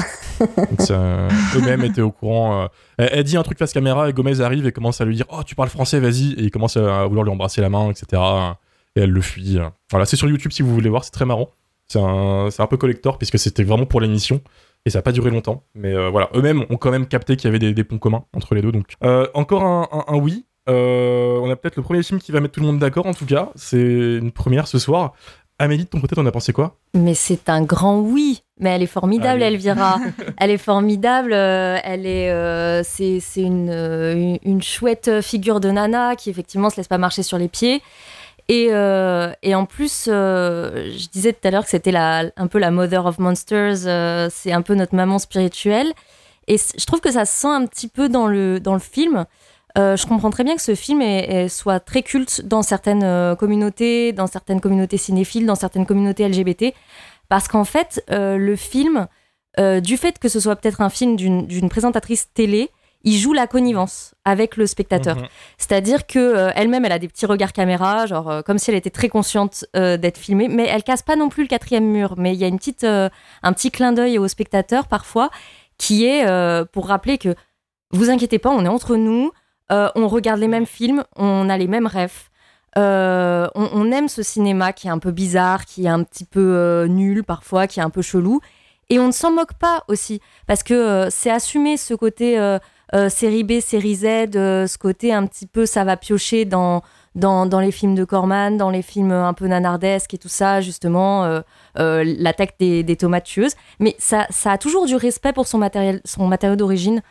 Euh, 0.90 1.30
eux-mêmes 1.56 1.84
étaient 1.84 2.02
au 2.02 2.12
courant. 2.12 2.64
Euh, 2.64 2.68
elle, 2.98 3.24
dit 3.24 3.38
un 3.38 3.44
truc 3.44 3.60
face 3.60 3.72
caméra 3.72 4.10
et 4.10 4.14
Gomez 4.14 4.42
arrive 4.42 4.66
et 4.66 4.72
commence 4.72 5.00
à 5.00 5.06
lui 5.06 5.16
dire 5.16 5.28
Oh, 5.30 5.44
tu 5.46 5.54
parles 5.54 5.70
français, 5.70 6.00
vas-y. 6.00 6.34
Et 6.34 6.44
il 6.44 6.52
commence 6.52 6.76
à 6.76 7.06
vouloir 7.06 7.24
lui 7.24 7.32
embrasser 7.32 7.62
la 7.62 7.70
main, 7.70 7.92
etc. 7.92 8.20
Et 8.96 9.02
elle 9.02 9.12
le 9.12 9.22
fuit. 9.22 9.60
Voilà, 9.92 10.08
c'est 10.08 10.16
sur 10.16 10.28
YouTube 10.28 10.52
si 10.52 10.64
vous 10.64 10.74
voulez 10.74 10.90
voir, 10.90 11.04
c'est 11.04 11.12
très 11.12 11.26
marrant. 11.26 11.52
C'est 11.88 12.00
un, 12.00 12.48
un, 12.58 12.68
peu 12.68 12.78
collector 12.78 13.20
puisque 13.20 13.38
c'était 13.38 13.64
vraiment 13.64 13.86
pour 13.86 14.02
l'émission 14.02 14.42
et 14.86 14.90
ça 14.90 15.00
n'a 15.00 15.04
pas 15.04 15.12
duré 15.12 15.30
longtemps. 15.30 15.66
Mais 15.76 15.94
voilà, 16.10 16.30
eux-mêmes 16.34 16.66
ont 16.72 16.78
quand 16.78 16.90
même 16.90 17.06
capté 17.06 17.36
qu'il 17.36 17.52
y 17.52 17.56
avait 17.56 17.74
des, 17.74 17.84
ponts 17.84 18.00
communs 18.00 18.26
entre 18.34 18.56
les 18.56 18.64
deux. 18.64 18.72
Donc, 18.72 18.96
encore 19.36 19.64
un, 19.64 19.88
un 20.08 20.16
oui. 20.16 20.46
Euh, 20.70 21.40
on 21.42 21.50
a 21.50 21.56
peut-être 21.56 21.76
le 21.76 21.84
premier 21.84 22.04
film 22.04 22.20
qui 22.20 22.32
va 22.32 22.40
mettre 22.40 22.54
tout 22.54 22.62
le 22.62 22.68
monde 22.68 22.80
d'accord, 22.80 23.06
en 23.06 23.14
tout 23.14 23.26
cas. 23.26 23.50
C'est 23.56 23.82
une 23.82 24.32
première 24.32 24.68
ce 24.68 24.80
soir. 24.80 25.14
Amélie, 25.60 25.84
de 25.84 25.90
ton 25.90 26.02
côté, 26.02 26.16
t'en 26.16 26.26
as 26.26 26.32
pensé 26.32 26.52
quoi? 26.52 26.78
Mais 26.96 27.14
c'est 27.14 27.50
un 27.50 27.62
grand 27.62 28.00
oui. 28.00 28.44
Mais 28.60 28.72
elle 28.72 28.84
est 28.84 28.88
formidable, 28.88 29.42
Elvira. 29.42 30.00
elle 30.38 30.52
est 30.52 30.58
formidable. 30.58 31.34
Euh, 31.34 31.78
elle 31.84 32.06
est, 32.06 32.32
euh, 32.32 32.82
c'est, 32.84 33.20
une, 33.38 34.40
une, 34.44 34.62
chouette 34.62 35.22
figure 35.22 35.60
de 35.60 35.70
nana 35.70 36.16
qui 36.16 36.30
effectivement 36.30 36.70
se 36.70 36.78
laisse 36.78 36.88
pas 36.88 36.98
marcher 36.98 37.24
sur 37.24 37.38
les 37.38 37.50
pieds. 37.50 37.82
Et, 38.50 38.66
et 38.68 39.56
en 39.56 39.66
plus, 39.66 40.04
je 40.08 41.10
disais 41.10 41.32
tout 41.32 41.48
à 41.48 41.52
l'heure 41.52 41.64
que 41.64 41.70
c'était 41.70 41.96
un 41.96 42.48
peu 42.50 42.60
la 42.60 42.72
mother 42.72 43.06
of 43.06 43.18
monsters. 43.18 44.30
c'est 44.32 44.52
un 44.52 44.62
peu 44.62 44.76
notre 44.76 44.96
maman 44.96 45.18
spirituelle. 45.18 45.94
Et 46.48 46.58
je 46.58 46.86
trouve 46.86 47.00
que 47.00 47.12
ça 47.12 47.26
se 47.26 47.42
sent 47.42 47.48
un 47.48 47.66
petit 47.66 47.88
peu 47.88 48.10
dans 48.10 48.28
le, 48.28 48.60
dans 48.60 48.74
le 48.74 48.80
film. 48.80 49.26
Euh, 49.78 49.98
je 49.98 50.06
comprends 50.06 50.30
très 50.30 50.44
bien 50.44 50.56
que 50.56 50.62
ce 50.62 50.76
film 50.76 51.02
soit 51.50 51.80
très 51.80 52.04
culte 52.04 52.46
dans 52.46 52.62
certaines 52.62 53.04
euh, 53.04 53.36
communautés, 53.36 54.14
dans 54.14 54.28
certaines 54.28 54.62
communautés 54.62 54.98
cinéphiles, 54.98 55.46
dans 55.46 55.56
certaines 55.56 55.86
communautés 55.86 56.28
LGBT, 56.28 56.76
parce 57.28 57.48
qu'en 57.48 57.64
fait, 57.64 58.04
euh, 58.12 58.38
le 58.38 58.56
film, 58.56 59.08
du 59.58 59.98
fait 59.98 60.18
que 60.18 60.30
ce 60.30 60.40
soit 60.40 60.56
peut-être 60.56 60.82
un 60.82 60.90
film 60.90 61.16
d'une 61.16 61.70
présentatrice 61.70 62.34
télé, 62.34 62.72
il 63.04 63.18
joue 63.18 63.34
la 63.34 63.46
connivence 63.46 64.16
avec 64.26 64.58
le 64.58 64.66
spectateur. 64.66 65.18
Mhm. 65.18 65.28
C'est-à-dire 65.60 66.08
que 66.08 66.50
elle-même, 66.56 66.86
elle 66.86 66.92
a 66.92 66.98
des 66.98 67.08
petits 67.08 67.28
regards 67.28 67.54
caméra, 67.54 68.08
genre 68.08 68.44
comme 68.46 68.58
si 68.58 68.72
elle 68.72 68.78
était 68.78 68.90
très 68.90 69.10
consciente 69.10 69.66
d'être 69.76 70.18
filmée, 70.18 70.48
mais 70.48 70.66
elle 70.66 70.82
casse 70.82 71.04
pas 71.04 71.16
non 71.16 71.30
plus 71.30 71.44
le 71.44 71.50
quatrième 71.50 71.86
mur. 71.86 72.16
Mais 72.18 72.34
il 72.34 72.40
y 72.40 72.44
a 72.44 72.48
une 72.48 72.58
petite, 72.58 72.84
un 72.84 73.54
petit 73.54 73.70
clin 73.70 73.94
d'œil 73.94 74.18
au 74.18 74.28
spectateur 74.28 74.88
parfois, 74.88 75.30
qui 75.78 76.06
est 76.06 76.26
pour 76.72 76.88
rappeler 76.88 77.20
que 77.20 77.36
vous 77.92 78.10
inquiétez 78.10 78.40
pas, 78.40 78.50
on 78.50 78.66
est 78.66 78.70
entre 78.70 78.96
nous. 78.96 79.32
Euh, 79.72 79.90
on 79.96 80.08
regarde 80.08 80.40
les 80.40 80.48
mêmes 80.48 80.66
films, 80.66 81.04
on 81.16 81.50
a 81.50 81.58
les 81.58 81.68
mêmes 81.68 81.88
rêves. 81.88 82.30
Euh, 82.78 83.48
on, 83.54 83.92
aime 83.92 84.08
ce 84.08 84.24
cinéma 84.24 84.74
qui 84.74 84.88
est 84.88 84.90
un 84.90 84.98
peu 84.98 85.12
bizarre, 85.12 85.66
qui 85.66 85.86
est 85.86 85.90
un 85.90 86.04
petit 86.04 86.26
peu 86.26 86.40
euh, 86.40 86.88
nul 86.88 87.24
parfois, 87.24 87.68
qui 87.68 87.80
est 87.80 87.84
un 87.84 87.92
peu 87.92 88.02
chelou. 88.02 88.42
Et 88.90 89.00
on 89.00 89.08
ne 89.08 89.12
s'en 89.12 89.32
moque 89.32 89.54
pas 89.54 89.84
aussi, 89.88 90.22
parce 90.48 90.62
que 90.62 91.08
c'est 91.10 91.30
assumer 91.30 91.78
ce 91.78 91.94
côté 91.94 92.38
série 93.10 93.44
B, 93.44 93.60
série 93.60 93.96
Z, 93.96 94.04
ce 94.34 94.78
côté 94.78 95.14
un 95.14 95.26
petit 95.26 95.48
peu 95.48 95.66
ça 95.66 95.84
va 95.84 95.98
piocher 95.98 96.46
dans, 96.46 96.84
dans, 97.16 97.60
les 97.60 97.72
films 97.72 97.96
de 97.96 98.04
Corman, 98.04 98.58
dans 98.58 98.70
les 98.70 98.82
films 98.82 99.12
un 99.12 99.34
peu 99.34 99.48
nanardesques 99.48 100.14
et 100.14 100.18
tout 100.18 100.28
ça, 100.28 100.60
justement, 100.60 101.42
l'attaque 101.76 102.56
des, 102.60 102.84
des 102.84 102.98
tomates 102.98 103.24
tueuses. 103.24 103.56
Mais 103.80 103.96
ça, 104.00 104.28
ça 104.30 104.52
a 104.52 104.58
toujours 104.58 104.86
du 104.86 104.96
respect 104.96 105.34
pour 105.34 105.48
son, 105.48 105.58
matériel, 105.58 106.02
son 106.04 106.28
matériau 106.28 106.58
d'origine. 106.58 107.02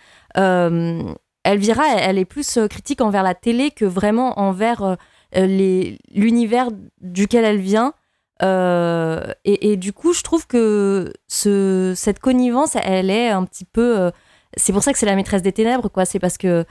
Elvira, 1.44 1.82
elle, 1.98 2.18
est 2.18 2.24
plus 2.24 2.56
euh, 2.56 2.68
critique 2.68 3.00
envers 3.00 3.22
la 3.22 3.34
télé 3.34 3.70
que 3.70 3.84
vraiment 3.84 4.38
envers 4.38 4.82
euh, 4.82 4.94
euh, 5.36 5.96
l'univers 6.14 6.68
duquel 7.00 7.44
elle 7.44 7.58
vient. 7.58 7.94
et, 8.42 9.76
du 9.76 9.92
coup, 9.92 10.12
je 10.12 10.22
trouve 10.22 10.46
que 10.46 11.12
cette 11.28 12.18
connivence, 12.20 12.76
elle 12.82 13.10
est 13.10 13.28
un 13.28 13.44
petit 13.44 13.64
peu. 13.64 14.10
c'est 14.56 14.72
pour 14.72 14.82
ça 14.82 14.92
que 14.92 14.98
c'est 14.98 15.06
la 15.06 15.16
maîtresse 15.16 15.42
des 15.42 15.52
ténèbres, 15.52 15.88
quoi. 15.88 16.04
C'est 16.04 16.18
parce 16.18 16.38
que 16.38 16.64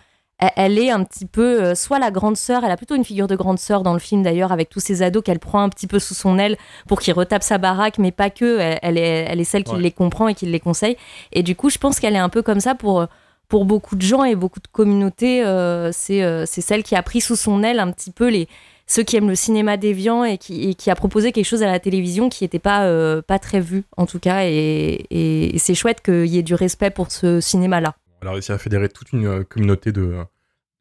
elle, 0.56 0.80
est 0.80 0.90
un 0.90 1.04
petit 1.04 1.28
peu 1.28 1.62
euh, 1.62 1.76
soit 1.76 2.00
la 2.00 2.10
grande 2.10 2.36
sœur, 2.36 2.64
elle 2.64 2.72
a 2.72 2.78
plutôt 2.78 2.96
une 2.96 3.06
figure 3.06 3.28
de 3.28 3.36
grande 3.36 3.60
sœur 3.60 3.84
dans 3.84 3.94
le 3.94 4.00
film 4.00 4.24
d'ailleurs, 4.24 4.52
avec 4.52 4.70
tous 4.70 4.80
ces 4.80 5.04
ados 5.04 5.24
qu'elle 5.24 5.40
prend 5.40 5.62
un 5.62 5.70
petit 5.70 5.86
peu 5.86 6.00
sous 6.00 6.16
son 6.16 6.40
aile 6.40 6.58
pour 6.88 7.00
qu'ils 7.00 7.14
retapent 7.14 7.44
sa 7.44 7.60
baraque, 7.60 8.00
mais 8.00 8.12
pas 8.12 8.30
que. 8.32 8.58
Elle, 8.82 8.98
est, 8.98 9.26
elle 9.30 9.40
est 9.40 9.46
celle 9.46 9.64
qui 9.64 9.76
les 9.76 9.92
comprend 9.92 10.28
et 10.28 10.34
qui 10.34 10.48
les 10.48 10.60
conseille. 10.60 10.98
Et 11.32 11.44
du 11.44 11.56
coup, 11.56 11.70
je 11.70 11.78
pense 11.78 12.00
qu'elle 12.00 12.16
est 12.16 12.20
un 12.20 12.30
peu 12.30 12.42
comme 12.42 12.60
ça 12.60 12.74
pour 12.74 13.06
pour 13.52 13.66
beaucoup 13.66 13.96
de 13.96 14.02
gens 14.02 14.24
et 14.24 14.36
beaucoup 14.36 14.62
de 14.62 14.68
communautés, 14.72 15.44
c'est 15.92 16.46
celle 16.48 16.82
qui 16.82 16.96
a 16.96 17.04
pris 17.04 17.22
sous 17.22 17.36
son 17.36 17.62
aile 17.62 17.80
un 17.80 17.92
petit 17.92 18.12
peu 18.12 18.30
les, 18.30 18.48
ceux 18.92 19.04
qui 19.04 19.16
aiment 19.16 19.30
le 19.30 19.36
cinéma 19.36 19.78
déviant 19.78 20.24
et 20.26 20.38
qui, 20.38 20.76
qui 20.76 20.92
a 20.92 20.96
proposé 20.96 21.32
quelque 21.32 21.46
chose 21.46 21.64
à 21.64 21.68
la 21.68 21.80
télévision 21.80 22.30
qui 22.30 22.44
n'était 22.44 22.60
pas, 22.60 22.86
euh, 22.86 23.22
pas 23.22 23.40
très 23.40 23.62
vu, 23.62 23.84
en 23.96 24.06
tout 24.06 24.20
cas. 24.20 24.44
Et, 24.44 25.06
et 25.10 25.58
c'est 25.58 25.76
chouette 25.76 26.02
qu'il 26.02 26.26
y 26.26 26.38
ait 26.38 26.44
du 26.44 26.56
respect 26.56 26.92
pour 26.92 27.10
ce 27.10 27.40
cinéma-là. 27.40 27.96
Elle 28.22 28.28
a 28.28 28.32
réussi 28.34 28.52
à 28.52 28.58
fédérer 28.58 28.90
toute 28.90 29.14
une 29.14 29.28
euh, 29.28 29.44
communauté 29.44 29.92
de, 29.92 30.18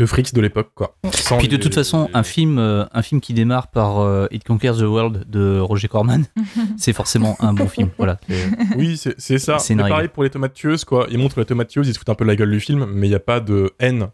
de 0.00 0.06
freaks 0.06 0.32
de 0.34 0.40
l'époque. 0.40 0.70
quoi. 0.74 0.96
Puis 1.38 1.48
de 1.48 1.56
toute 1.56 1.74
façon, 1.74 2.08
un 2.14 2.22
film, 2.22 2.58
euh, 2.58 2.84
un 2.92 3.02
film 3.02 3.20
qui 3.20 3.34
démarre 3.34 3.68
par 3.68 4.26
It 4.32 4.44
Conquers 4.44 4.76
the 4.78 4.82
World 4.82 5.28
de 5.28 5.60
Roger 5.60 5.88
Corman, 5.88 6.24
c'est 6.78 6.92
forcément 6.94 7.36
un 7.40 7.52
bon 7.52 7.68
film. 7.68 7.90
Voilà. 7.98 8.18
Oui, 8.76 8.96
c'est 8.96 9.38
ça. 9.38 9.58
C'est 9.58 9.76
pareil 9.76 10.08
pour 10.08 10.22
les 10.24 10.30
tomates 10.30 10.54
tueuses. 10.54 10.84
Quoi. 10.84 11.06
Ils 11.10 11.18
montrent 11.18 11.38
les 11.38 11.44
tomates 11.44 11.68
tueuses, 11.68 11.88
ils 11.88 11.94
se 11.94 11.98
foutent 11.98 12.08
un 12.08 12.14
peu 12.14 12.24
la 12.24 12.34
gueule 12.36 12.50
du 12.50 12.60
film, 12.60 12.86
mais 12.90 13.06
il 13.06 13.10
n'y 13.10 13.16
a 13.16 13.20
pas 13.20 13.40
de 13.40 13.72
haine. 13.78 14.08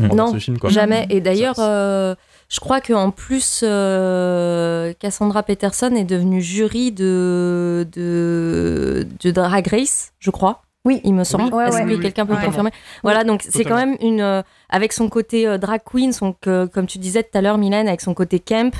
Non, 0.00 0.32
ce 0.32 0.38
film, 0.38 0.58
quoi. 0.58 0.70
jamais. 0.70 1.06
Et 1.08 1.20
d'ailleurs, 1.20 1.54
je 2.48 2.60
crois 2.60 2.80
qu'en 2.80 3.10
plus, 3.10 3.60
euh, 3.62 4.92
Cassandra 4.98 5.42
Peterson 5.42 5.94
est 5.94 6.04
devenue 6.04 6.40
jury 6.40 6.92
de, 6.92 7.86
de, 7.92 9.06
de 9.22 9.30
Drag 9.30 9.66
Race, 9.68 10.12
je 10.18 10.30
crois. 10.30 10.62
Oui, 10.88 11.00
il 11.04 11.12
me 11.12 11.24
semble. 11.24 11.54
Est-ce 11.60 11.82
que 11.82 12.00
quelqu'un 12.00 12.24
peut 12.24 12.36
confirmer? 12.42 12.70
Voilà, 13.02 13.22
donc 13.24 13.42
c'est 13.46 13.64
quand 13.64 13.76
même 13.76 13.96
une. 14.00 14.20
Euh, 14.20 14.42
avec 14.70 14.92
son 14.92 15.08
côté 15.08 15.46
euh, 15.46 15.58
drag 15.58 15.82
queen, 15.84 16.12
son, 16.12 16.34
comme 16.42 16.86
tu 16.86 16.98
disais 16.98 17.22
tout 17.22 17.36
à 17.36 17.42
l'heure, 17.42 17.58
Mylène, 17.58 17.88
avec 17.88 18.00
son 18.00 18.14
côté 18.14 18.40
camp, 18.40 18.74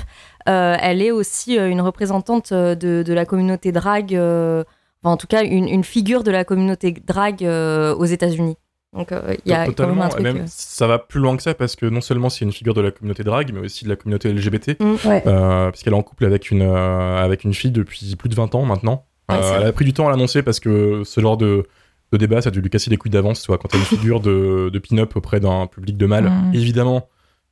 elle 0.45 1.01
est 1.01 1.11
aussi 1.11 1.55
une 1.55 1.81
représentante 1.81 2.51
de, 2.51 2.75
de, 3.03 3.13
la 3.13 3.25
communauté 3.25 3.71
drag, 3.71 4.07
enfin, 4.15 4.65
en 5.03 5.17
tout 5.17 5.27
cas, 5.27 5.43
une, 5.43 5.67
une, 5.67 5.83
figure 5.83 6.23
de 6.23 6.31
la 6.31 6.43
communauté 6.43 6.91
drag 7.05 7.43
aux 7.43 8.05
États-Unis. 8.05 8.57
Donc 8.93 9.11
euh, 9.11 9.35
il 9.45 9.51
y 9.51 9.53
a 9.53 9.67
quand 9.71 9.87
même 9.87 10.01
un 10.01 10.09
truc. 10.09 10.25
Euh, 10.25 10.43
ça 10.47 10.87
va 10.87 10.97
plus 10.97 11.19
loin 11.19 11.37
que 11.37 11.43
ça 11.43 11.53
parce 11.53 11.75
que 11.75 11.85
non 11.85 12.01
seulement 12.01 12.29
c'est 12.29 12.43
une 12.43 12.51
figure 12.51 12.73
de 12.73 12.81
la 12.81 12.91
communauté 12.91 13.23
drag, 13.23 13.51
mais 13.53 13.59
aussi 13.59 13.85
de 13.85 13.89
la 13.89 13.95
communauté 13.95 14.33
LGBT, 14.33 14.79
mm. 14.79 14.95
euh, 15.05 15.69
puisqu'elle 15.71 15.93
est 15.93 15.97
en 15.97 16.01
couple 16.01 16.25
avec 16.25 16.49
une, 16.49 16.63
avec 16.63 17.43
une 17.43 17.53
fille 17.53 17.71
depuis 17.71 18.15
plus 18.17 18.29
de 18.29 18.35
20 18.35 18.55
ans 18.55 18.65
maintenant. 18.65 19.05
elle 19.27 19.67
a 19.67 19.71
pris 19.71 19.85
du 19.85 19.93
temps 19.93 20.07
à 20.07 20.11
l'annoncer 20.11 20.41
parce 20.41 20.59
que 20.59 21.03
ce 21.03 21.21
genre 21.21 21.37
de, 21.37 21.67
de 22.11 22.17
débat, 22.17 22.41
ça 22.41 22.49
a 22.49 22.51
dû 22.51 22.61
lui 22.61 22.69
casser 22.69 22.89
les 22.89 22.97
couilles 22.97 23.11
d'avance. 23.11 23.45
Quand 23.47 23.67
tu 23.67 23.75
as 23.75 23.79
une 23.79 23.85
figure 23.85 24.19
de, 24.19 24.69
de 24.71 24.79
pin-up 24.79 25.15
auprès 25.15 25.39
d'un 25.39 25.67
public 25.67 25.97
de 25.97 26.05
mâles, 26.05 26.29
mm. 26.29 26.51
évidemment, 26.53 27.07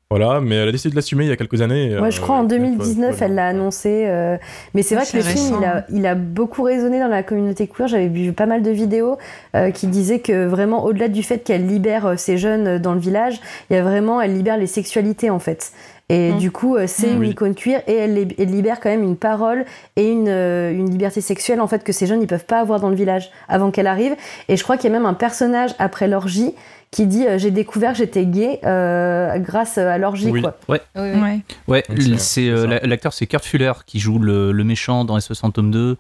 voilà, 0.09 0.39
mais 0.39 0.55
elle 0.55 0.69
a 0.69 0.71
décidé 0.71 0.91
de 0.91 0.95
l'assumer 0.95 1.25
il 1.25 1.27
y 1.27 1.33
a 1.33 1.35
quelques 1.35 1.61
années. 1.61 1.99
Ouais, 1.99 2.11
je 2.11 2.21
crois 2.21 2.37
en 2.37 2.45
2019, 2.45 3.21
elle 3.21 3.35
l'a 3.35 3.47
annoncé. 3.47 4.05
Euh, 4.07 4.37
mais 4.73 4.81
c'est 4.81 4.95
vrai 4.95 5.05
que 5.05 5.17
le 5.17 5.23
film, 5.23 5.57
il 5.59 5.65
a, 5.65 5.85
il 5.89 6.05
a, 6.05 6.15
beaucoup 6.15 6.63
résonné 6.63 6.99
dans 6.99 7.09
la 7.09 7.23
communauté 7.23 7.67
queer. 7.67 7.89
J'avais 7.89 8.07
vu 8.07 8.31
pas 8.31 8.45
mal 8.45 8.63
de 8.63 8.71
vidéos 8.71 9.17
euh, 9.53 9.69
qui 9.71 9.87
disaient 9.87 10.19
que 10.19 10.47
vraiment, 10.47 10.85
au-delà 10.85 11.09
du 11.09 11.23
fait 11.23 11.39
qu'elle 11.39 11.67
libère 11.67 12.05
euh, 12.05 12.15
ces 12.15 12.37
jeunes 12.37 12.77
dans 12.77 12.93
le 12.93 13.01
village, 13.01 13.41
il 13.69 13.75
y 13.75 13.79
a 13.79 13.83
vraiment, 13.83 14.21
elle 14.21 14.33
libère 14.33 14.57
les 14.57 14.67
sexualités 14.67 15.29
en 15.29 15.39
fait. 15.39 15.73
Et 16.09 16.31
mm. 16.31 16.37
du 16.37 16.51
coup, 16.51 16.77
c'est 16.87 17.11
une 17.11 17.25
icône 17.25 17.53
queer 17.53 17.81
et 17.87 17.93
elle, 17.93 18.13
libère 18.37 18.79
quand 18.79 18.89
même 18.89 19.03
une 19.03 19.17
parole 19.17 19.65
et 19.97 20.09
une, 20.09 20.29
une, 20.29 20.89
liberté 20.89 21.19
sexuelle 21.19 21.59
en 21.59 21.67
fait 21.67 21.83
que 21.83 21.91
ces 21.91 22.07
jeunes 22.07 22.21
ils 22.21 22.27
peuvent 22.27 22.45
pas 22.45 22.59
avoir 22.59 22.79
dans 22.79 22.89
le 22.89 22.95
village 22.95 23.29
avant 23.49 23.71
qu'elle 23.71 23.87
arrive. 23.87 24.15
Et 24.47 24.55
je 24.55 24.63
crois 24.63 24.77
qu'il 24.77 24.89
y 24.89 24.93
a 24.93 24.97
même 24.97 25.05
un 25.05 25.13
personnage 25.13 25.75
après 25.79 26.07
l'orgie 26.07 26.53
qui 26.91 27.05
dit 27.05 27.27
euh, 27.27 27.37
j'ai 27.37 27.51
découvert 27.51 27.91
que 27.91 27.97
j'étais 27.97 28.25
gay 28.25 28.59
euh, 28.63 29.37
grâce 29.39 29.77
à 29.77 29.97
l'orgie 29.97 30.31
quoi. 30.31 30.57
Ouais. 30.69 30.81
Ouais. 30.95 31.41
ouais. 31.67 31.83
c'est 32.17 32.49
euh, 32.49 32.79
l'acteur 32.83 33.13
c'est 33.13 33.27
Kurt 33.27 33.45
Fuller 33.45 33.73
qui 33.85 33.99
joue 33.99 34.19
le, 34.19 34.51
le 34.51 34.63
méchant 34.63 35.03
dans 35.03 35.17
S62 35.17 35.97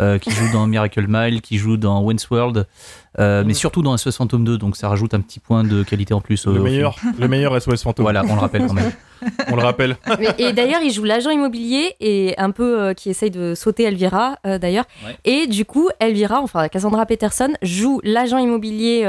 euh, 0.00 0.18
qui 0.18 0.30
joue 0.30 0.52
dans 0.52 0.64
Miracle 0.68 1.06
Mile, 1.08 1.40
qui 1.40 1.58
joue 1.58 1.76
dans 1.76 2.02
Wayne's 2.02 2.30
World, 2.30 2.68
euh, 3.18 3.42
mais 3.44 3.52
surtout 3.52 3.82
dans 3.82 3.96
SOS 3.96 4.16
Phantom 4.16 4.44
2, 4.44 4.56
donc 4.56 4.76
ça 4.76 4.88
rajoute 4.88 5.12
un 5.12 5.20
petit 5.20 5.40
point 5.40 5.64
de 5.64 5.82
qualité 5.82 6.14
en 6.14 6.20
plus. 6.20 6.46
le, 6.46 6.60
meilleur, 6.60 6.94
le 7.18 7.26
meilleur 7.26 7.60
SOS 7.60 7.82
Phantom. 7.82 8.04
Voilà, 8.04 8.22
on 8.28 8.34
le 8.34 8.40
rappelle 8.40 8.68
quand 8.68 8.74
même. 8.74 8.92
on 9.50 9.56
le 9.56 9.62
rappelle. 9.62 9.96
et 10.38 10.52
d'ailleurs, 10.52 10.82
il 10.82 10.92
joue 10.92 11.02
l'agent 11.02 11.30
immobilier 11.30 11.96
et 11.98 12.36
un 12.38 12.52
peu 12.52 12.80
euh, 12.80 12.94
qui 12.94 13.10
essaye 13.10 13.32
de 13.32 13.56
sauter 13.56 13.82
Elvira, 13.82 14.36
d'ailleurs. 14.44 14.84
Et 15.24 15.48
du 15.48 15.64
coup, 15.64 15.88
Elvira, 15.98 16.40
enfin 16.42 16.68
Cassandra 16.68 17.04
Peterson, 17.04 17.52
joue 17.62 18.00
l'agent 18.04 18.38
immobilier 18.38 19.00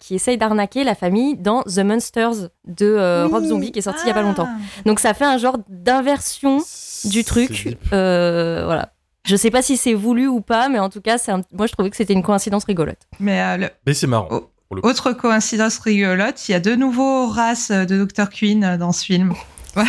qui 0.00 0.16
essaye 0.16 0.36
d'arnaquer 0.36 0.82
la 0.82 0.96
famille 0.96 1.36
dans 1.36 1.62
The 1.62 1.78
Monsters 1.78 2.48
de 2.66 3.24
Rob 3.30 3.44
Zombie, 3.44 3.70
qui 3.70 3.78
est 3.78 3.82
sorti 3.82 4.00
il 4.04 4.08
y 4.08 4.10
a 4.10 4.14
pas 4.14 4.22
longtemps. 4.22 4.48
Ah. 4.48 4.82
Donc 4.84 4.98
ça 4.98 5.14
fait 5.14 5.26
un 5.26 5.38
genre 5.38 5.58
d'inversion 5.68 6.58
du 7.04 7.22
truc. 7.22 7.78
voilà. 7.92 8.90
Je 9.28 9.36
sais 9.36 9.50
pas 9.50 9.60
si 9.60 9.76
c'est 9.76 9.92
voulu 9.92 10.26
ou 10.26 10.40
pas, 10.40 10.70
mais 10.70 10.78
en 10.78 10.88
tout 10.88 11.02
cas, 11.02 11.18
moi 11.52 11.66
je 11.66 11.72
trouvais 11.72 11.90
que 11.90 11.96
c'était 11.96 12.14
une 12.14 12.22
coïncidence 12.22 12.64
rigolote. 12.64 12.96
Mais, 13.20 13.42
euh, 13.42 13.68
mais 13.86 13.92
c'est 13.92 14.06
marrant. 14.06 14.26
autre 14.70 15.12
coïncidence 15.12 15.78
rigolote, 15.80 16.48
il 16.48 16.52
y 16.52 16.54
a 16.54 16.60
de 16.60 16.74
nouveaux 16.74 17.26
races 17.26 17.70
de 17.70 18.06
Dr. 18.06 18.30
Queen 18.30 18.64
euh, 18.64 18.78
dans 18.78 18.92
ce 18.92 19.04
film. 19.04 19.34
Je 19.76 19.82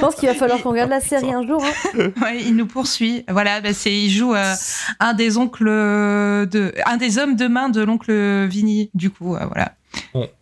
pense 0.00 0.14
qu'il 0.14 0.26
va 0.26 0.34
falloir 0.34 0.62
qu'on 0.62 0.70
regarde 0.70 0.88
la 0.88 1.02
série 1.02 1.34
un 1.34 1.46
jour. 1.46 1.62
Hein. 1.62 2.32
il 2.40 2.56
nous 2.56 2.66
poursuit. 2.66 3.26
Voilà, 3.28 3.60
bah, 3.60 3.74
c'est 3.74 3.92
il 3.92 4.08
joue 4.08 4.34
euh, 4.34 4.54
un 5.00 5.12
des 5.12 5.36
oncles 5.36 5.66
de, 5.66 6.72
un 6.86 6.96
des 6.96 7.18
hommes 7.18 7.36
de 7.36 7.46
main 7.46 7.68
de 7.68 7.82
l'oncle 7.82 8.46
Vinny. 8.46 8.90
Du 8.94 9.10
coup, 9.10 9.36
voilà. 9.36 9.72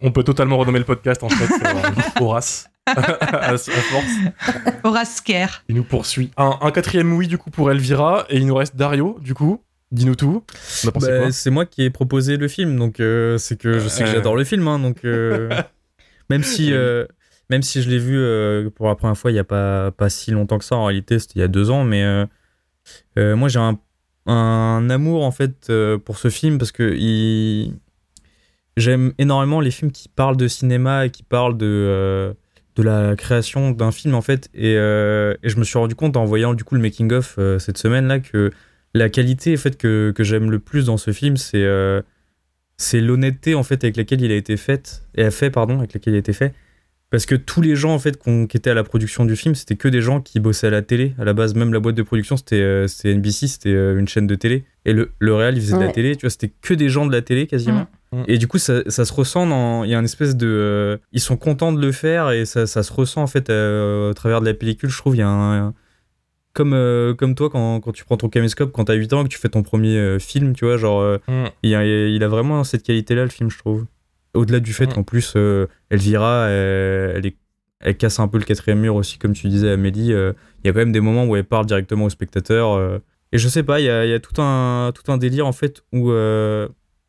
On, 0.00 0.12
peut 0.12 0.22
totalement 0.22 0.56
renommer 0.56 0.78
le 0.78 0.84
podcast 0.84 1.24
en 1.24 1.28
fait 1.28 1.50
Horace. 2.20 2.68
À, 2.86 3.56
force. 3.56 4.12
Horace 4.82 5.16
Scare. 5.16 5.62
Il 5.68 5.76
nous 5.76 5.84
poursuit. 5.84 6.30
Un, 6.36 6.70
quatrième 6.70 7.12
oui 7.12 7.28
du 7.28 7.38
coup 7.38 7.50
pour 7.50 7.70
Elvira 7.70 8.26
et 8.28 8.38
il 8.38 8.46
nous 8.46 8.54
reste 8.54 8.76
Dario 8.76 9.18
du 9.20 9.34
coup. 9.34 9.62
Dis-nous 9.92 10.14
tout. 10.14 10.42
Bah, 10.84 11.30
c'est 11.30 11.50
moi 11.50 11.66
qui 11.66 11.82
ai 11.82 11.90
proposé 11.90 12.38
le 12.38 12.48
film, 12.48 12.78
donc 12.78 12.98
euh, 12.98 13.36
c'est 13.36 13.58
que 13.58 13.78
je 13.78 13.88
sais 13.88 14.04
que 14.04 14.10
j'adore 14.10 14.36
le 14.36 14.44
film, 14.44 14.66
hein, 14.66 14.78
donc 14.78 15.04
euh, 15.04 15.50
même 16.30 16.42
si 16.42 16.72
euh, 16.72 17.04
même 17.50 17.62
si 17.62 17.82
je 17.82 17.90
l'ai 17.90 17.98
vu 17.98 18.70
pour 18.70 18.88
la 18.88 18.94
première 18.94 19.18
fois 19.18 19.30
il 19.30 19.34
y 19.34 19.38
a 19.38 19.44
pas 19.44 19.90
pas 19.90 20.08
si 20.08 20.30
longtemps 20.30 20.58
que 20.58 20.64
ça 20.64 20.76
en 20.76 20.86
réalité, 20.86 21.18
c'était 21.18 21.34
il 21.36 21.40
y 21.40 21.44
a 21.44 21.48
deux 21.48 21.70
ans, 21.70 21.84
mais 21.84 22.26
moi 23.16 23.48
j'ai 23.48 23.58
un, 23.58 23.78
un, 24.24 24.88
amour 24.88 25.24
en 25.24 25.30
fait 25.30 25.70
pour 26.06 26.16
ce 26.16 26.30
film 26.30 26.56
parce 26.56 26.72
que 26.72 26.94
il... 26.94 27.76
j'aime 28.78 29.12
énormément 29.18 29.60
les 29.60 29.70
films 29.70 29.92
qui 29.92 30.08
parlent 30.08 30.38
de 30.38 30.48
cinéma 30.48 31.04
et 31.04 31.10
qui 31.10 31.22
parlent 31.22 31.58
de 31.58 32.34
de 32.76 32.82
la 32.82 33.16
création 33.16 33.70
d'un 33.70 33.92
film 33.92 34.14
en 34.14 34.22
fait. 34.22 34.50
Euh, 34.58 35.34
et, 35.42 35.48
je 35.48 35.58
me 35.58 35.64
suis 35.64 35.78
rendu 35.78 35.94
compte 35.94 36.16
en 36.16 36.24
voyant 36.24 36.54
du 36.54 36.64
coup 36.64 36.74
le 36.74 36.80
making 36.80 37.12
of 37.12 37.36
euh, 37.38 37.58
cette 37.58 37.78
semaine 37.78 38.06
là 38.06 38.18
que 38.18 38.50
la 38.94 39.08
qualité 39.08 39.54
en 39.54 39.58
fait 39.58 39.76
que, 39.76 40.12
que 40.14 40.24
j'aime 40.24 40.50
le 40.50 40.58
plus 40.58 40.86
dans 40.86 40.96
ce 40.96 41.12
film 41.12 41.36
c'est 41.36 41.64
euh, 41.64 42.00
c'est 42.76 43.00
l'honnêteté 43.00 43.54
en 43.54 43.62
fait 43.62 43.84
avec 43.84 43.96
laquelle 43.96 44.22
il 44.22 44.32
a 44.32 44.36
été 44.36 44.56
fait 44.56 45.02
et 45.14 45.30
fait 45.30 45.50
pardon 45.50 45.78
avec 45.78 45.94
laquelle 45.94 46.14
il 46.14 46.16
a 46.16 46.20
été 46.20 46.32
fait. 46.32 46.54
Parce 47.10 47.26
que 47.26 47.34
tous 47.34 47.60
les 47.60 47.76
gens 47.76 47.92
en 47.92 47.98
fait 47.98 48.18
qui 48.22 48.56
étaient 48.56 48.70
à 48.70 48.74
la 48.74 48.84
production 48.84 49.26
du 49.26 49.36
film 49.36 49.54
c'était 49.54 49.76
que 49.76 49.88
des 49.88 50.00
gens 50.00 50.22
qui 50.22 50.40
bossaient 50.40 50.68
à 50.68 50.70
la 50.70 50.80
télé. 50.80 51.14
À 51.18 51.24
la 51.24 51.34
base 51.34 51.54
même 51.54 51.74
la 51.74 51.80
boîte 51.80 51.94
de 51.94 52.02
production 52.02 52.38
c'était 52.38 52.86
NBC 53.04 53.48
c'était 53.48 53.70
une 53.70 54.08
chaîne 54.08 54.26
de 54.26 54.34
télé. 54.34 54.64
Et 54.86 54.94
le, 54.94 55.12
le 55.18 55.34
réel 55.34 55.56
il 55.56 55.60
faisait 55.60 55.76
de 55.76 55.82
la 55.82 55.92
télé 55.92 56.16
tu 56.16 56.22
vois 56.22 56.30
c'était 56.30 56.52
que 56.62 56.72
des 56.72 56.88
gens 56.88 57.04
de 57.04 57.12
la 57.12 57.20
télé 57.20 57.46
quasiment. 57.46 57.82
Mm. 57.82 58.01
Mm. 58.12 58.24
Et 58.28 58.38
du 58.38 58.46
coup, 58.46 58.58
ça, 58.58 58.82
ça, 58.88 59.04
se 59.04 59.12
ressent 59.12 59.46
dans. 59.46 59.84
Il 59.84 59.90
y 59.90 59.94
a 59.94 59.98
une 59.98 60.04
espèce 60.04 60.36
de. 60.36 60.46
Euh, 60.46 60.96
ils 61.12 61.20
sont 61.20 61.36
contents 61.36 61.72
de 61.72 61.80
le 61.80 61.92
faire 61.92 62.30
et 62.30 62.44
ça, 62.44 62.66
ça 62.66 62.82
se 62.82 62.92
ressent 62.92 63.22
en 63.22 63.26
fait 63.26 63.48
euh, 63.50 64.10
au 64.10 64.14
travers 64.14 64.40
de 64.40 64.46
la 64.46 64.54
pellicule. 64.54 64.90
Je 64.90 64.98
trouve, 64.98 65.16
il 65.16 65.20
y 65.20 65.22
a 65.22 65.28
un. 65.28 65.74
comme, 66.52 66.74
euh, 66.74 67.14
comme 67.14 67.34
toi, 67.34 67.48
quand, 67.48 67.80
quand, 67.80 67.92
tu 67.92 68.04
prends 68.04 68.18
ton 68.18 68.28
caméscope, 68.28 68.70
quand 68.72 68.84
t'as 68.84 68.94
8 68.94 69.12
ans, 69.14 69.24
que 69.24 69.28
tu 69.28 69.38
fais 69.38 69.48
ton 69.48 69.62
premier 69.62 70.18
film, 70.20 70.54
tu 70.54 70.66
vois, 70.66 70.76
genre. 70.76 71.18
Mm. 71.26 71.44
il, 71.62 71.74
a, 71.74 71.84
il, 71.84 72.22
a, 72.22 72.28
vraiment 72.28 72.64
cette 72.64 72.82
qualité-là, 72.82 73.22
le 73.24 73.30
film, 73.30 73.50
je 73.50 73.58
trouve. 73.58 73.86
Au-delà 74.34 74.60
du 74.60 74.72
fait 74.72 74.86
mm. 74.86 74.92
qu'en 74.92 75.02
plus, 75.02 75.34
Elvira, 75.90 76.48
elle, 76.48 77.16
elle, 77.16 77.26
est, 77.26 77.36
elle, 77.80 77.96
casse 77.96 78.20
un 78.20 78.28
peu 78.28 78.38
le 78.38 78.44
quatrième 78.44 78.80
mur 78.80 78.94
aussi, 78.94 79.16
comme 79.18 79.32
tu 79.32 79.48
disais, 79.48 79.70
Amélie. 79.70 80.08
Il 80.10 80.66
y 80.66 80.68
a 80.68 80.72
quand 80.72 80.80
même 80.80 80.92
des 80.92 81.00
moments 81.00 81.24
où 81.24 81.34
elle 81.34 81.44
parle 81.44 81.64
directement 81.64 82.04
au 82.04 82.10
spectateur. 82.10 83.00
et 83.32 83.38
je 83.38 83.48
sais 83.48 83.62
pas, 83.62 83.80
il 83.80 83.86
y 83.86 83.90
a, 83.90 84.04
y 84.04 84.12
a, 84.12 84.20
tout, 84.20 84.40
un, 84.42 84.92
tout 84.94 85.10
un 85.10 85.16
délire 85.16 85.46
en 85.46 85.52
fait 85.52 85.82
où 85.92 86.12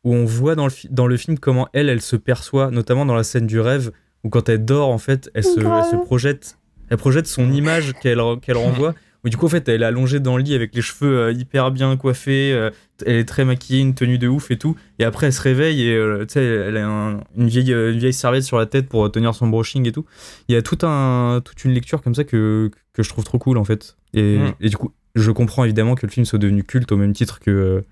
où 0.04 0.14
on 0.14 0.24
voit 0.24 0.54
dans 0.54 0.66
le, 0.66 0.72
dans 0.90 1.06
le 1.06 1.16
film 1.16 1.38
comment 1.38 1.68
elle, 1.72 1.88
elle 1.88 2.02
se 2.02 2.16
perçoit, 2.16 2.70
notamment 2.70 3.06
dans 3.06 3.14
la 3.14 3.24
scène 3.24 3.46
du 3.46 3.58
rêve, 3.58 3.90
où 4.22 4.28
quand 4.28 4.48
elle 4.48 4.64
dort, 4.64 4.90
en 4.90 4.98
fait, 4.98 5.30
elle, 5.34 5.44
se, 5.44 5.60
se 5.60 6.04
projette, 6.04 6.58
elle 6.90 6.98
projette 6.98 7.26
son 7.26 7.50
image 7.52 7.92
qu'elle 8.00 8.20
qu'elle 8.42 8.56
renvoie. 8.56 8.94
Où 9.24 9.30
du 9.30 9.38
coup, 9.38 9.46
en 9.46 9.48
fait, 9.48 9.66
elle 9.70 9.82
est 9.82 9.86
allongée 9.86 10.20
dans 10.20 10.36
le 10.36 10.42
lit 10.42 10.54
avec 10.54 10.74
les 10.74 10.82
cheveux 10.82 11.18
euh, 11.18 11.32
hyper 11.32 11.70
bien 11.70 11.96
coiffés, 11.96 12.52
euh, 12.52 12.68
elle 13.06 13.16
est 13.16 13.24
très 13.24 13.46
maquillée, 13.46 13.80
une 13.80 13.94
tenue 13.94 14.18
de 14.18 14.28
ouf 14.28 14.50
et 14.50 14.58
tout. 14.58 14.76
Et 14.98 15.04
après, 15.04 15.28
elle 15.28 15.32
se 15.32 15.40
réveille 15.40 15.88
et 15.88 15.96
euh, 15.96 16.26
tu 16.26 16.34
sais, 16.34 16.44
elle 16.44 16.76
a 16.76 16.82
une, 16.84 17.48
vieille, 17.48 17.72
une 17.72 17.98
vieille 17.98 18.12
serviette 18.12 18.42
sur 18.42 18.58
la 18.58 18.66
tête 18.66 18.86
pour 18.86 19.10
tenir 19.10 19.34
son 19.34 19.48
brushing 19.48 19.88
et 19.88 19.92
tout. 19.92 20.04
Il 20.48 20.54
y 20.54 20.58
a 20.58 20.62
tout 20.62 20.76
un, 20.82 21.40
toute 21.42 21.64
une 21.64 21.72
lecture 21.72 22.02
comme 22.02 22.14
ça 22.14 22.24
que, 22.24 22.70
que 22.92 23.02
je 23.02 23.08
trouve 23.08 23.24
trop 23.24 23.38
cool, 23.38 23.56
en 23.56 23.64
fait. 23.64 23.96
Et, 24.12 24.36
mm. 24.38 24.52
et 24.60 24.68
du 24.68 24.76
coup, 24.76 24.92
je 25.14 25.30
comprends 25.30 25.64
évidemment 25.64 25.94
que 25.94 26.04
le 26.04 26.12
film 26.12 26.26
soit 26.26 26.38
devenu 26.38 26.62
culte 26.62 26.92
au 26.92 26.98
même 26.98 27.14
titre 27.14 27.40
que 27.40 27.82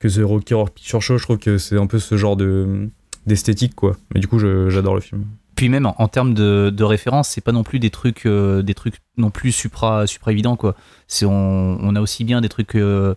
que 0.00 0.08
The 0.08 0.24
Rocky 0.24 0.54
Horror 0.54 0.70
Picture 0.70 1.00
Show. 1.00 1.18
Je 1.18 1.22
trouve 1.22 1.38
que 1.38 1.58
c'est 1.58 1.78
un 1.78 1.86
peu 1.86 1.98
ce 1.98 2.16
genre 2.16 2.36
de 2.36 2.88
d'esthétique, 3.26 3.74
quoi. 3.74 3.96
Mais 4.14 4.20
du 4.20 4.26
coup, 4.26 4.38
j'adore 4.38 4.94
le 4.94 5.00
film. 5.00 5.26
Puis 5.54 5.68
même 5.68 5.86
en, 5.86 6.08
termes 6.08 6.32
de, 6.32 6.70
de 6.74 6.84
référence, 6.84 7.28
c'est 7.28 7.42
pas 7.42 7.52
non 7.52 7.64
plus 7.64 7.78
des 7.78 7.90
trucs, 7.90 8.24
euh, 8.24 8.62
des 8.62 8.72
trucs 8.72 8.94
non 9.18 9.30
plus 9.30 9.52
supra, 9.52 10.06
supra 10.06 10.32
évidents, 10.32 10.56
quoi. 10.56 10.74
C'est 11.06 11.26
on, 11.26 11.78
on, 11.82 11.94
a 11.94 12.00
aussi 12.00 12.24
bien 12.24 12.40
des 12.40 12.48
trucs 12.48 12.76
euh, 12.76 13.14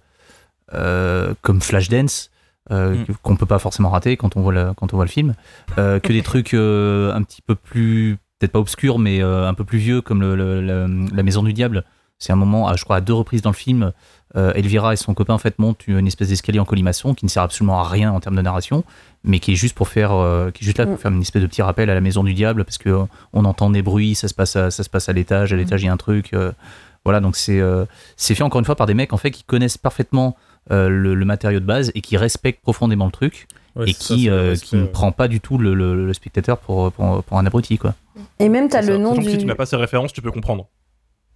euh, 0.74 1.34
comme 1.42 1.62
Flashdance. 1.62 2.30
Mm. 2.70 3.04
qu'on 3.22 3.36
peut 3.36 3.46
pas 3.46 3.60
forcément 3.60 3.90
rater 3.90 4.16
quand 4.16 4.38
on 4.38 4.42
voit 4.42 4.54
le, 4.54 4.74
quand 4.74 4.94
on 4.94 4.96
voit 4.96 5.04
le 5.04 5.12
film 5.12 5.36
que 5.76 6.14
des 6.14 6.22
trucs 6.22 6.54
un 6.54 7.22
petit 7.22 7.42
peu 7.42 7.56
plus 7.56 8.16
peut-être 8.40 8.54
pas 8.54 8.60
obscurs 8.60 9.00
mais 9.00 9.22
un 9.22 9.54
peu 9.54 9.66
plus 9.66 9.80
vieux 9.80 10.00
comme 10.00 10.22
le, 10.22 10.62
la 10.62 11.24
maison 11.24 11.44
du 11.44 11.52
diable 11.52 11.84
c'est 12.20 12.32
un 12.32 12.38
moment, 12.38 12.74
je 12.76 12.84
crois, 12.84 12.98
à 12.98 13.02
deux 13.02 13.14
reprises 13.14 13.42
dans 13.42 13.50
le 13.50 13.56
film, 13.56 13.92
euh, 14.36 14.52
Elvira 14.54 14.94
et 14.94 14.96
son 14.96 15.14
copain 15.14 15.36
en 15.36 15.38
fait 15.38 15.60
montent 15.60 15.88
une 15.88 16.08
espèce 16.08 16.30
d'escalier 16.30 16.60
en 16.60 16.66
colimaçon 16.66 17.14
qui 17.14 17.24
ne 17.24 17.30
sert 17.30 17.44
absolument 17.44 17.80
à 17.80 17.88
rien 17.88 18.12
en 18.12 18.20
termes 18.20 18.36
de 18.36 18.42
narration, 18.42 18.84
mais 19.24 19.40
qui 19.40 19.52
est 19.52 19.56
juste 19.56 19.76
pour 19.76 19.88
faire, 19.88 20.12
euh, 20.12 20.50
qui 20.50 20.64
est 20.64 20.66
juste 20.66 20.80
là 20.80 20.86
pour 20.86 20.96
mm. 20.96 20.98
faire 20.98 21.12
une 21.12 21.22
espèce 21.22 21.42
de 21.42 21.48
petit 21.48 21.62
rappel 21.62 21.90
à 21.90 21.94
la 21.94 22.02
maison 22.02 22.24
du 22.24 22.34
diable 22.34 22.66
parce 22.66 22.80
que 22.80 22.90
euh, 22.90 23.04
on 23.34 23.46
entend 23.46 23.70
des 23.70 23.84
bruits, 23.84 24.16
ça 24.16 24.28
se 24.28 24.34
passe, 24.34 24.56
à, 24.56 24.72
ça 24.72 24.84
se 24.84 24.90
passe 24.90 25.08
à 25.08 25.14
l'étage, 25.14 25.54
à 25.54 25.56
l'étage 25.56 25.84
il 25.84 25.86
y 25.86 25.90
a 25.90 25.94
un 25.94 25.98
truc, 25.98 26.36
voilà. 27.06 27.20
Donc 27.20 27.36
c'est 27.36 27.62
c'est 28.18 28.34
fait 28.34 28.44
encore 28.44 28.60
une 28.60 28.66
fois 28.66 28.76
par 28.76 28.88
des 28.88 28.94
mecs 28.96 29.14
en 29.14 29.18
fait 29.18 29.30
qui 29.30 29.44
connaissent 29.44 29.78
parfaitement 29.78 30.36
le, 30.70 31.16
matériau 31.26 31.60
de 31.60 31.66
base 31.66 31.92
et 31.94 32.02
qui 32.02 32.18
respectent 32.18 32.62
profondément 32.62 33.06
le 33.06 33.12
truc. 33.12 33.48
et 33.86 33.94
qui, 33.94 34.30
qui 34.64 34.76
ne 34.76 34.86
prend 34.86 35.12
pas 35.12 35.28
du 35.28 35.42
tout 35.42 35.58
le, 35.60 35.76
le, 35.76 36.14
spectateur 36.14 36.58
pour, 36.58 36.92
pour, 36.92 37.38
un 37.38 37.46
abruti. 37.46 37.78
Quoi. 37.78 37.94
Et 38.40 38.50
même, 38.50 38.70
tu 38.70 38.78
as 38.78 38.82
le 38.82 38.98
nom 38.98 39.16
du... 39.16 39.30
Si 39.30 39.38
tu 39.38 39.46
n'as 39.46 39.56
pas 39.56 39.66
ces 39.66 39.76
références, 39.76 40.14
tu 40.14 40.22
peux 40.22 40.32
comprendre. 40.32 40.68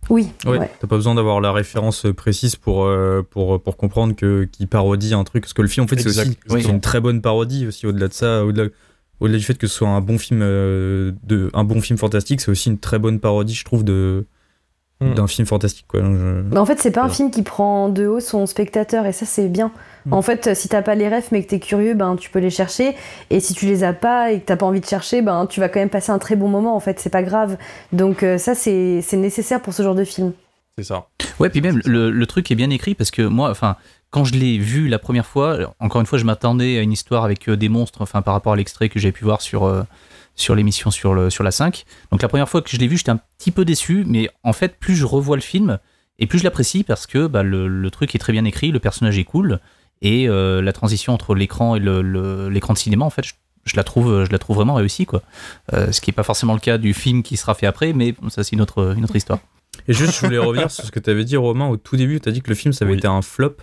Oui. 0.10 0.30
Ouais, 0.46 0.72
T'as 0.80 0.88
pas 0.88 0.96
besoin 0.96 1.16
d'avoir 1.16 1.42
la 1.42 1.52
référence 1.52 2.06
précise 2.16 2.56
pour, 2.56 2.86
euh, 2.86 3.22
pour, 3.30 3.62
pour 3.62 3.78
comprendre 3.78 4.16
que 4.16 4.46
qu'il 4.46 4.68
parodie 4.68 5.14
un 5.14 5.24
truc. 5.24 5.44
Parce 5.44 5.54
que 5.54 5.62
le 5.62 5.68
film, 5.68 5.84
en 5.86 5.88
fait, 5.88 6.00
c'est 6.00 6.38
aussi 6.50 6.70
une 6.70 6.82
très 6.82 7.02
bonne 7.02 7.22
parodie 7.22 7.68
aussi. 7.68 7.86
Au-delà 7.86 8.08
de 8.08 8.14
ça, 8.14 8.46
au-delà 8.46 8.70
au-delà 9.20 9.38
du 9.40 9.44
fait 9.44 9.58
que 9.58 9.68
ce 9.68 9.76
soit 9.76 9.90
un 9.90 10.02
bon 10.02 10.18
film 10.18 10.42
euh, 10.44 11.12
de 11.24 11.50
un 11.54 11.64
bon 11.64 11.82
film 11.82 11.98
fantastique, 11.98 12.42
c'est 12.42 12.52
aussi 12.52 12.70
une 12.70 12.78
très 12.78 13.00
bonne 13.00 13.20
parodie, 13.20 13.56
je 13.56 13.66
trouve, 13.66 13.84
de 13.84 14.26
hmm. 15.02 15.14
d'un 15.14 15.28
film 15.28 15.48
fantastique. 15.48 15.86
Quoi. 15.88 16.02
en 16.02 16.66
fait, 16.66 16.80
c'est 16.80 16.92
pas 16.92 17.04
un 17.04 17.10
film 17.10 17.32
qui 17.32 17.44
prend 17.44 17.90
de 17.90 18.08
haut 18.08 18.20
son 18.20 18.46
spectateur 18.46 19.06
et 19.06 19.12
ça, 19.12 19.26
c'est 19.26 19.48
bien. 19.48 19.72
Mm. 20.08 20.14
En 20.14 20.22
fait, 20.22 20.56
si 20.56 20.70
t'as 20.70 20.82
pas 20.82 20.96
les 20.96 21.10
refs 21.10 21.32
mais 21.32 21.44
que 21.44 21.50
t'es 21.50 21.60
curieux, 21.60 21.94
ben 21.94 22.16
tu 22.16 22.30
peux 22.30 22.40
les 22.40 22.50
chercher. 22.50 22.96
Et 23.30 23.40
si 23.40 23.54
tu 23.54 23.66
les 23.66 23.84
as 23.84 23.94
pas 23.94 24.32
et 24.32 24.40
que 24.40 24.46
t'as 24.46 24.56
pas 24.56 24.66
envie 24.66 24.80
de 24.80 24.86
chercher, 24.86 25.22
ben 25.22 25.46
tu 25.46 25.60
vas 25.60 25.70
quand 25.70 25.80
même 25.80 25.90
passer 25.90 26.12
un 26.12 26.20
très 26.20 26.36
bon 26.36 26.48
moment. 26.48 26.76
En 26.76 26.80
fait, 26.80 27.00
c'est 27.00 27.10
pas 27.10 27.24
grave. 27.24 27.58
Donc 27.92 28.24
euh, 28.24 28.38
ça, 28.38 28.56
c'est 28.56 29.04
nécessaire 29.14 29.62
pour 29.62 29.74
ce 29.74 29.84
genre 29.84 29.96
de 29.96 30.04
film. 30.04 30.34
C'est 30.78 30.86
ça. 30.86 31.08
Ouais, 31.40 31.50
puis 31.50 31.62
même 31.62 31.82
le, 31.86 32.26
truc 32.26 32.50
est 32.52 32.56
bien 32.56 32.70
écrit 32.70 32.96
parce 32.96 33.12
que 33.12 33.22
moi, 33.22 33.50
enfin, 33.50 33.76
quand 34.12 34.24
je 34.24 34.34
l'ai 34.34 34.58
vu 34.58 34.88
la 34.88 35.00
première 35.00 35.26
fois, 35.26 35.74
encore 35.80 36.02
une 36.02 36.08
fois, 36.08 36.20
je 36.20 36.24
m'attendais 36.24 36.78
à 36.78 36.82
une 36.82 36.92
histoire 36.92 37.24
avec 37.24 37.50
euh, 37.50 37.58
des 37.58 37.70
monstres, 37.70 38.02
enfin 38.02 38.22
par 38.22 38.34
rapport 38.34 38.54
à 38.54 38.56
l'extrait 38.56 38.90
que 38.90 39.00
j'ai 39.00 39.12
pu 39.12 39.24
voir 39.24 39.42
sur 39.42 39.66
euh, 39.66 39.84
sur 40.38 40.56
l'émission 40.56 40.90
sur 40.92 41.14
le 41.14 41.30
sur 41.30 41.44
la 41.44 41.52
5. 41.52 41.84
Donc 42.12 42.22
la 42.22 42.30
première 42.30 42.48
fois 42.48 42.62
que 42.62 42.70
je 42.70 42.78
l'ai 42.78 42.88
vu, 42.88 42.96
j'étais 42.96 43.12
un 43.12 43.20
petit 43.38 43.52
peu 43.52 43.66
déçu, 43.66 44.06
mais 44.08 44.30
en 44.44 44.54
fait, 44.54 44.78
plus 44.80 44.96
je 44.96 45.06
revois 45.06 45.36
le 45.36 45.42
film 45.42 45.80
et 46.20 46.28
plus 46.28 46.40
je 46.40 46.46
l'apprécie 46.46 46.84
parce 46.84 47.06
que 47.06 47.28
bah, 47.28 47.44
le, 47.44 47.68
le, 47.68 47.92
truc 47.92 48.16
est 48.16 48.20
très 48.20 48.32
bien 48.32 48.46
écrit, 48.46 48.72
le 48.72 48.80
personnage 48.80 49.18
est 49.20 49.24
cool 49.24 49.60
et 50.02 50.30
euh, 50.30 50.62
la 50.62 50.74
transition 50.74 51.14
entre 51.14 51.36
l'écran 51.36 51.76
et 51.76 51.80
l'écran 51.80 52.74
de 52.74 52.78
cinéma 52.78 53.04
en 53.04 53.10
fait 53.10 53.24
je, 53.66 53.76
la 53.76 53.84
trouve 53.84 54.26
je 54.26 54.32
la 54.32 54.40
trouve 54.40 54.58
vraiment 54.58 54.76
réussie 54.76 55.06
quoi. 55.06 55.22
Euh, 55.74 55.92
ce 55.92 56.02
qui 56.02 56.10
n'est 56.10 56.16
pas 56.16 56.24
forcément 56.24 56.54
le 56.54 56.60
cas 56.60 56.78
du 56.78 56.94
film 56.94 57.24
qui 57.24 57.36
sera 57.36 57.56
fait 57.56 57.66
après 57.66 57.94
mais 57.94 58.16
ça 58.30 58.44
c'est 58.44 58.54
une 58.54 58.62
autre 58.62 58.96
une 58.96 59.04
autre 59.04 59.16
histoire. 59.16 59.40
Et 59.88 59.94
juste 59.94 60.14
je 60.16 60.26
voulais 60.26 60.38
revenir 60.38 60.72
sur 60.72 60.86
ce 60.86 60.92
que 60.92 61.00
tu 61.00 61.10
avais 61.10 61.26
dit 61.26 61.38
Romain 61.38 61.68
au 61.68 61.78
tout 61.78 61.98
début 61.98 62.20
tu 62.20 62.30
as 62.30 62.32
dit 62.32 62.42
que 62.42 62.50
le 62.50 62.56
film 62.56 62.74
ça 62.74 62.86
avait 62.86 62.96
été 62.96 63.08
un 63.08 63.22
flop 63.22 63.58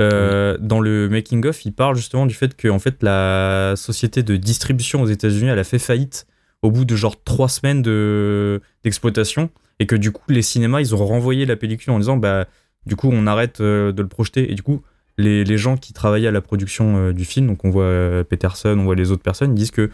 euh, 0.00 0.56
dans 0.60 0.80
le 0.80 1.08
making 1.08 1.46
of 1.46 1.64
il 1.64 1.72
parle 1.72 1.96
justement 1.96 2.26
du 2.26 2.34
fait 2.34 2.56
que 2.56 2.68
en 2.68 2.78
fait 2.78 3.02
la 3.02 3.74
société 3.76 4.22
de 4.22 4.36
distribution 4.36 5.02
aux 5.02 5.06
États-Unis 5.06 5.48
elle 5.48 5.58
a 5.58 5.64
fait 5.64 5.78
faillite 5.78 6.26
au 6.62 6.70
bout 6.70 6.84
de 6.84 6.96
genre 6.96 7.22
trois 7.22 7.48
semaines 7.48 7.82
de 7.82 8.60
d'exploitation 8.84 9.50
et 9.78 9.86
que 9.86 9.96
du 9.96 10.12
coup 10.12 10.24
les 10.28 10.42
cinémas 10.42 10.80
ils 10.80 10.94
ont 10.94 11.04
renvoyé 11.04 11.46
la 11.46 11.56
pellicule 11.56 11.92
en 11.92 11.98
disant 11.98 12.16
bah 12.16 12.46
du 12.86 12.96
coup 12.96 13.10
on 13.12 13.26
arrête 13.26 13.60
de 13.60 13.94
le 13.96 14.08
projeter. 14.08 14.50
Et 14.50 14.54
du 14.54 14.62
coup 14.62 14.82
les, 15.20 15.58
gens 15.58 15.76
qui 15.76 15.92
travaillaient 15.92 16.28
à 16.28 16.32
la 16.32 16.40
production 16.40 16.96
euh, 16.96 17.12
du 17.12 17.24
film, 17.24 17.46
donc 17.46 17.64
on 17.64 17.70
voit 17.70 17.84
euh, 17.84 18.24
Peterson, 18.24 18.76
on 18.78 18.84
voit 18.84 18.94
les 18.94 19.10
autres 19.10 19.22
personnes, 19.22 19.52
ils 19.52 19.58
disent 19.58 19.70
que 19.70 19.90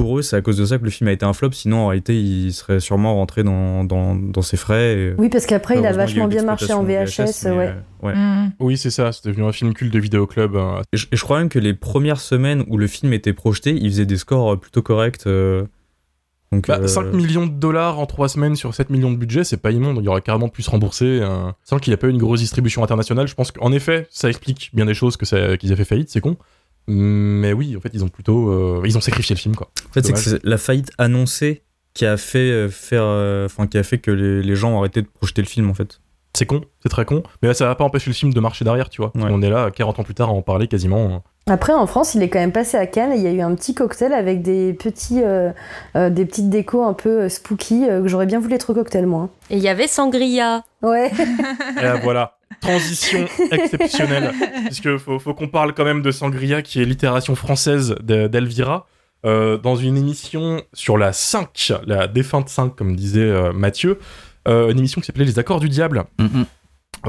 pour 0.00 0.18
eux, 0.18 0.22
c'est 0.22 0.36
à 0.36 0.42
cause 0.42 0.56
de 0.56 0.64
ça 0.64 0.78
que 0.78 0.84
le 0.84 0.90
film 0.90 1.08
a 1.08 1.12
été 1.12 1.24
un 1.24 1.32
flop. 1.32 1.52
Sinon, 1.52 1.78
en 1.78 1.86
réalité, 1.88 2.18
il 2.18 2.52
serait 2.52 2.80
sûrement 2.80 3.14
rentré 3.14 3.42
dans, 3.42 3.84
dans, 3.84 4.42
ses 4.42 4.56
frais. 4.56 5.14
oui, 5.18 5.28
parce 5.28 5.46
qu'après, 5.46 5.78
il 5.78 5.86
a 5.86 5.92
vachement 5.92 6.28
bien 6.28 6.42
marché 6.42 6.72
en 6.72 6.82
VHS. 6.84 7.46
ouais. 7.46 7.74
Euh, 8.04 8.14
mm. 8.14 8.52
Oui, 8.60 8.76
c'est 8.76 8.90
ça. 8.90 9.12
C'est 9.12 9.26
devenu 9.26 9.44
un 9.44 9.52
film 9.52 9.74
culte 9.74 9.92
de 9.92 9.98
vidéoclub. 9.98 10.56
Hein. 10.56 10.82
Et, 10.92 10.96
je, 10.96 11.22
crois 11.22 11.38
même 11.38 11.48
que 11.48 11.58
les 11.58 11.74
premières 11.74 12.20
semaines 12.20 12.64
où 12.68 12.78
le 12.78 12.86
film 12.86 13.12
était 13.12 13.32
projeté, 13.32 13.74
il 13.74 13.90
faisait 13.90 14.06
des 14.06 14.16
scores 14.16 14.58
plutôt 14.58 14.82
corrects. 14.82 15.26
5 16.50 16.66
bah, 16.66 16.80
euh, 16.80 17.12
millions 17.12 17.46
de 17.46 17.52
dollars 17.52 17.98
en 17.98 18.06
3 18.06 18.28
semaines 18.28 18.56
sur 18.56 18.74
7 18.74 18.88
millions 18.88 19.10
de 19.10 19.16
budget, 19.16 19.44
c'est 19.44 19.58
pas 19.58 19.70
immonde, 19.70 19.98
il 20.00 20.04
y 20.04 20.08
aurait 20.08 20.22
carrément 20.22 20.48
pu 20.48 20.62
se 20.62 20.70
rembourser. 20.70 21.20
Hein. 21.22 21.54
Sans 21.62 21.78
qu'il 21.78 21.90
n'y 21.90 21.94
a 21.94 21.98
pas 21.98 22.06
eu 22.06 22.10
une 22.10 22.18
grosse 22.18 22.40
distribution 22.40 22.82
internationale, 22.82 23.28
je 23.28 23.34
pense 23.34 23.52
qu'en 23.52 23.70
effet, 23.70 24.06
ça 24.10 24.28
explique 24.28 24.70
bien 24.72 24.86
des 24.86 24.94
choses 24.94 25.18
que 25.18 25.56
qu'ils 25.56 25.72
aient 25.72 25.76
fait 25.76 25.84
faillite, 25.84 26.08
c'est 26.08 26.20
con. 26.20 26.36
Mais 26.88 27.52
oui, 27.52 27.76
en 27.76 27.80
fait, 27.80 27.90
ils 27.92 28.02
ont 28.02 28.08
plutôt. 28.08 28.50
Euh, 28.50 28.82
ils 28.84 28.96
ont 28.96 29.00
sacrifié 29.00 29.34
le 29.34 29.40
film, 29.40 29.54
quoi. 29.54 29.70
En 29.88 29.92
fait, 29.92 30.16
c'est 30.16 30.44
la 30.44 30.58
faillite 30.58 30.90
annoncée 30.98 31.62
qui 31.94 32.06
a 32.06 32.16
fait, 32.16 32.50
euh, 32.50 32.68
faire, 32.68 33.04
enfin, 33.44 33.66
qui 33.66 33.78
a 33.78 33.82
fait 33.82 33.98
que 33.98 34.10
les, 34.10 34.56
gens 34.56 34.72
ont 34.72 34.78
arrêté 34.78 35.02
de 35.02 35.06
projeter 35.06 35.42
le 35.42 35.48
film, 35.48 35.68
en 35.70 35.74
fait. 35.74 36.00
C'est 36.34 36.46
con, 36.46 36.62
c'est 36.82 36.88
très 36.88 37.04
con, 37.04 37.22
mais 37.42 37.52
ça 37.54 37.66
va 37.66 37.74
pas 37.74 37.84
empêcher 37.84 38.10
le 38.10 38.14
film 38.14 38.32
de 38.32 38.40
marcher 38.40 38.64
derrière, 38.64 38.88
tu 38.88 39.00
vois. 39.00 39.12
On 39.14 39.42
est 39.42 39.50
là 39.50 39.70
40 39.70 39.98
ans 39.98 40.04
plus 40.04 40.14
tard 40.14 40.28
à 40.28 40.32
en 40.32 40.42
parler 40.42 40.68
quasiment. 40.68 41.22
Après, 41.50 41.72
en 41.72 41.86
France, 41.86 42.14
il 42.14 42.22
est 42.22 42.28
quand 42.28 42.38
même 42.38 42.52
passé 42.52 42.76
à 42.76 42.86
Cannes 42.86 43.12
et 43.12 43.16
il 43.16 43.22
y 43.22 43.26
a 43.26 43.32
eu 43.32 43.40
un 43.40 43.54
petit 43.54 43.74
cocktail 43.74 44.12
avec 44.12 44.42
des, 44.42 44.74
petits, 44.74 45.22
euh, 45.22 45.50
euh, 45.96 46.10
des 46.10 46.26
petites 46.26 46.50
décos 46.50 46.82
un 46.82 46.92
peu 46.92 47.22
euh, 47.22 47.28
spooky 47.28 47.86
que 47.86 48.06
j'aurais 48.06 48.26
bien 48.26 48.38
voulu 48.38 48.54
être 48.54 48.70
au 48.70 48.74
cocktail, 48.74 49.06
moi. 49.06 49.30
Et 49.50 49.56
il 49.56 49.62
y 49.62 49.68
avait 49.68 49.88
Sangria. 49.88 50.62
Ouais. 50.82 51.10
et 51.82 52.00
voilà, 52.02 52.37
transition 52.60 53.26
exceptionnelle. 53.50 54.32
Puisque 54.66 54.96
faut, 54.98 55.18
faut 55.18 55.34
qu'on 55.34 55.48
parle 55.48 55.74
quand 55.74 55.84
même 55.84 56.02
de 56.02 56.10
Sangria, 56.10 56.62
qui 56.62 56.80
est 56.80 56.84
l'itération 56.84 57.34
française 57.34 57.94
d'Elvira. 58.02 58.86
dans 59.24 59.76
une 59.76 59.96
émission 59.96 60.62
sur 60.72 60.98
la 60.98 61.12
5, 61.12 61.72
la 61.86 62.06
défunte 62.06 62.48
5, 62.48 62.74
comme 62.76 62.96
disait 62.96 63.52
Mathieu, 63.52 63.98
une 64.46 64.78
émission 64.78 65.00
qui 65.00 65.06
s'appelait 65.06 65.24
Les 65.24 65.38
Accords 65.38 65.60
du 65.60 65.68
Diable. 65.68 66.04
Mm, 66.18 66.24
mm 66.24 66.46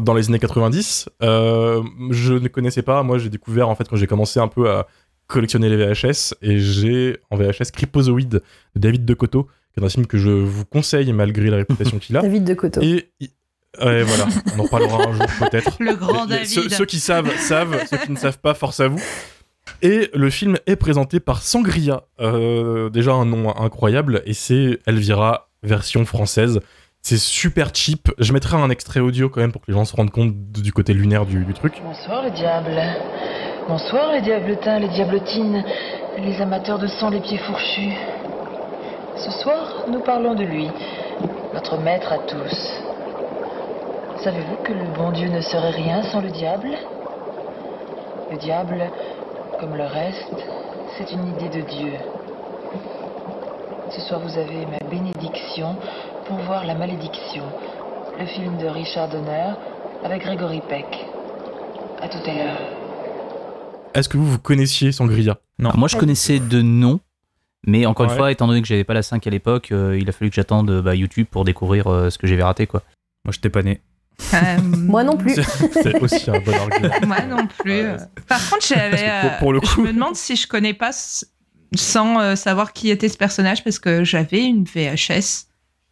dans 0.02 0.14
les 0.14 0.30
années 0.30 0.40
90. 0.40 1.10
Euh, 1.22 1.84
je 2.12 2.34
ne 2.34 2.48
connaissais 2.48 2.82
pas. 2.82 3.04
Moi, 3.04 3.18
j'ai 3.18 3.30
découvert 3.30 3.70
en 3.70 3.76
fait 3.76 3.88
quand 3.88 3.96
j'ai 3.96 4.08
commencé 4.08 4.40
un 4.40 4.48
peu 4.48 4.70
à 4.70 4.88
collectionner 5.28 5.70
les 5.70 5.78
VHS 5.78 6.34
et 6.42 6.60
j'ai 6.60 7.18
en 7.30 7.38
VHS 7.38 7.72
Cryptozoid 7.72 8.28
de 8.28 8.42
David 8.76 9.06
de 9.06 9.14
Coteau, 9.14 9.48
qui 9.74 9.80
est 9.80 9.84
un 9.84 9.90
film 9.90 10.08
que 10.08 10.18
je 10.18 10.30
vous 10.30 10.66
conseille 10.66 11.12
malgré 11.14 11.50
la 11.50 11.58
réputation 11.58 12.00
qu'il 12.00 12.18
a. 12.18 12.22
David 12.22 12.44
de 12.46 12.54
Coteau. 12.54 12.82
Et 12.82 13.10
ouais, 13.82 14.04
voilà, 14.04 14.26
on 14.56 14.60
en 14.60 14.64
reparlera 14.64 15.08
un 15.08 15.14
jour 15.14 15.26
peut-être. 15.40 15.78
Le 15.80 15.96
grand 15.96 16.26
David. 16.26 16.72
Ceux, 16.72 16.86
qui 16.86 17.00
savent 17.00 17.36
savent, 17.38 17.86
ceux 17.90 17.98
qui 17.98 18.12
ne 18.12 18.18
savent 18.18 18.40
pas, 18.40 18.54
force 18.54 18.80
à 18.80 18.88
vous. 18.88 19.02
Et 19.82 20.10
le 20.14 20.30
film 20.30 20.58
est 20.66 20.76
présenté 20.76 21.20
par 21.20 21.42
Sangria, 21.42 22.04
euh, 22.20 22.90
déjà 22.90 23.14
un 23.14 23.26
nom 23.26 23.56
incroyable, 23.56 24.22
et 24.26 24.34
c'est 24.34 24.80
Elvira 24.86 25.50
version 25.64 26.06
française. 26.06 26.60
C'est 27.02 27.18
super 27.18 27.70
cheap. 27.74 28.12
Je 28.18 28.34
mettrai 28.34 28.58
un 28.58 28.70
extrait 28.70 29.00
audio 29.00 29.30
quand 29.30 29.40
même 29.40 29.54
pour 29.54 29.62
que 29.62 29.68
les 29.72 29.74
gens 29.74 29.86
se 29.86 29.96
rendent 29.96 30.12
compte 30.12 30.34
du 30.52 30.74
côté 30.74 30.94
lunaire 30.94 31.26
du, 31.26 31.46
truc. 31.54 31.82
Bonsoir 31.84 32.24
le 32.24 32.32
diable. 32.32 32.76
Bonsoir 33.70 34.12
les 34.12 34.22
diabletins, 34.22 34.80
les 34.80 34.90
diablotines, 34.90 35.64
les 36.18 36.42
amateurs 36.42 36.78
de 36.78 36.88
sang, 36.88 37.10
les 37.10 37.22
pieds 37.22 37.38
fourchus. 37.38 37.94
Ce 39.16 39.32
soir, 39.42 39.86
nous 39.90 40.02
parlons 40.02 40.36
de 40.36 40.44
lui, 40.44 40.68
notre 41.54 41.78
maître 41.78 42.12
à 42.12 42.18
tous. 42.20 42.88
Savez-vous 44.24 44.58
que 44.66 44.74
le 44.74 44.86
bon 44.98 45.12
Dieu 45.12 45.30
ne 45.30 45.40
serait 45.40 45.72
rien 45.72 46.04
sans 46.04 46.20
le 46.20 46.30
diable? 46.30 46.68
Le 48.30 48.38
diable, 48.38 48.84
comme 49.62 49.76
le 49.76 49.86
reste, 49.86 50.36
c'est 50.98 51.10
une 51.14 51.26
idée 51.30 51.48
de 51.48 51.62
Dieu. 51.62 51.94
Ce 53.92 54.02
soir, 54.02 54.20
vous 54.20 54.38
avez 54.38 54.66
ma 54.66 54.80
bénédiction 54.90 55.78
pour 56.28 56.38
voir 56.40 56.66
La 56.66 56.76
Malédiction, 56.76 57.44
le 58.20 58.26
film 58.26 58.58
de 58.58 58.68
Richard 58.68 59.08
Donner 59.08 59.54
avec 60.04 60.24
Gregory 60.24 60.62
Peck. 60.68 60.86
À 62.02 62.10
tout 62.10 62.30
à 62.30 62.34
l'heure. 62.34 62.58
Est-ce 63.94 64.10
que 64.10 64.18
vous, 64.18 64.26
vous 64.26 64.40
connaissiez 64.40 64.92
Sangria? 64.92 65.38
Non. 65.60 65.72
moi, 65.76 65.88
je 65.88 65.96
connaissais 65.96 66.40
de 66.40 66.62
nom, 66.62 67.00
mais 67.66 67.86
encore 67.86 68.06
une 68.06 68.18
fois, 68.18 68.34
étant 68.34 68.48
donné 68.48 68.62
que 68.62 68.68
j'avais 68.68 68.84
pas 68.84 68.94
la 68.94 69.02
5 69.02 69.26
à 69.26 69.30
l'époque, 69.30 69.72
euh, 69.72 69.98
il 69.98 70.10
a 70.10 70.12
fallu 70.12 70.30
que 70.30 70.36
j'attende 70.36 70.82
bah, 70.82 70.94
YouTube 70.94 71.28
pour 71.32 71.46
découvrir 71.46 71.88
euh, 71.88 72.10
ce 72.10 72.18
que 72.18 72.28
j'avais 72.28 72.44
raté, 72.44 72.68
quoi. 72.68 72.84
Moi, 73.24 73.32
je 73.32 73.40
t'ai 73.40 73.50
pas 73.50 73.64
né. 73.64 73.82
Euh, 74.34 74.62
moi 74.62 75.04
non 75.04 75.18
plus. 75.18 75.36
C'est 75.74 76.00
aussi 76.02 76.30
un 76.30 76.39
bon 76.39 76.54
argument. 76.54 76.94
Moi 77.08 77.22
non 77.22 77.48
plus. 77.48 77.84
Par 78.28 78.50
contre, 78.50 78.65
j'avais. 78.68 79.12
Pour, 79.39 79.54
le 79.54 79.60
coup... 79.60 79.68
Je 79.78 79.82
me 79.82 79.94
demande 79.94 80.15
si 80.15 80.36
je 80.36 80.48
connais 80.48 80.74
pas 80.74 80.92
sans 81.76 82.36
savoir 82.36 82.74
qui 82.74 82.89
était 82.89 83.10
ce 83.10 83.18
personnage 83.18 83.63
parce 83.63 83.80
que 83.80 84.04
j'avais 84.04 84.44
une 84.44 84.65
VHS 84.65 85.50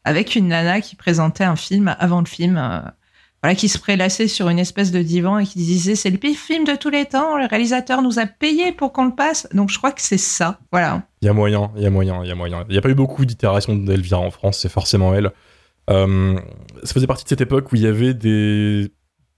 avec 0.07 0.35
une 0.35 0.47
nana 0.47 0.81
qui 0.81 0.95
présentait 0.95 1.43
un 1.43 1.55
film 1.55 1.95
avant 1.99 2.19
le 2.19 2.25
film. 2.25 2.57
Euh, 2.57 2.79
voilà, 3.43 3.53
qui 3.53 3.69
se 3.69 3.77
prélassait 3.77 4.27
sur 4.27 4.49
une 4.49 4.57
espèce 4.57 4.91
de 4.91 5.01
divan 5.03 5.37
et 5.37 5.45
qui 5.45 5.59
disait 5.59 5.93
c'est 5.93 6.09
le 6.09 6.17
pire 6.17 6.35
film 6.35 6.63
de 6.63 6.73
tous 6.73 6.89
les 6.89 7.05
temps, 7.05 7.37
le 7.37 7.45
réalisateur 7.45 8.01
nous 8.01 8.17
a 8.17 8.25
payé 8.25 8.71
pour 8.71 8.91
qu'on 8.91 9.05
le 9.05 9.15
passe. 9.15 9.47
Donc 9.53 9.69
je 9.69 9.77
crois 9.77 9.91
que 9.91 10.01
c'est 10.01 10.17
ça. 10.17 10.59
Voilà. 10.71 11.03
Il 11.21 11.27
y 11.27 11.29
a 11.29 11.33
moyen, 11.33 11.69
il 11.75 11.83
y 11.83 11.85
a 11.85 11.91
moyen, 11.91 12.23
il 12.23 12.29
y 12.29 12.31
a 12.31 12.35
moyen. 12.35 12.65
Il 12.67 12.71
n'y 12.71 12.77
a 12.79 12.81
pas 12.81 12.89
eu 12.89 12.95
beaucoup 12.95 13.25
d'itérations 13.25 13.75
d'Elvira 13.75 14.19
en 14.19 14.31
France, 14.31 14.57
c'est 14.59 14.71
forcément 14.71 15.13
elle. 15.13 15.31
Euh, 15.89 16.39
ça 16.83 16.93
faisait 16.93 17.07
partie 17.07 17.23
de 17.23 17.29
cette 17.29 17.41
époque 17.41 17.71
où 17.71 17.75
il 17.75 17.81
y 17.81 17.87
avait 17.87 18.13
des, 18.13 18.91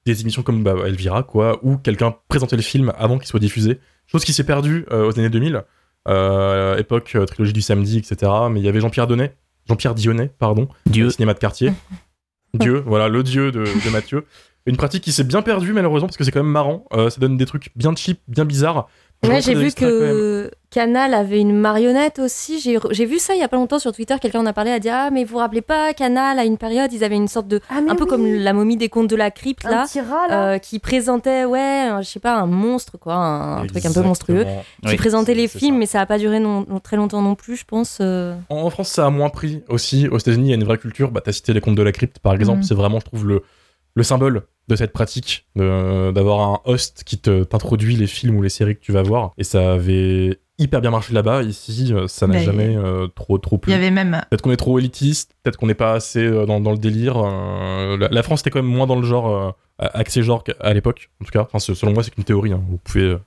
des 0.06 0.22
émissions 0.22 0.42
comme 0.42 0.64
bah, 0.64 0.76
Elvira, 0.86 1.24
quoi, 1.24 1.60
où 1.64 1.78
quelqu'un 1.78 2.16
présentait 2.28 2.56
le 2.56 2.62
film 2.62 2.94
avant 2.98 3.18
qu'il 3.18 3.28
soit 3.28 3.40
diffusé. 3.40 3.80
Chose 4.08 4.24
qui 4.24 4.34
s'est 4.34 4.44
perdue 4.44 4.86
euh, 4.92 5.08
aux 5.08 5.20
années 5.20 5.30
2000, 5.30 5.64
euh, 6.08 6.78
époque 6.78 7.12
euh, 7.16 7.26
trilogie 7.26 7.54
du 7.54 7.62
samedi, 7.62 7.98
etc. 7.98 8.32
Mais 8.50 8.60
il 8.60 8.66
y 8.66 8.70
avait 8.70 8.82
Jean-Pierre 8.82 9.08
Donnet, 9.08 9.36
Jean-Pierre 9.68 9.94
Dionnet, 9.96 10.34
pardon, 10.40 10.68
Dieu. 10.86 11.10
cinéma 11.10 11.34
de 11.34 11.40
quartier. 11.40 11.74
Dieu, 12.56 12.82
voilà, 12.86 13.10
le 13.10 13.22
dieu 13.22 13.52
de, 13.52 13.60
de 13.60 13.90
Mathieu. 13.92 14.26
Une 14.66 14.76
pratique 14.76 15.04
qui 15.04 15.12
s'est 15.12 15.24
bien 15.24 15.42
perdue 15.42 15.72
malheureusement 15.74 16.08
parce 16.08 16.18
que 16.18 16.24
c'est 16.24 16.32
quand 16.32 16.44
même 16.44 16.52
marrant. 16.52 16.86
Euh, 16.94 17.10
ça 17.10 17.20
donne 17.22 17.38
des 17.38 17.46
trucs 17.46 17.70
bien 17.76 17.96
cheap, 17.96 18.22
bien 18.28 18.46
bizarres. 18.46 18.90
Ouais, 19.28 19.42
j'ai 19.42 19.54
vu 19.54 19.74
que 19.74 20.50
Canal 20.70 21.14
avait 21.14 21.42
une 21.42 21.54
marionnette 21.54 22.20
aussi. 22.20 22.60
J'ai 22.92 23.06
vu 23.06 23.20
ça 23.20 23.34
il 23.34 23.40
y 23.40 23.44
a 23.44 23.50
pas 23.50 23.58
longtemps 23.58 23.80
sur 23.80 23.92
Twitter. 23.92 24.16
Quelqu'un 24.22 24.40
en 24.40 24.46
a 24.46 24.54
parlé, 24.54 24.72
a 24.72 24.80
dit 24.80 24.88
Ah, 24.90 25.10
mais 25.12 25.26
vous 25.26 25.32
vous 25.34 25.38
rappelez 25.40 25.62
pas, 25.62 25.94
Canal, 25.94 26.40
à 26.40 26.46
une 26.46 26.58
période, 26.58 26.94
ils 26.94 27.04
avaient 27.04 27.16
une 27.18 27.28
sorte 27.28 27.48
de. 27.48 27.60
Ah, 27.70 27.80
un 27.86 27.96
peu 27.96 28.06
comme 28.06 28.26
la 28.26 28.54
momie 28.54 28.78
des 28.78 28.88
contes 28.88 29.10
de 29.10 29.16
la 29.18 29.30
crypte, 29.30 29.66
Un 29.66 29.72
là. 29.72 29.86
petit 29.86 30.00
rat, 30.00 30.28
là. 30.30 30.52
euh, 30.54 30.58
qui 30.58 30.80
présentait, 30.80 31.44
ouais, 31.44 31.90
je 32.00 32.08
sais 32.08 32.20
pas, 32.22 32.38
un 32.38 32.46
monstre, 32.46 32.98
quoi, 32.98 33.16
un, 33.16 33.64
un 33.64 33.68
truc 33.68 33.86
un 33.86 33.92
peu 33.92 34.02
monstrueux. 34.02 34.46
Qui 34.84 34.90
Oui, 34.92 34.96
présentait 34.96 35.34
les 35.34 35.50
films, 35.50 35.78
mais 35.80 35.86
ça 35.86 36.00
a 36.00 36.06
pas 36.06 36.18
duré 36.18 36.40
non, 36.40 36.66
non- 36.70 36.80
très 36.80 36.96
longtemps 36.96 37.22
non 37.22 37.36
plus, 37.36 37.58
je 37.58 37.66
pense. 37.66 37.98
euh. 38.00 38.36
En 38.50 38.58
en 38.62 38.70
France, 38.70 38.90
ça 38.90 39.06
a 39.06 39.10
moins 39.10 39.30
pris 39.30 39.64
aussi. 39.68 40.08
Aux 40.08 40.18
États-Unis, 40.18 40.48
il 40.48 40.50
y 40.52 40.54
a 40.54 40.56
une 40.56 40.64
vraie 40.64 40.78
culture. 40.78 41.12
Bah, 41.12 41.20
t'as 41.22 41.32
cité 41.34 41.52
les 41.52 41.60
contes 41.62 41.76
de 41.76 41.84
la 41.84 41.92
crypte, 41.92 42.20
par 42.20 42.34
exemple. 42.36 42.60
Mhm. 42.60 42.64
C'est 42.64 42.76
vraiment, 42.76 43.00
je 43.00 43.06
trouve, 43.06 43.28
le, 43.28 43.42
le 43.96 44.04
symbole 44.04 44.44
de 44.70 44.76
cette 44.76 44.94
pratique 44.94 45.46
d'avoir 45.56 46.40
un 46.42 46.60
host 46.66 47.04
qui 47.06 47.18
te- 47.18 47.44
t'introduit 47.44 47.96
les 47.96 48.08
films 48.08 48.38
ou 48.38 48.42
les 48.42 48.50
séries 48.50 48.76
que 48.76 48.82
tu 48.82 48.92
vas 48.92 49.02
voir. 49.04 49.34
Et 49.38 49.44
ça 49.44 49.74
avait 49.74 50.40
hyper 50.58 50.82
bien 50.82 50.92
marché 50.92 51.14
là-bas. 51.14 51.44
Ici, 51.44 51.92
euh, 51.94 52.08
ça 52.08 52.28
n'a 52.28 52.36
Mais- 52.36 52.44
jamais 52.46 52.76
euh, 52.78 53.08
trop, 53.08 53.38
trop 53.38 53.56
Il 53.58 53.60
plu. 53.62 53.72
y 53.72 53.76
avait 53.76 53.92
même. 53.92 54.22
Peut-être 54.30 54.42
qu'on 54.42 54.52
est 54.52 54.58
trop 54.58 54.78
élitiste, 54.80 55.32
peut-être 55.44 55.58
qu'on 55.58 55.68
n'est 55.68 55.74
pas 55.74 55.94
assez 55.94 56.24
euh, 56.24 56.46
dans, 56.46 56.60
dans 56.60 56.72
le 56.72 56.78
délire. 56.78 57.18
euh, 57.18 57.98
la, 57.98 58.08
la 58.10 58.24
France 58.24 58.42
était 58.42 58.50
quand 58.50 58.62
même 58.62 58.72
moins 58.72 58.88
dans 58.88 58.96
le 59.00 59.06
genre, 59.06 59.56
euh, 59.80 59.88
axé 59.94 60.22
genre 60.24 60.44
qu'à 60.44 60.74
l'époque, 60.74 61.10
en 61.22 61.26
tout 61.26 61.32
cas. 61.32 61.42
Enfin, 61.52 61.60
selon 61.60 61.94
moi, 61.94 62.04
c'est 62.04 62.12
qu'une 62.14 62.24
théorie. 62.26 62.52
hein. 62.54 62.62
Vous 62.70 62.78
pouvez 62.78 63.04
euh, 63.06 63.20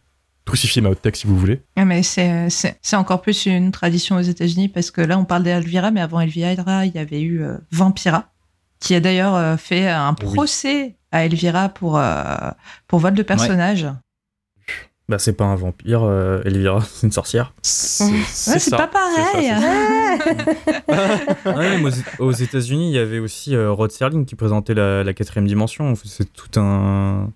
crucifier 0.45 0.83
ma 0.83 0.91
haute 0.91 1.01
texte 1.03 1.23
si 1.23 1.27
vous 1.29 1.37
voulez. 1.39 1.63
Ah, 1.77 1.85
mais 1.85 2.03
c'est 2.03 2.49
encore 2.95 3.23
plus 3.23 3.47
une 3.47 3.71
tradition 3.71 4.17
aux 4.17 4.21
États-Unis 4.23 4.69
parce 4.69 4.91
que 4.91 5.01
là, 5.01 5.19
on 5.19 5.25
parle 5.25 5.43
d'Elvira, 5.45 5.91
mais 5.91 6.01
avant 6.01 6.21
Elvira, 6.21 6.85
il 6.87 6.95
y 6.95 6.99
avait 6.99 7.21
eu 7.21 7.43
euh, 7.43 7.57
Vampira, 7.71 8.27
qui 8.83 8.95
a 8.97 9.01
d'ailleurs 9.01 9.35
euh, 9.37 9.57
fait 9.57 9.89
un 9.89 10.15
Oui. 10.23 10.35
procès 10.35 10.97
à 11.13 11.25
Elvira 11.25 11.69
pour, 11.69 11.99
euh, 11.99 12.25
pour 12.89 12.99
vol 12.99 13.15
de 13.15 13.23
personnage. 13.23 13.87
Bah, 15.09 15.19
c'est 15.19 15.33
pas 15.35 15.45
un 15.45 15.57
vampire, 15.57 16.03
euh, 16.05 16.41
Elvira, 16.45 16.81
c'est 16.93 17.07
une 17.07 17.13
sorcière. 17.13 17.53
C'est 17.63 18.05
Ouais, 18.05 18.77
pas 18.79 18.89
pareil. 18.89 19.53
Ouais, 21.47 21.83
aux, 22.19 22.25
aux 22.27 22.33
États-Unis, 22.33 22.91
il 22.91 22.95
y 22.95 22.99
avait 22.99 23.19
aussi 23.19 23.55
euh, 23.55 23.71
Rod 23.73 23.91
Serling 23.91 24.25
qui 24.25 24.35
présentait 24.35 24.75
la, 24.75 25.03
la 25.05 25.13
quatrième 25.15 25.47
dimension. 25.47 25.95
C'est 26.05 26.33
tout 26.33 26.59
un. 26.61 27.31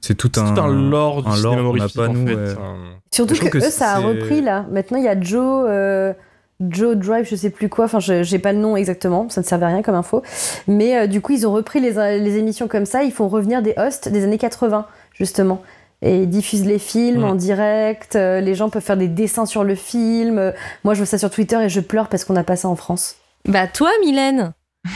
C'est 0.00 0.14
tout 0.14 0.32
un. 0.36 0.54
tout 0.54 0.60
un 0.60 0.68
lore 0.68 1.22
du 1.22 1.28
un 1.28 1.36
cinéma 1.36 1.56
lore 1.56 1.72
qu'on 1.72 1.76
n'a 1.76 1.84
horrifique, 1.84 1.96
pas, 1.96 2.08
en 2.08 2.12
nous, 2.14 2.26
fait. 2.26 2.34
ouais. 2.34 2.40
Euh, 2.58 2.92
Surtout 3.12 3.34
que, 3.34 3.48
que 3.48 3.58
eux, 3.58 3.70
ça 3.70 3.92
a 3.94 3.98
repris 3.98 4.40
là. 4.40 4.66
Maintenant, 4.70 4.98
il 4.98 5.04
y 5.04 5.08
a 5.08 5.20
Joe, 5.20 5.66
euh, 5.68 6.12
Joe 6.60 6.94
Drive, 6.96 7.26
je 7.28 7.36
sais 7.36 7.50
plus 7.50 7.68
quoi. 7.68 7.86
Enfin, 7.86 8.00
je 8.00 8.22
j'ai 8.22 8.38
pas 8.38 8.52
le 8.52 8.58
nom 8.58 8.76
exactement. 8.76 9.28
Ça 9.30 9.40
ne 9.40 9.46
servait 9.46 9.66
à 9.66 9.68
rien 9.68 9.82
comme 9.82 9.94
info. 9.94 10.22
Mais 10.68 10.96
euh, 10.96 11.06
du 11.06 11.20
coup, 11.20 11.32
ils 11.32 11.46
ont 11.46 11.52
repris 11.52 11.80
les, 11.80 11.92
les 12.18 12.36
émissions 12.36 12.68
comme 12.68 12.84
ça. 12.86 13.02
Ils 13.02 13.12
font 13.12 13.28
revenir 13.28 13.62
des 13.62 13.74
hosts 13.76 14.08
des 14.08 14.24
années 14.24 14.38
80, 14.38 14.86
justement. 15.14 15.62
Et 16.02 16.22
ils 16.22 16.28
diffusent 16.30 16.64
les 16.66 16.78
films 16.78 17.24
en 17.24 17.34
direct. 17.34 18.16
euh, 18.16 18.40
les 18.40 18.54
gens 18.54 18.70
peuvent 18.70 18.82
faire 18.82 18.96
des 18.96 19.08
dessins 19.08 19.44
sur 19.46 19.64
le 19.64 19.74
film. 19.74 20.38
Euh, 20.38 20.52
moi, 20.84 20.94
je 20.94 21.00
vois 21.00 21.06
ça 21.06 21.18
sur 21.18 21.30
Twitter 21.30 21.60
et 21.62 21.68
je 21.68 21.80
pleure 21.80 22.08
parce 22.08 22.24
qu'on 22.24 22.32
n'a 22.34 22.44
pas 22.44 22.56
ça 22.56 22.68
en 22.68 22.76
France. 22.76 23.16
Bah, 23.46 23.66
toi, 23.66 23.90
Mylène 24.02 24.52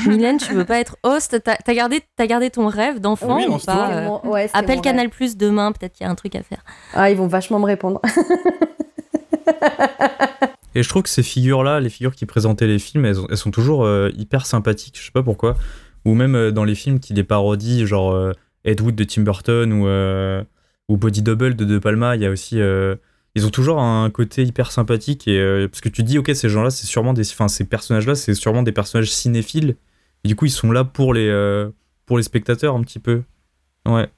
Mylène, 0.06 0.38
tu 0.38 0.54
veux 0.54 0.64
pas 0.64 0.78
être 0.80 0.96
host? 1.02 1.42
T'as 1.44 1.74
gardé, 1.74 2.00
t'as 2.16 2.26
gardé 2.26 2.48
ton 2.48 2.68
rêve 2.68 3.00
d'enfant 3.00 3.36
Oui, 3.36 3.44
ou 3.46 3.50
lance-toi. 3.50 3.74
pas? 3.74 3.86
C'était 3.88 3.98
euh, 3.98 4.06
mon- 4.06 4.30
ouais, 4.30 4.46
c'était 4.46 4.58
Appelle 4.58 4.80
Canal. 4.80 5.10
Plus 5.10 5.36
demain, 5.36 5.72
peut-être 5.72 5.92
qu'il 5.92 6.06
y 6.06 6.08
a 6.08 6.10
un 6.10 6.14
truc 6.14 6.34
à 6.36 6.42
faire. 6.42 6.64
Ah, 6.94 7.10
ils 7.10 7.16
vont 7.18 7.26
vachement 7.26 7.58
me 7.58 7.66
répondre. 7.66 8.00
Et 10.74 10.82
je 10.82 10.88
trouve 10.88 11.02
que 11.02 11.08
ces 11.08 11.22
figures-là, 11.22 11.80
les 11.80 11.88
figures 11.90 12.14
qui 12.14 12.26
présentaient 12.26 12.66
les 12.66 12.78
films, 12.78 13.04
elles, 13.04 13.20
ont- 13.20 13.26
elles 13.30 13.36
sont 13.36 13.50
toujours 13.50 13.84
euh, 13.84 14.10
hyper 14.16 14.46
sympathiques. 14.46 14.98
Je 14.98 15.04
sais 15.06 15.12
pas 15.12 15.22
pourquoi. 15.22 15.56
Ou 16.04 16.14
même 16.14 16.34
euh, 16.34 16.50
dans 16.50 16.64
les 16.64 16.74
films 16.74 17.00
qui 17.00 17.14
les 17.14 17.24
parodient, 17.24 17.86
genre 17.86 18.12
euh, 18.12 18.32
Ed 18.64 18.80
Wood 18.80 18.94
de 18.94 19.04
Tim 19.04 19.22
Burton 19.22 19.72
ou, 19.72 19.86
euh, 19.86 20.42
ou 20.88 20.96
Body 20.96 21.22
Double 21.22 21.54
de 21.56 21.64
De 21.64 21.78
Palma, 21.78 22.16
il 22.16 22.22
y 22.22 22.26
a 22.26 22.30
aussi. 22.30 22.58
ils 23.36 23.46
ont 23.46 23.50
toujours 23.50 23.80
un 23.80 24.10
côté 24.10 24.42
hyper 24.44 24.70
sympathique. 24.72 25.26
Et, 25.28 25.66
parce 25.70 25.80
que 25.80 25.88
tu 25.88 26.02
dis, 26.02 26.18
ok, 26.18 26.30
ces 26.34 26.48
gens-là, 26.48 26.70
c'est 26.70 26.86
sûrement 26.86 27.12
des. 27.14 27.28
Enfin, 27.30 27.48
ces 27.48 27.64
personnages-là, 27.64 28.14
c'est 28.14 28.34
sûrement 28.34 28.62
des 28.62 28.72
personnages 28.72 29.10
cinéphiles. 29.12 29.76
Du 30.24 30.34
coup, 30.36 30.46
ils 30.46 30.50
sont 30.50 30.72
là 30.72 30.84
pour 30.84 31.12
les, 31.14 31.30
pour 32.06 32.16
les 32.16 32.22
spectateurs 32.22 32.74
un 32.74 32.82
petit 32.82 32.98
peu. 32.98 33.22
Ouais. 33.86 34.08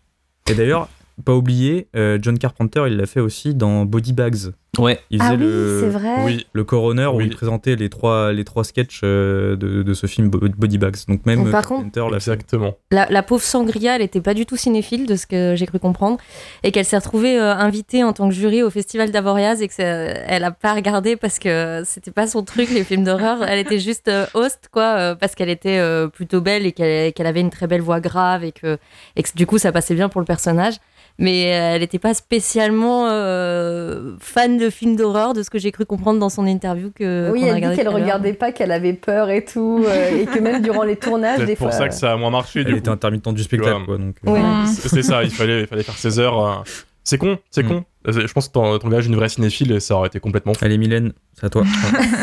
Et 0.48 0.54
d'ailleurs, 0.54 0.88
pas 1.24 1.34
oublier, 1.34 1.88
euh, 1.96 2.18
John 2.20 2.38
Carpenter, 2.38 2.84
il 2.88 2.96
l'a 2.96 3.06
fait 3.06 3.20
aussi 3.20 3.54
dans 3.54 3.84
Body 3.84 4.12
Bags. 4.12 4.52
Ouais. 4.78 5.00
Il 5.08 5.22
Ah 5.22 5.30
oui, 5.30 5.38
le, 5.38 5.78
c'est 5.80 5.88
vrai. 5.88 6.16
Oui, 6.26 6.46
le 6.52 6.62
coroner 6.62 7.06
où 7.06 7.22
il 7.22 7.30
présentait 7.30 7.76
les 7.76 7.88
trois, 7.88 8.34
les 8.34 8.44
trois 8.44 8.62
sketchs 8.62 9.00
euh, 9.04 9.56
de, 9.56 9.82
de 9.82 9.94
ce 9.94 10.06
film 10.06 10.28
Bo- 10.28 10.40
Body 10.54 10.76
Bags. 10.76 10.96
Donc 11.08 11.24
même 11.24 11.50
Par 11.50 11.66
Carpenter 11.66 12.00
l'a 12.12 12.20
fait. 12.20 12.32
exactement. 12.32 12.74
La, 12.90 13.06
la 13.08 13.22
pauvre 13.22 13.42
Sangria, 13.42 13.96
elle 13.96 14.02
était 14.02 14.20
pas 14.20 14.34
du 14.34 14.44
tout 14.44 14.58
cinéphile, 14.58 15.06
de 15.06 15.16
ce 15.16 15.26
que 15.26 15.54
j'ai 15.56 15.64
cru 15.64 15.78
comprendre, 15.78 16.18
et 16.62 16.72
qu'elle 16.72 16.84
s'est 16.84 16.98
retrouvée 16.98 17.40
euh, 17.40 17.54
invitée 17.54 18.04
en 18.04 18.12
tant 18.12 18.28
que 18.28 18.34
jury 18.34 18.62
au 18.62 18.68
Festival 18.68 19.10
d'Avoriaz 19.10 19.62
et 19.62 19.68
que 19.68 19.72
ça- 19.74 19.82
elle 19.82 20.44
a 20.44 20.50
pas 20.50 20.74
regardé 20.74 21.16
parce 21.16 21.38
que 21.38 21.80
c'était 21.86 22.10
pas 22.10 22.26
son 22.26 22.42
truc, 22.42 22.68
les 22.70 22.84
films 22.84 23.04
d'horreur. 23.04 23.42
Elle 23.44 23.60
était 23.60 23.78
juste 23.78 24.08
euh, 24.08 24.26
host, 24.34 24.68
quoi, 24.70 24.82
euh, 24.98 25.14
parce 25.14 25.34
qu'elle 25.34 25.48
était 25.48 25.78
euh, 25.78 26.08
plutôt 26.08 26.42
belle 26.42 26.66
et 26.66 26.72
qu'elle 26.72 27.14
qu'elle 27.14 27.26
avait 27.26 27.40
une 27.40 27.48
très 27.50 27.66
belle 27.66 27.80
voix 27.80 28.00
grave 28.00 28.44
et 28.44 28.52
que, 28.52 28.76
et 29.16 29.22
que 29.22 29.30
du 29.34 29.46
coup 29.46 29.56
ça 29.56 29.72
passait 29.72 29.94
bien 29.94 30.10
pour 30.10 30.20
le 30.20 30.26
personnage. 30.26 30.74
Mais 31.18 31.46
euh, 31.54 31.74
elle 31.74 31.80
n'était 31.80 31.98
pas 31.98 32.12
spécialement 32.12 33.08
euh, 33.08 34.16
fan 34.20 34.58
de 34.58 34.68
films 34.68 34.96
d'horreur, 34.96 35.32
de 35.32 35.42
ce 35.42 35.48
que 35.48 35.58
j'ai 35.58 35.72
cru 35.72 35.86
comprendre 35.86 36.18
dans 36.20 36.28
son 36.28 36.46
interview 36.46 36.90
que 36.94 37.30
oui, 37.32 37.44
a 37.48 37.56
elle 37.56 37.70
dit 37.70 37.76
qu'elle 37.76 37.86
l'heure. 37.86 37.94
regardait 37.94 38.34
pas, 38.34 38.52
qu'elle 38.52 38.70
avait 38.72 38.92
peur 38.92 39.30
et 39.30 39.44
tout. 39.44 39.82
euh, 39.88 40.20
et 40.22 40.26
que 40.26 40.38
même 40.38 40.60
durant 40.62 40.82
les 40.82 40.96
tournages, 40.96 41.38
des 41.40 41.46
C'est 41.46 41.56
pour 41.56 41.68
fois. 41.70 41.78
ça 41.78 41.88
que 41.88 41.94
ça 41.94 42.12
a 42.12 42.16
moins 42.16 42.30
marché. 42.30 42.60
Elle 42.60 42.66
Du 42.66 42.72
était 42.76 42.82
coup. 42.88 42.90
intermittente 42.90 43.34
du 43.34 43.42
spectacle, 43.44 43.78
Ouais. 43.80 43.84
quoi. 43.86 43.98
Donc, 43.98 44.16
Ouais. 44.24 44.40
C'est 44.66 45.02
ça, 45.02 45.24
il 45.24 45.30
fallait, 45.30 45.62
il 45.62 45.66
fallait 45.66 45.82
faire 45.82 45.96
ses 45.96 46.18
heures. 46.18 46.38
euh. 46.44 46.54
C'est 47.02 47.18
con, 47.18 47.38
c'est 47.50 47.62
Mm. 47.62 47.68
con. 47.68 47.84
Je 48.08 48.32
pense 48.32 48.48
que 48.48 48.52
t'en- 48.52 48.78
t'engages 48.80 49.06
une 49.06 49.14
vraie 49.14 49.28
cinéphile 49.28 49.70
et 49.72 49.80
ça 49.80 49.94
aurait 49.94 50.08
été 50.08 50.18
complètement 50.20 50.54
fou. 50.54 50.64
Allez, 50.64 50.76
Mylène, 50.76 51.12
c'est 51.34 51.46
à 51.46 51.48
toi. 51.50 51.62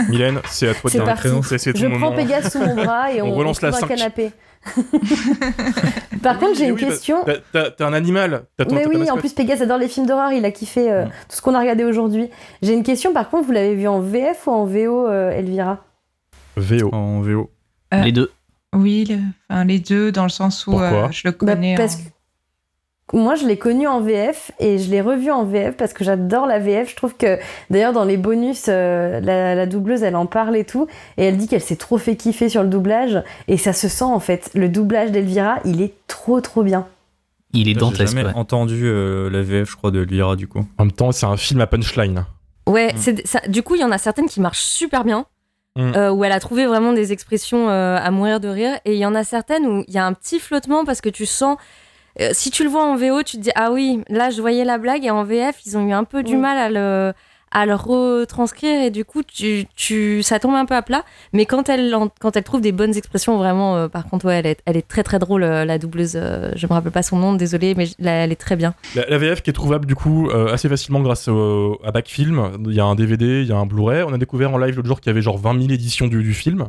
Mylène, 0.09 0.39
c'est 0.49 0.67
à 0.69 0.73
toi 0.73 0.89
de 0.89 1.57
C'est 1.57 1.77
Je 1.77 1.87
moment. 1.87 2.07
prends 2.07 2.15
Pégase 2.17 2.51
sous 2.51 2.59
mon 2.59 2.75
bras 2.75 3.11
et 3.11 3.21
on, 3.21 3.27
On 3.27 3.33
relance 3.33 3.59
on 3.63 3.67
la 3.67 3.71
canapé. 3.87 4.31
Par 6.23 6.39
contre, 6.39 6.55
j'ai 6.57 6.65
une 6.65 6.71
oui, 6.73 6.81
bah, 6.81 6.87
question. 6.87 7.25
t'as 7.51 7.85
un 7.85 7.93
animal. 7.93 8.43
T'as 8.57 8.65
ton- 8.65 8.75
Mais 8.75 8.85
oui, 8.87 9.09
en 9.11 9.17
plus 9.17 9.33
Pégase 9.33 9.61
adore 9.61 9.77
les 9.77 9.87
films 9.87 10.05
d'horreur, 10.05 10.31
il 10.31 10.45
a 10.45 10.51
kiffé 10.51 10.91
euh, 10.91 11.05
Mm. 11.05 11.09
tout 11.29 11.35
ce 11.35 11.41
qu'on 11.41 11.53
a 11.53 11.59
regardé 11.59 11.83
aujourd'hui. 11.83 12.29
J'ai 12.61 12.73
une 12.73 12.83
question, 12.83 13.13
par 13.13 13.29
contre, 13.29 13.45
vous 13.45 13.51
l'avez 13.51 13.75
vu 13.75 13.87
en 13.87 13.99
VF 13.99 14.47
ou 14.47 14.51
en 14.51 14.65
VO, 14.65 15.07
euh, 15.07 15.31
Elvira? 15.31 15.79
VO. 16.57 16.89
En 16.93 17.21
VO. 17.21 17.49
Euh, 17.93 18.01
Les 18.03 18.11
deux. 18.11 18.31
Oui, 18.75 19.05
le- 19.09 19.17
enfin, 19.49 19.65
les 19.65 19.79
deux, 19.79 20.11
dans 20.11 20.23
le 20.23 20.29
sens 20.29 20.65
où 20.65 20.79
euh, 20.79 21.07
je 21.11 21.21
le 21.25 21.31
Bah, 21.31 21.37
connais. 21.37 21.75
Parce 21.75 21.95
en- 21.95 21.97
que 21.97 22.03
moi, 23.11 23.35
je 23.35 23.45
l'ai 23.45 23.57
connu 23.57 23.85
en 23.87 23.99
VF 23.99 24.51
et 24.59 24.79
je 24.79 24.89
l'ai 24.89 25.01
revu 25.01 25.29
en 25.29 25.43
VF 25.43 25.75
parce 25.75 25.93
que 25.93 26.03
j'adore 26.03 26.47
la 26.47 26.57
VF. 26.59 26.89
Je 26.89 26.95
trouve 26.95 27.15
que, 27.15 27.37
d'ailleurs, 27.69 27.91
dans 27.93 28.05
les 28.05 28.17
bonus, 28.17 28.65
euh, 28.69 29.19
la, 29.19 29.55
la 29.55 29.65
doubleuse, 29.65 30.03
elle 30.03 30.15
en 30.15 30.25
parle 30.25 30.55
et 30.55 30.63
tout. 30.63 30.87
Et 31.17 31.25
elle 31.25 31.37
dit 31.37 31.47
qu'elle 31.47 31.61
s'est 31.61 31.75
trop 31.75 31.97
fait 31.97 32.15
kiffer 32.15 32.47
sur 32.49 32.63
le 32.63 32.69
doublage. 32.69 33.21
Et 33.47 33.57
ça 33.57 33.73
se 33.73 33.87
sent, 33.87 34.05
en 34.05 34.19
fait. 34.19 34.49
Le 34.55 34.69
doublage 34.69 35.11
d'Elvira, 35.11 35.59
il 35.65 35.81
est 35.81 35.93
trop, 36.07 36.39
trop 36.41 36.63
bien. 36.63 36.87
Il 37.51 37.67
est 37.67 37.73
J'ai 37.73 37.79
dantesque. 37.79 38.15
jamais 38.15 38.27
ouais. 38.29 38.33
entendu 38.35 38.83
euh, 38.85 39.29
la 39.29 39.41
VF, 39.43 39.69
je 39.71 39.75
crois, 39.75 39.91
de 39.91 39.99
Lyra, 39.99 40.35
du 40.35 40.47
coup. 40.47 40.65
En 40.79 40.85
même 40.85 40.91
temps, 40.91 41.11
c'est 41.11 41.25
un 41.27 41.37
film 41.37 41.61
à 41.61 41.67
punchline. 41.67 42.25
Ouais, 42.67 42.93
Mm. 42.93 42.97
c'est- 42.97 43.27
ça- 43.27 43.47
du 43.47 43.61
coup, 43.61 43.75
il 43.75 43.81
y 43.81 43.83
en 43.83 43.91
a 43.91 43.97
certaines 43.99 44.27
qui 44.27 44.39
marchent 44.41 44.61
super 44.63 45.03
bien, 45.03 45.25
Mm. 45.75 45.91
euh, 45.95 46.11
où 46.11 46.23
elle 46.23 46.31
a 46.31 46.39
trouvé 46.39 46.65
vraiment 46.65 46.93
des 46.93 47.11
expressions 47.11 47.69
euh, 47.69 47.97
à 47.97 48.09
mourir 48.11 48.39
de 48.39 48.47
rire, 48.47 48.79
et 48.85 48.93
il 48.93 48.99
y 48.99 49.05
en 49.05 49.13
a 49.13 49.23
certaines 49.23 49.65
où 49.67 49.83
il 49.87 49.93
y 49.93 49.97
a 49.97 50.05
un 50.05 50.13
petit 50.13 50.39
flottement 50.39 50.85
parce 50.85 51.01
que 51.01 51.09
tu 51.09 51.25
sens. 51.25 51.57
Euh, 52.21 52.29
si 52.33 52.51
tu 52.51 52.63
le 52.63 52.69
vois 52.69 52.83
en 52.85 52.95
VO, 52.95 53.23
tu 53.23 53.37
te 53.37 53.41
dis 53.41 53.51
ah 53.55 53.71
oui, 53.71 54.01
là 54.09 54.29
je 54.29 54.39
voyais 54.41 54.65
la 54.65 54.77
blague 54.77 55.03
et 55.05 55.09
en 55.11 55.23
VF 55.23 55.57
ils 55.65 55.77
ont 55.77 55.87
eu 55.87 55.93
un 55.93 56.03
peu 56.03 56.23
du 56.23 56.35
mal 56.37 56.57
à 56.57 56.69
le 56.69 57.13
à 57.55 57.67
le 57.67 57.75
retranscrire 57.75 58.81
et 58.81 58.89
du 58.89 59.05
coup 59.05 59.21
tu, 59.21 59.65
tu 59.75 60.23
ça 60.23 60.39
tombe 60.39 60.55
un 60.55 60.65
peu 60.65 60.73
à 60.73 60.81
plat 60.81 61.03
mais 61.33 61.45
quand 61.45 61.69
elle 61.69 61.93
en- 61.93 62.09
quand 62.19 62.35
elle 62.35 62.43
trouve 62.43 62.61
des 62.61 62.71
bonnes 62.71 62.95
expressions 62.97 63.37
vraiment 63.37 63.75
euh, 63.77 63.87
par 63.87 64.07
contre 64.07 64.25
ouais 64.25 64.37
elle 64.39 64.47
est, 64.47 64.59
elle 64.65 64.75
est 64.75 64.87
très 64.87 65.03
très 65.03 65.19
drôle 65.19 65.43
euh, 65.43 65.63
la 65.63 65.77
doubleuse 65.77 66.13
euh, 66.15 66.51
je 66.55 66.65
me 66.65 66.73
rappelle 66.73 66.91
pas 66.91 67.03
son 67.03 67.17
nom 67.17 67.33
désolé 67.33 67.75
mais 67.75 67.85
je- 67.85 67.93
là, 67.99 68.23
elle 68.23 68.31
est 68.31 68.37
très 68.41 68.55
bien 68.55 68.73
La, 68.95 69.05
la 69.07 69.17
VF 69.19 69.43
qui 69.43 69.51
est 69.51 69.53
trouvable 69.53 69.85
du 69.85 69.93
coup 69.93 70.29
euh, 70.31 70.51
assez 70.51 70.67
facilement 70.67 71.01
grâce 71.01 71.27
au- 71.27 71.79
à 71.83 71.91
Backfilm. 71.91 72.53
Il 72.67 72.73
y 72.73 72.79
a 72.79 72.85
un 72.85 72.95
DVD, 72.95 73.41
il 73.43 73.47
y 73.47 73.51
a 73.51 73.57
un 73.57 73.67
Blu-ray. 73.67 74.01
On 74.01 74.13
a 74.13 74.17
découvert 74.17 74.51
en 74.51 74.57
live 74.57 74.75
l'autre 74.75 74.87
jour 74.87 74.99
qu'il 74.99 75.09
y 75.09 75.11
avait 75.11 75.21
genre 75.21 75.37
20 75.37 75.53
000 75.61 75.71
éditions 75.73 76.07
du, 76.07 76.23
du 76.23 76.33
film. 76.33 76.65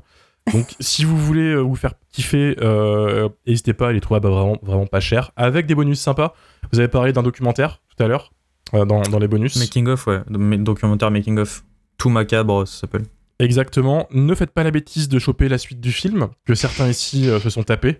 Donc, 0.53 0.74
si 0.78 1.05
vous 1.05 1.16
voulez 1.16 1.55
euh, 1.55 1.61
vous 1.61 1.74
faire 1.74 1.95
kiffer, 2.12 2.57
euh, 2.61 3.28
n'hésitez 3.47 3.72
pas 3.72 3.88
à 3.88 3.92
les 3.92 4.01
trouver 4.01 4.20
bah, 4.20 4.28
vraiment, 4.28 4.59
vraiment 4.62 4.86
pas 4.86 5.01
cher, 5.01 5.32
avec 5.36 5.66
des 5.66 5.74
bonus 5.74 5.99
sympas. 6.01 6.34
Vous 6.72 6.78
avez 6.78 6.88
parlé 6.88 7.12
d'un 7.12 7.22
documentaire 7.22 7.80
tout 7.97 8.03
à 8.03 8.09
l'heure, 8.09 8.32
euh, 8.74 8.84
dans, 8.84 9.01
dans 9.03 9.18
les 9.18 9.28
bonus. 9.28 9.57
Making 9.57 9.88
of, 9.88 10.07
ouais. 10.07 10.20
Documentaire 10.28 11.11
Making 11.11 11.38
of. 11.38 11.64
Tout 11.97 12.11
macabre, 12.11 12.66
ça 12.68 12.80
s'appelle. 12.80 13.05
Exactement. 13.38 14.07
Ne 14.12 14.34
faites 14.34 14.51
pas 14.51 14.62
la 14.64 14.70
bêtise 14.70 15.09
de 15.09 15.18
choper 15.18 15.49
la 15.49 15.59
suite 15.59 15.80
du 15.80 15.92
film, 15.92 16.28
que 16.45 16.55
certains 16.55 16.88
ici 16.88 17.28
euh, 17.28 17.40
se 17.40 17.51
sont 17.51 17.62
tapés. 17.62 17.99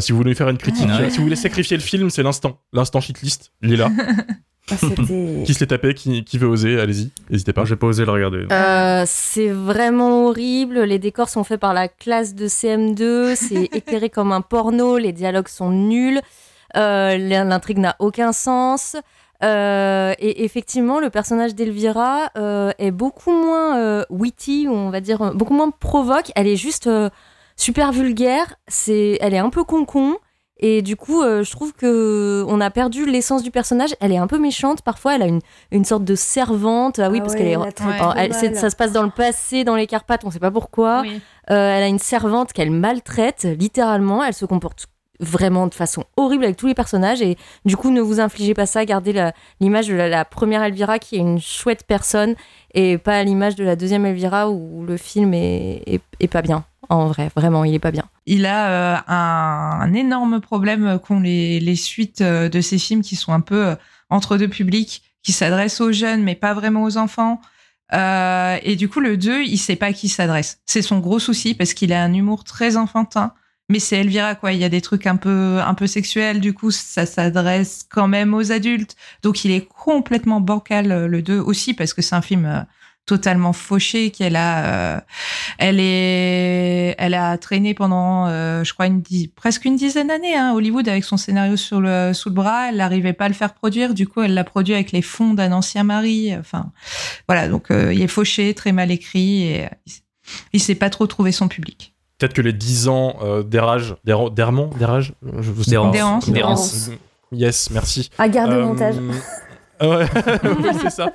Si 0.00 0.12
vous 0.12 0.18
voulez 0.18 0.34
faire 0.34 0.48
une 0.48 0.56
critique, 0.56 0.88
Ah 0.90 1.02
ouais. 1.02 1.10
si 1.10 1.18
vous 1.18 1.24
voulez 1.24 1.36
sacrifier 1.36 1.76
le 1.76 1.82
film, 1.82 2.08
c'est 2.08 2.22
l'instant. 2.22 2.58
L'instant 2.72 3.00
shitlist, 3.00 3.52
il 3.62 3.72
est 3.74 3.76
là. 3.76 3.90
Ah, 4.70 4.76
qui 5.44 5.54
se 5.54 5.60
l'est 5.60 5.66
tapé, 5.66 5.92
qui, 5.94 6.24
qui 6.24 6.38
veut 6.38 6.46
oser, 6.46 6.80
allez-y, 6.80 7.10
n'hésitez 7.30 7.52
pas. 7.52 7.64
J'ai 7.64 7.76
pas 7.76 7.86
osé 7.86 8.04
le 8.04 8.10
regarder. 8.10 8.46
Euh, 8.50 9.04
c'est 9.06 9.48
vraiment 9.48 10.26
horrible. 10.26 10.80
Les 10.84 10.98
décors 10.98 11.28
sont 11.28 11.44
faits 11.44 11.60
par 11.60 11.74
la 11.74 11.88
classe 11.88 12.34
de 12.34 12.46
CM2. 12.46 13.34
C'est 13.36 13.64
éclairé 13.76 14.08
comme 14.08 14.32
un 14.32 14.40
porno. 14.40 14.96
Les 14.96 15.12
dialogues 15.12 15.48
sont 15.48 15.70
nuls. 15.70 16.20
Euh, 16.76 17.18
L'intrigue 17.18 17.78
n'a 17.78 17.96
aucun 17.98 18.32
sens. 18.32 18.96
Euh, 19.42 20.14
et 20.18 20.44
effectivement, 20.44 21.00
le 21.00 21.10
personnage 21.10 21.54
d'Elvira 21.54 22.30
euh, 22.38 22.72
est 22.78 22.90
beaucoup 22.90 23.32
moins 23.32 23.78
euh, 23.78 24.04
witty, 24.08 24.66
ou 24.68 24.72
on 24.72 24.90
va 24.90 25.00
dire, 25.00 25.34
beaucoup 25.34 25.54
moins 25.54 25.70
provoque. 25.70 26.32
Elle 26.36 26.46
est 26.46 26.56
juste 26.56 26.86
euh, 26.86 27.10
super 27.56 27.92
vulgaire. 27.92 28.54
C'est, 28.68 29.18
elle 29.20 29.34
est 29.34 29.38
un 29.38 29.50
peu 29.50 29.64
con-con. 29.64 30.16
Et 30.66 30.80
du 30.80 30.96
coup, 30.96 31.20
euh, 31.20 31.42
je 31.44 31.50
trouve 31.50 31.74
que 31.74 32.42
on 32.48 32.58
a 32.58 32.70
perdu 32.70 33.04
l'essence 33.04 33.42
du 33.42 33.50
personnage. 33.50 33.94
Elle 34.00 34.12
est 34.12 34.16
un 34.16 34.26
peu 34.26 34.38
méchante. 34.38 34.80
Parfois, 34.80 35.14
elle 35.16 35.22
a 35.22 35.26
une, 35.26 35.40
une 35.72 35.84
sorte 35.84 36.04
de 36.04 36.14
servante. 36.14 36.98
Ah 36.98 37.10
oui, 37.10 37.18
Ah 37.18 37.20
parce 37.22 37.34
ouais, 37.34 37.38
qu'elle 37.40 37.48
est. 37.48 37.56
elle- 38.16 38.56
ça 38.56 38.70
se 38.70 38.76
passe 38.76 38.92
dans 38.92 39.02
le 39.02 39.10
passé, 39.10 39.64
dans 39.64 39.76
les 39.76 39.86
Carpates, 39.86 40.22
on 40.24 40.30
sait 40.30 40.38
pas 40.38 40.50
pourquoi. 40.50 41.02
Oui. 41.02 41.20
Euh, 41.50 41.76
elle 41.76 41.82
a 41.82 41.88
une 41.88 41.98
servante 41.98 42.54
qu'elle 42.54 42.70
maltraite, 42.70 43.46
littéralement. 43.58 44.24
Elle 44.24 44.32
se 44.32 44.46
comporte 44.46 44.86
vraiment 45.20 45.66
de 45.68 45.74
façon 45.74 46.04
horrible 46.16 46.44
avec 46.44 46.56
tous 46.56 46.66
les 46.66 46.74
personnages. 46.74 47.20
Et 47.20 47.36
du 47.66 47.76
coup, 47.76 47.90
ne 47.90 48.00
vous 48.00 48.18
infligez 48.18 48.54
pas 48.54 48.64
ça. 48.64 48.86
Gardez 48.86 49.12
l'image 49.60 49.86
de 49.88 49.94
la, 49.94 50.08
la 50.08 50.24
première 50.24 50.62
Elvira 50.62 50.98
qui 50.98 51.16
est 51.16 51.20
une 51.20 51.40
chouette 51.40 51.84
personne 51.86 52.34
et 52.72 52.96
pas 52.98 53.22
l'image 53.22 53.54
de 53.54 53.64
la 53.64 53.76
deuxième 53.76 54.06
Elvira 54.06 54.50
où 54.50 54.82
le 54.86 54.96
film 54.96 55.34
est, 55.34 55.82
est, 55.86 56.00
est 56.20 56.28
pas 56.28 56.40
bien. 56.42 56.64
En 56.88 57.06
vrai, 57.06 57.30
vraiment, 57.34 57.64
il 57.64 57.74
est 57.74 57.78
pas 57.78 57.90
bien. 57.90 58.04
Il 58.26 58.46
a 58.46 58.68
euh, 58.68 58.96
un, 59.08 59.92
énorme 59.94 60.40
problème 60.40 60.98
qu'ont 60.98 61.20
les, 61.20 61.76
suites 61.76 62.20
euh, 62.20 62.48
de 62.48 62.60
ces 62.60 62.78
films 62.78 63.02
qui 63.02 63.16
sont 63.16 63.32
un 63.32 63.40
peu 63.40 63.66
euh, 63.68 63.74
entre 64.10 64.36
deux 64.36 64.48
publics, 64.48 65.02
qui 65.22 65.32
s'adressent 65.32 65.80
aux 65.80 65.92
jeunes 65.92 66.22
mais 66.22 66.34
pas 66.34 66.54
vraiment 66.54 66.84
aux 66.84 66.96
enfants. 66.96 67.40
Et 67.92 68.76
du 68.76 68.88
coup, 68.88 69.00
le 69.00 69.16
2, 69.16 69.42
il 69.42 69.56
sait 69.56 69.76
pas 69.76 69.86
à 69.86 69.92
qui 69.92 70.08
s'adresse. 70.08 70.58
C'est 70.66 70.82
son 70.82 70.98
gros 70.98 71.20
souci 71.20 71.54
parce 71.54 71.74
qu'il 71.74 71.92
a 71.92 72.02
un 72.02 72.12
humour 72.12 72.42
très 72.42 72.76
enfantin. 72.76 73.32
Mais 73.68 73.78
c'est 73.78 73.98
Elvira, 73.98 74.34
quoi. 74.34 74.52
Il 74.52 74.58
y 74.58 74.64
a 74.64 74.68
des 74.68 74.80
trucs 74.80 75.06
un 75.06 75.16
peu, 75.16 75.60
un 75.64 75.74
peu 75.74 75.86
sexuels. 75.86 76.40
Du 76.40 76.52
coup, 76.54 76.70
ça 76.72 77.06
s'adresse 77.06 77.86
quand 77.88 78.08
même 78.08 78.34
aux 78.34 78.50
adultes. 78.50 78.96
Donc, 79.22 79.44
il 79.44 79.52
est 79.52 79.66
complètement 79.66 80.40
bancal, 80.40 81.06
le 81.06 81.22
2 81.22 81.38
aussi, 81.38 81.72
parce 81.72 81.94
que 81.94 82.02
c'est 82.02 82.16
un 82.16 82.20
film 82.20 82.66
totalement 83.06 83.52
fauché 83.52 84.10
qu'elle 84.10 84.36
a. 84.36 84.64
euh, 84.96 85.00
elle 85.58 85.78
est, 85.80 86.94
elle 86.98 87.14
a 87.14 87.36
traîné 87.38 87.74
pendant, 87.74 88.26
euh, 88.28 88.64
je 88.64 88.72
crois, 88.72 88.86
une 88.86 89.02
presque 89.34 89.64
une 89.64 89.76
dizaine 89.76 90.08
d'années 90.08 90.36
à 90.36 90.54
Hollywood 90.54 90.88
avec 90.88 91.04
son 91.04 91.16
scénario 91.16 91.56
sur 91.56 91.80
le, 91.80 92.12
sous 92.14 92.28
le 92.30 92.34
bras. 92.34 92.68
Elle 92.68 92.76
n'arrivait 92.76 93.12
pas 93.12 93.26
à 93.26 93.28
le 93.28 93.34
faire 93.34 93.54
produire. 93.54 93.94
Du 93.94 94.06
coup, 94.08 94.22
elle 94.22 94.34
l'a 94.34 94.44
produit 94.44 94.74
avec 94.74 94.92
les 94.92 95.02
fonds 95.02 95.34
d'un 95.34 95.52
ancien 95.52 95.84
mari. 95.84 96.34
Enfin, 96.36 96.72
voilà. 97.28 97.48
Donc, 97.48 97.70
euh, 97.70 97.92
il 97.92 98.00
est 98.02 98.08
fauché, 98.08 98.54
très 98.54 98.72
mal 98.72 98.90
écrit 98.90 99.42
et 99.44 99.64
euh, 99.64 99.68
il, 100.52 100.60
sait 100.60 100.74
pas 100.74 100.90
trop 100.90 101.06
trouver 101.06 101.32
son 101.32 101.48
public. 101.48 101.94
Peut-être 102.18 102.32
que 102.34 102.42
les 102.42 102.52
10 102.52 102.88
ans 102.88 103.16
euh, 103.22 103.42
d'érage, 103.42 103.96
d'errement, 104.04 104.68
d'érage, 104.78 105.14
je 105.40 105.62
sais 105.62 105.76
pas. 105.76 105.90
Yes, 107.32 107.70
merci. 107.70 108.10
À 108.18 108.28
garde 108.28 108.52
Euh, 108.52 108.64
montage. 108.64 108.94
ah 109.80 109.88
ouais, 109.88 110.06
oui, 110.58 110.68
c'est 110.80 110.90
ça. 110.90 111.12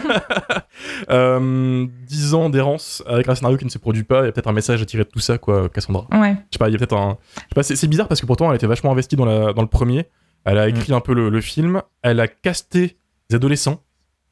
euh, 1.10 1.86
10 2.06 2.34
ans 2.34 2.50
d'errance 2.50 3.02
avec 3.06 3.28
un 3.28 3.34
scénario 3.34 3.56
qui 3.58 3.64
ne 3.64 3.70
se 3.70 3.78
produit 3.78 4.04
pas, 4.04 4.22
il 4.22 4.26
y 4.26 4.28
a 4.28 4.32
peut-être 4.32 4.48
un 4.48 4.52
message 4.52 4.82
à 4.82 4.84
tirer 4.86 5.04
de 5.04 5.08
tout 5.08 5.18
ça, 5.20 5.38
quoi, 5.38 5.68
Cassandra. 5.68 6.06
Ouais. 6.12 6.32
Je 6.50 6.54
sais 6.54 6.58
pas, 6.58 6.68
il 6.68 6.72
y 6.72 6.74
a 6.74 6.78
peut-être 6.78 6.96
un. 6.96 7.18
Je 7.36 7.40
sais 7.40 7.46
pas, 7.54 7.62
c'est 7.62 7.76
c'est 7.76 7.88
bizarre 7.88 8.08
parce 8.08 8.20
que 8.20 8.26
pourtant 8.26 8.50
elle 8.50 8.56
était 8.56 8.66
vachement 8.66 8.92
investie 8.92 9.16
dans, 9.16 9.24
la, 9.24 9.52
dans 9.52 9.62
le 9.62 9.68
premier. 9.68 10.06
Elle 10.44 10.58
a 10.58 10.68
écrit 10.68 10.92
un 10.92 11.00
peu 11.00 11.14
le, 11.14 11.28
le 11.28 11.40
film. 11.40 11.82
Elle 12.02 12.18
a 12.20 12.26
casté 12.28 12.96
des 13.30 13.36
adolescents, 13.36 13.80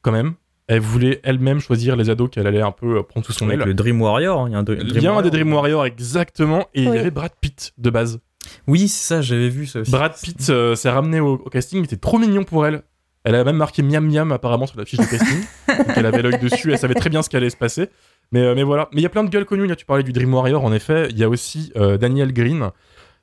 quand 0.01 0.11
même. 0.11 0.33
Elle 0.67 0.79
voulait 0.79 1.19
elle-même 1.23 1.59
choisir 1.59 1.95
les 1.95 2.09
ados 2.09 2.29
qu'elle 2.29 2.47
allait 2.47 2.61
un 2.61 2.71
peu 2.71 2.97
euh, 2.99 3.03
prendre 3.03 3.25
sous 3.25 3.33
son 3.33 3.49
aile. 3.49 3.59
le 3.59 3.73
Dream 3.73 4.01
Warrior, 4.01 4.39
hein, 4.41 4.45
il 4.47 4.51
y 4.53 4.55
a 4.55 4.59
un 4.59 4.63
Dream 4.63 4.79
Il 4.85 4.93
y 5.01 5.07
a 5.07 5.09
un 5.09 5.13
Warrior. 5.15 5.21
des 5.23 5.29
Dream 5.29 5.53
Warriors, 5.53 5.85
exactement. 5.85 6.67
Et 6.73 6.83
il 6.83 6.93
y 6.93 6.97
avait 6.97 7.11
Brad 7.11 7.31
Pitt 7.41 7.73
de 7.77 7.89
base. 7.89 8.19
Oui, 8.67 8.87
c'est 8.87 9.15
ça, 9.15 9.21
j'avais 9.21 9.49
vu 9.49 9.65
ça 9.65 9.81
aussi. 9.81 9.91
Brad 9.91 10.13
Pitt 10.21 10.49
euh, 10.49 10.75
s'est 10.75 10.89
ramené 10.89 11.19
au, 11.19 11.33
au 11.33 11.49
casting, 11.49 11.79
il 11.79 11.85
était 11.85 11.97
trop 11.97 12.17
mignon 12.17 12.43
pour 12.43 12.65
elle. 12.65 12.83
Elle 13.23 13.35
a 13.35 13.43
même 13.43 13.57
marqué 13.57 13.83
miam 13.83 14.09
miam 14.09 14.31
apparemment 14.31 14.65
sur 14.65 14.77
la 14.77 14.85
fiche 14.85 14.99
de 14.99 15.05
casting. 15.05 15.41
Donc 15.67 15.95
elle 15.95 16.05
avait 16.05 16.21
l'œil 16.21 16.39
dessus, 16.39 16.71
elle 16.71 16.79
savait 16.79 16.95
très 16.95 17.09
bien 17.09 17.21
ce 17.21 17.29
qui 17.29 17.37
allait 17.37 17.49
se 17.49 17.57
passer. 17.57 17.89
Mais, 18.31 18.41
euh, 18.41 18.55
mais 18.55 18.63
voilà. 18.63 18.89
Mais 18.93 19.01
il 19.01 19.03
y 19.03 19.07
a 19.07 19.09
plein 19.09 19.23
de 19.23 19.29
gueules 19.29 19.45
connues. 19.45 19.67
Là, 19.67 19.75
tu 19.75 19.85
parlais 19.85 20.03
du 20.03 20.13
Dream 20.13 20.33
Warrior, 20.33 20.63
en 20.63 20.73
effet. 20.73 21.07
Il 21.09 21.17
y 21.17 21.23
a 21.23 21.29
aussi 21.29 21.71
euh, 21.75 21.97
Daniel 21.97 22.33
Green. 22.33 22.71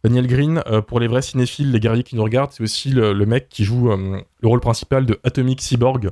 Daniel 0.04 0.26
Green, 0.28 0.62
euh, 0.66 0.80
pour 0.80 1.00
les 1.00 1.08
vrais 1.08 1.22
cinéphiles, 1.22 1.72
les 1.72 1.80
guerriers 1.80 2.04
qui 2.04 2.14
nous 2.14 2.22
regardent, 2.22 2.52
c'est 2.52 2.62
aussi 2.62 2.90
le, 2.90 3.12
le 3.12 3.26
mec 3.26 3.48
qui 3.48 3.64
joue 3.64 3.88
le 3.88 4.22
rôle 4.48 4.60
principal 4.60 5.06
de 5.06 5.18
Atomic 5.24 5.60
Cyborg. 5.60 6.10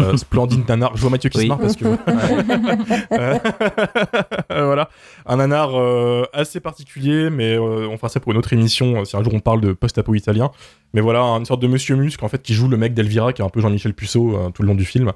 Euh, 0.00 0.16
splendide 0.16 0.68
nanar. 0.68 0.92
Je 0.96 1.00
vois 1.00 1.10
Mathieu 1.10 1.30
qui 1.30 1.40
se 1.40 1.46
marre 1.46 1.58
parce 1.58 1.76
que. 1.76 1.84
Voilà. 4.50 4.88
Un 5.26 5.36
nanar 5.36 5.78
euh, 5.78 6.24
assez 6.32 6.60
particulier, 6.60 7.30
mais 7.30 7.54
euh, 7.54 7.86
on 7.88 7.96
fera 7.96 8.08
ça 8.08 8.20
pour 8.20 8.32
une 8.32 8.38
autre 8.38 8.52
émission 8.52 9.00
euh, 9.00 9.04
si 9.04 9.16
un 9.16 9.22
jour 9.22 9.34
on 9.34 9.40
parle 9.40 9.60
de 9.60 9.72
post-apo 9.72 10.14
italien. 10.14 10.50
Mais 10.94 11.00
voilà, 11.00 11.20
une 11.22 11.44
sorte 11.44 11.60
de 11.62 11.66
Monsieur 11.66 11.96
Muscle 11.96 12.24
en 12.24 12.28
fait 12.28 12.42
qui 12.42 12.54
joue 12.54 12.68
le 12.68 12.76
mec 12.76 12.94
d'Elvira, 12.94 13.32
qui 13.32 13.42
est 13.42 13.44
un 13.44 13.48
peu 13.50 13.60
Jean-Michel 13.60 13.94
Puceau 13.94 14.36
euh, 14.36 14.50
tout 14.50 14.62
le 14.62 14.68
long 14.68 14.74
du 14.74 14.84
film. 14.84 15.12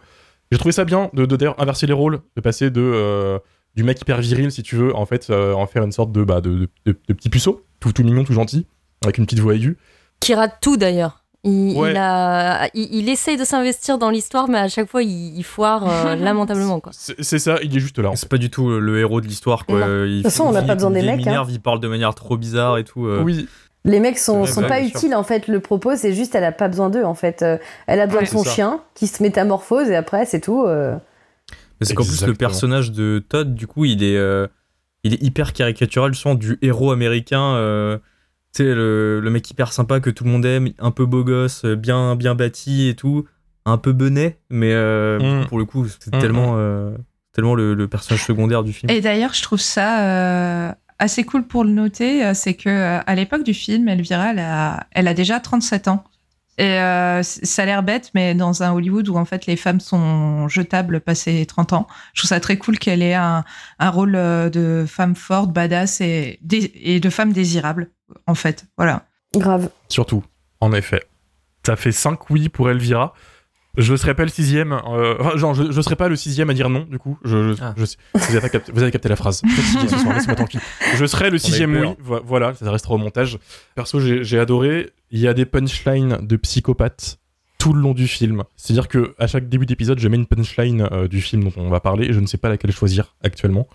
J'ai 0.51 0.59
trouvé 0.59 0.73
ça 0.73 0.85
bien 0.85 1.11
de, 1.15 1.25
de 1.27 1.37
d'ailleurs 1.37 1.61
inverser 1.61 1.87
les 1.87 1.93
rôles, 1.95 2.21
de 2.37 2.41
passer 2.41 2.71
de 2.71 2.81
euh, 2.83 3.39
du 3.75 3.85
mec 3.85 4.01
hyper 4.01 4.21
viril 4.21 4.53
si 4.53 4.63
tu 4.63 4.77
veux, 4.77 4.95
en 4.95 5.07
fait, 5.07 5.29
euh, 5.31 5.55
en 5.55 5.67
faire 5.67 5.83
une 5.83 5.93
sorte 5.93 6.13
de, 6.13 6.25
bah, 6.25 6.41
de, 6.43 6.51
de, 6.55 6.69
de- 6.87 6.99
de 7.09 7.13
petit 7.15 7.31
puceau, 7.31 7.65
tout, 7.81 7.93
tout 7.93 8.05
mignon, 8.05 8.23
tout 8.25 8.35
gentil, 8.35 8.67
avec 9.03 9.17
une 9.19 9.25
petite 9.25 9.41
voix 9.41 9.55
aiguë. 9.55 9.79
Qui 10.21 10.35
rate 10.35 10.59
tout 10.61 10.77
d'ailleurs. 10.77 11.22
Il, 11.45 11.77
Ouais. 11.77 11.91
il 11.91 11.97
a, 11.97 12.69
il, 12.75 12.89
il 12.95 13.09
essaye 13.09 13.37
de 13.37 13.45
s'investir 13.45 13.99
dans 13.99 14.11
l'histoire, 14.11 14.49
mais 14.49 14.59
à 14.59 14.69
chaque 14.69 14.89
fois, 14.89 15.03
il, 15.03 15.37
il 15.37 15.43
foire 15.43 15.89
euh, 15.89 16.15
lamentablement. 16.17 16.79
Quoi. 16.81 16.93
C'est 16.95 17.39
ça, 17.39 17.59
il 17.63 17.77
est 17.77 17.81
juste 17.81 17.99
là. 17.99 18.11
C'est 18.15 18.29
pas 18.29 18.39
du 18.39 18.49
tout 18.51 18.69
euh, 18.71 18.79
le 18.79 19.01
héros 19.01 19.21
de 19.21 19.27
l'histoire, 19.27 19.67
quoi. 19.67 19.79
Euh, 19.79 20.07
De 20.09 20.15
toute 20.23 20.25
façon, 20.31 20.45
on 20.45 20.53
n'a 20.53 20.63
pas 20.63 20.75
besoin 20.75 20.91
des 20.93 21.01
il 21.01 21.07
mecs, 21.07 21.27
hein. 21.27 21.45
Il 21.49 21.61
parle 21.61 21.81
de 21.81 21.89
manière 21.89 22.15
trop 22.15 22.37
bizarre 22.37 22.79
et 22.79 22.85
tout. 22.85 23.07
euh. 23.07 23.23
Oui, 23.25 23.49
Les 23.85 23.99
mecs 23.99 24.19
sont, 24.19 24.47
sont 24.47 24.63
pas 24.63 24.79
sûr. 24.87 24.97
utiles 24.97 25.15
en 25.17 25.25
fait. 25.25 25.49
Le 25.49 25.59
propos, 25.59 25.97
c'est 25.97 26.15
juste 26.15 26.37
elle 26.37 26.45
a 26.45 26.53
pas 26.53 26.69
besoin 26.69 26.91
d'eux 26.91 27.03
en 27.05 27.15
fait. 27.15 27.45
Elle 27.89 27.99
a 28.01 28.07
besoin 28.07 28.21
Ouais, 28.23 28.27
de 28.27 28.31
son 28.31 28.45
chien 28.45 28.81
qui 28.95 29.09
se 29.09 29.21
métamorphose 29.23 29.89
et 29.91 29.97
après 29.97 30.25
c'est 30.27 30.41
tout. 30.41 30.63
euh. 30.65 30.95
Mais 31.81 31.87
c'est 31.87 31.95
qu'en 31.95 32.05
plus, 32.05 32.25
le 32.25 32.35
personnage 32.35 32.93
de 32.93 33.19
Todd, 33.29 33.53
du 33.57 33.67
coup, 33.67 33.85
il 33.85 34.05
est, 34.05 34.17
euh, 34.17 34.47
il 35.03 35.15
est 35.15 35.23
hyper 35.25 35.53
caricatural, 35.53 36.15
justement, 36.15 36.37
du 36.37 36.57
héros 36.63 36.93
américain. 36.93 37.57
Tu 38.55 38.63
sais, 38.65 38.75
le, 38.75 39.21
le 39.21 39.31
mec 39.31 39.49
hyper 39.51 39.73
sympa 39.73 40.01
que 40.01 40.11
tout 40.11 40.25
le 40.25 40.31
monde 40.31 40.45
aime, 40.45 40.71
un 40.79 40.91
peu 40.91 41.07
beau 41.07 41.25
gosse, 41.25 41.65
bien, 41.65 42.17
bien 42.17 42.35
bâti 42.35 42.89
et 42.89 42.95
tout. 42.95 43.25
Un 43.65 43.79
peu 43.79 43.93
benet, 43.93 44.39
mais 44.51 44.73
euh, 44.73 45.43
Mm. 45.43 45.47
pour 45.47 45.59
le 45.59 45.65
coup, 45.65 45.87
c'est 45.89 46.13
Mm, 46.15 46.19
tellement, 46.21 46.55
euh, 46.57 46.91
tellement 47.33 47.55
le, 47.55 47.75
le 47.75 47.87
personnage 47.89 48.25
secondaire 48.25 48.65
du 48.65 48.73
film. 48.73 48.91
Et 48.91 49.01
d'ailleurs, 49.01 49.35
je 49.35 49.43
trouve 49.43 49.61
ça 49.61 50.01
euh, 50.03 50.73
assez 50.99 51.23
cool 51.25 51.45
pour 51.47 51.63
le 51.65 51.71
noter, 51.71 52.35
c'est 52.35 52.55
que 52.55 52.99
à 53.07 53.15
l'époque 53.15 53.45
du 53.45 53.55
film, 53.55 53.89
Elvira, 53.89 54.33
elle 54.33 54.41
a, 54.41 54.87
elle 54.91 55.07
a 55.09 55.15
déjà 55.15 55.39
37 55.39 55.87
ans. 55.89 56.03
Et 56.59 56.65
euh, 56.81 57.23
ça 57.23 57.63
a 57.63 57.67
l'air 57.67 57.83
bête, 57.83 58.11
mais 58.15 58.35
dans 58.35 58.63
un 58.63 58.73
Hollywood 58.73 59.09
où 59.09 59.17
en 59.17 59.25
fait 59.25 59.47
les 59.47 59.57
femmes 59.57 59.81
sont 59.81 60.49
jetables 60.49 61.01
passé 61.01 61.47
30 61.47 61.73
ans, 61.73 61.87
je 62.13 62.21
trouve 62.21 62.29
ça 62.29 62.41
très 62.41 62.59
cool 62.59 62.79
qu'elle 62.79 63.01
ait 63.01 63.15
un, 63.15 63.43
un 63.79 63.91
rôle 63.91 64.13
de 64.13 64.85
femme 64.87 65.17
forte, 65.17 65.51
badass 65.53 66.01
et 66.03 66.39
de 66.43 67.11
femme 67.11 67.33
désirable, 67.33 67.89
en 68.27 68.35
fait. 68.35 68.65
Voilà. 68.77 69.07
Grave. 69.35 69.71
surtout, 69.89 70.23
en 70.61 70.73
effet. 70.73 71.03
Ça 71.67 71.77
fait 71.77 71.93
5 71.93 72.29
oui 72.31 72.49
pour 72.49 72.69
Elvira. 72.71 73.15
Je 73.79 73.97
serai 73.97 74.15
pas 74.15 74.25
le 74.25 74.29
sixième. 74.29 74.73
euh, 74.73 75.15
enfin, 75.19 75.37
genre, 75.39 75.55
je, 75.55 75.73
je 75.73 75.81
serai 75.81 75.97
pas 75.97 76.09
le 76.09 76.17
sixième 76.17 76.51
à 76.51 76.55
dire 76.55 76.69
non, 76.69 76.85
du 76.91 76.99
coup. 76.99 77.19
Je, 77.25 77.55
je- 77.55 77.63
Ah. 77.63 77.73
je 77.79 77.87
sais- 77.87 77.97
vous, 78.15 78.37
avez 78.37 78.51
capté, 78.51 78.71
vous 78.73 78.83
avez 78.83 78.91
capté 78.93 79.09
la 79.09 79.17
phrase. 79.17 79.41
Je 80.97 81.07
serai 81.07 81.31
le 81.31 81.39
sixième 81.39 81.75
oui. 81.77 81.89
Vo- 81.99 82.21
Voilà, 82.25 82.53
ça 82.55 82.71
restera 82.71 82.95
au 82.95 82.99
montage. 82.99 83.39
Perso, 83.75 84.01
j'ai 84.01 84.25
j'ai 84.25 84.39
adoré. 84.39 84.91
Il 85.11 85.21
y 85.21 85.29
a 85.29 85.35
des 85.35 85.47
punchlines 85.47 86.19
de 86.21 86.37
psychopathes 86.37 87.19
tout 87.59 87.73
le 87.73 87.81
long 87.81 87.95
du 87.95 88.09
film. 88.09 88.43
C'est-à-dire 88.57 88.89
que 88.89 89.15
à 89.19 89.27
chaque 89.27 89.49
début 89.49 89.67
d'épisode, 89.67 89.99
je 89.99 90.09
mets 90.09 90.17
une 90.17 90.27
punchline 90.27 90.89
euh, 90.93 91.09
du 91.09 91.21
film 91.21 91.45
dont 91.45 91.53
on 91.57 91.69
va 91.71 91.81
parler 91.81 92.07
et 92.09 92.13
je 92.13 92.21
ne 92.21 92.27
sais 92.27 92.39
pas 92.39 92.49
laquelle 92.49 92.73
choisir 92.73 93.15
actuellement. 93.23 93.69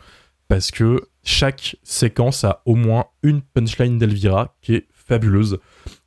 Parce 0.48 0.72
que 0.72 1.02
chaque 1.24 1.76
séquence 1.84 2.44
a 2.44 2.62
au 2.66 2.76
moins 2.76 3.06
une 3.24 3.42
punchline 3.42 3.98
d'Elvira 3.98 4.56
qui 4.62 4.76
est 4.76 4.88
fabuleuse. 4.92 5.60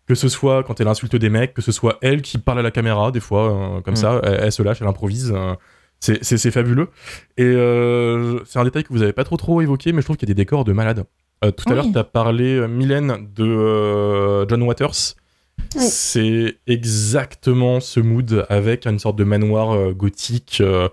Que 0.06 0.14
ce 0.14 0.28
soit 0.28 0.64
quand 0.64 0.80
elle 0.80 0.88
insulte 0.88 1.14
des 1.16 1.28
mecs, 1.30 1.54
que 1.54 1.62
ce 1.62 1.72
soit 1.72 1.98
elle 2.02 2.22
qui 2.22 2.38
parle 2.38 2.58
à 2.58 2.62
la 2.62 2.70
caméra, 2.70 3.12
des 3.12 3.20
fois, 3.20 3.76
euh, 3.76 3.80
comme 3.80 3.94
Mm. 3.94 3.96
ça, 3.96 4.20
elle, 4.24 4.40
elle 4.44 4.52
se 4.52 4.62
lâche, 4.62 4.78
elle 4.80 4.88
improvise. 4.88 5.32
euh, 5.34 5.54
C'est, 6.00 6.24
c'est, 6.24 6.38
c'est 6.38 6.50
fabuleux. 6.50 6.88
Et 7.36 7.44
euh, 7.44 8.42
c'est 8.46 8.58
un 8.58 8.64
détail 8.64 8.84
que 8.84 8.92
vous 8.92 9.02
avez 9.02 9.12
pas 9.12 9.22
trop 9.24 9.36
trop 9.36 9.60
évoqué, 9.60 9.92
mais 9.92 10.00
je 10.00 10.06
trouve 10.06 10.16
qu'il 10.16 10.28
y 10.28 10.32
a 10.32 10.34
des 10.34 10.40
décors 10.42 10.64
de 10.64 10.72
malade. 10.72 11.04
Euh, 11.44 11.50
tout 11.50 11.70
à 11.70 11.74
l'heure, 11.74 11.86
tu 11.92 11.98
as 11.98 12.04
parlé, 12.04 12.54
euh, 12.56 12.66
Mylène, 12.68 13.28
de 13.34 13.44
euh, 13.44 14.46
John 14.48 14.62
Waters. 14.62 15.14
Oui. 15.76 15.82
C'est 15.82 16.56
exactement 16.66 17.80
ce 17.80 18.00
mood 18.00 18.46
avec 18.48 18.86
une 18.86 18.98
sorte 18.98 19.16
de 19.16 19.24
manoir 19.24 19.72
euh, 19.72 19.92
gothique, 19.92 20.58
euh, 20.62 20.88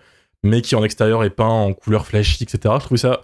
mais 0.48 0.62
qui 0.62 0.76
en 0.76 0.84
extérieur 0.84 1.24
est 1.24 1.30
peint 1.30 1.46
en 1.46 1.74
couleur 1.74 2.06
flashy, 2.06 2.44
etc. 2.44 2.76
Je 2.80 2.86
trouve 2.86 2.98
ça 2.98 3.22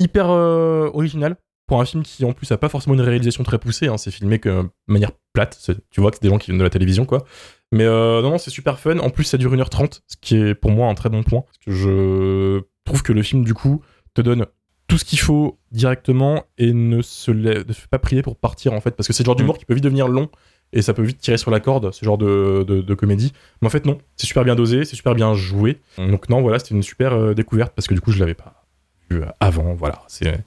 hyper 0.00 0.30
euh, 0.30 0.90
original 0.94 1.36
pour 1.66 1.80
un 1.80 1.84
film 1.84 2.02
qui 2.02 2.24
en 2.24 2.32
plus 2.32 2.50
a 2.50 2.58
pas 2.58 2.68
forcément 2.68 2.94
une 2.94 3.00
réalisation 3.02 3.44
très 3.44 3.58
poussée. 3.58 3.88
hein. 3.88 3.96
C'est 3.96 4.10
filmé 4.10 4.38
que, 4.38 4.62
de 4.62 4.68
manière 4.88 5.12
plate. 5.32 5.70
Tu 5.90 6.00
vois 6.00 6.10
que 6.10 6.16
c'est 6.16 6.22
des 6.22 6.28
gens 6.28 6.38
qui 6.38 6.50
viennent 6.50 6.58
de 6.58 6.64
la 6.64 6.70
télévision, 6.70 7.04
quoi. 7.04 7.24
Mais 7.72 7.84
euh, 7.84 8.20
non, 8.20 8.30
non, 8.30 8.38
c'est 8.38 8.50
super 8.50 8.78
fun. 8.78 8.98
En 8.98 9.10
plus, 9.10 9.24
ça 9.24 9.38
dure 9.38 9.54
1h30, 9.54 10.00
ce 10.06 10.16
qui 10.20 10.36
est 10.36 10.54
pour 10.54 10.70
moi 10.70 10.88
un 10.88 10.94
très 10.94 11.08
bon 11.08 11.22
point. 11.22 11.42
Parce 11.42 11.58
que 11.64 11.70
je 11.70 12.62
trouve 12.84 13.02
que 13.02 13.12
le 13.12 13.22
film, 13.22 13.44
du 13.44 13.54
coup, 13.54 13.82
te 14.14 14.20
donne 14.20 14.46
tout 14.88 14.98
ce 14.98 15.04
qu'il 15.04 15.20
faut 15.20 15.58
directement 15.70 16.44
et 16.58 16.72
ne 16.74 17.00
se, 17.00 17.30
ne 17.30 17.72
se 17.72 17.80
fait 17.80 17.88
pas 17.88 17.98
prier 17.98 18.20
pour 18.22 18.36
partir, 18.36 18.74
en 18.74 18.80
fait. 18.80 18.90
Parce 18.90 19.06
que 19.06 19.12
c'est 19.14 19.22
le 19.22 19.26
genre 19.26 19.36
d'humour 19.36 19.56
qui 19.56 19.64
peut 19.64 19.74
vite 19.74 19.84
devenir 19.84 20.08
long 20.08 20.28
et 20.72 20.82
ça 20.82 20.94
peut 20.94 21.02
vite 21.02 21.18
tirer 21.18 21.36
sur 21.36 21.50
la 21.50 21.60
corde, 21.60 21.92
ce 21.92 22.04
genre 22.04 22.18
de, 22.18 22.64
de- 22.66 22.80
de 22.80 22.94
comédie. 22.94 23.32
Mais 23.60 23.66
en 23.66 23.70
fait, 23.70 23.84
non. 23.86 23.98
C'est 24.16 24.26
super 24.26 24.44
bien 24.44 24.54
dosé, 24.54 24.84
c'est 24.84 24.96
super 24.96 25.14
bien 25.14 25.34
joué. 25.34 25.80
Donc, 25.98 26.28
non, 26.28 26.40
voilà, 26.42 26.58
c'était 26.58 26.74
une 26.74 26.82
super 26.82 27.12
euh, 27.12 27.34
découverte 27.34 27.72
parce 27.74 27.86
que 27.88 27.94
du 27.94 28.00
coup, 28.00 28.10
je 28.12 28.18
l'avais 28.18 28.34
pas 28.34 28.64
vu 29.10 29.22
avant. 29.40 29.74
Voilà, 29.74 30.02
c'est 30.08 30.42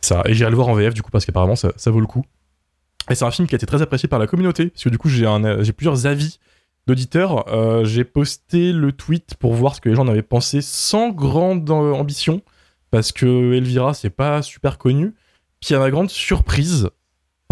ça. 0.00 0.22
Et 0.26 0.34
j'irai 0.34 0.50
le 0.50 0.56
voir 0.56 0.68
en 0.68 0.74
VF, 0.74 0.94
du 0.94 1.02
coup, 1.02 1.10
parce 1.10 1.24
qu'apparemment, 1.24 1.56
ça, 1.56 1.72
ça 1.76 1.90
vaut 1.90 2.00
le 2.00 2.06
coup. 2.06 2.24
Et 3.10 3.14
c'est 3.14 3.24
un 3.24 3.30
film 3.30 3.48
qui 3.48 3.54
a 3.54 3.56
été 3.56 3.66
très 3.66 3.82
apprécié 3.82 4.08
par 4.08 4.18
la 4.18 4.26
communauté, 4.26 4.68
parce 4.68 4.84
que 4.84 4.88
du 4.88 4.98
coup, 4.98 5.08
j'ai 5.08 5.26
j'ai 5.60 5.72
plusieurs 5.72 6.06
avis 6.06 6.38
d'auditeurs. 6.86 7.48
Euh, 7.52 7.84
j'ai 7.84 8.04
posté 8.04 8.72
le 8.72 8.92
tweet 8.92 9.34
pour 9.38 9.54
voir 9.54 9.74
ce 9.74 9.80
que 9.80 9.88
les 9.88 9.94
gens 9.94 10.02
en 10.02 10.08
avaient 10.08 10.22
pensé 10.22 10.60
sans 10.60 11.10
grande 11.10 11.68
euh, 11.70 11.92
ambition, 11.92 12.42
parce 12.90 13.12
que 13.12 13.54
Elvira, 13.54 13.94
c'est 13.94 14.10
pas 14.10 14.42
super 14.42 14.78
connu. 14.78 15.14
Puis 15.60 15.74
à 15.74 15.78
ma 15.78 15.90
grande 15.90 16.10
surprise, 16.10 16.90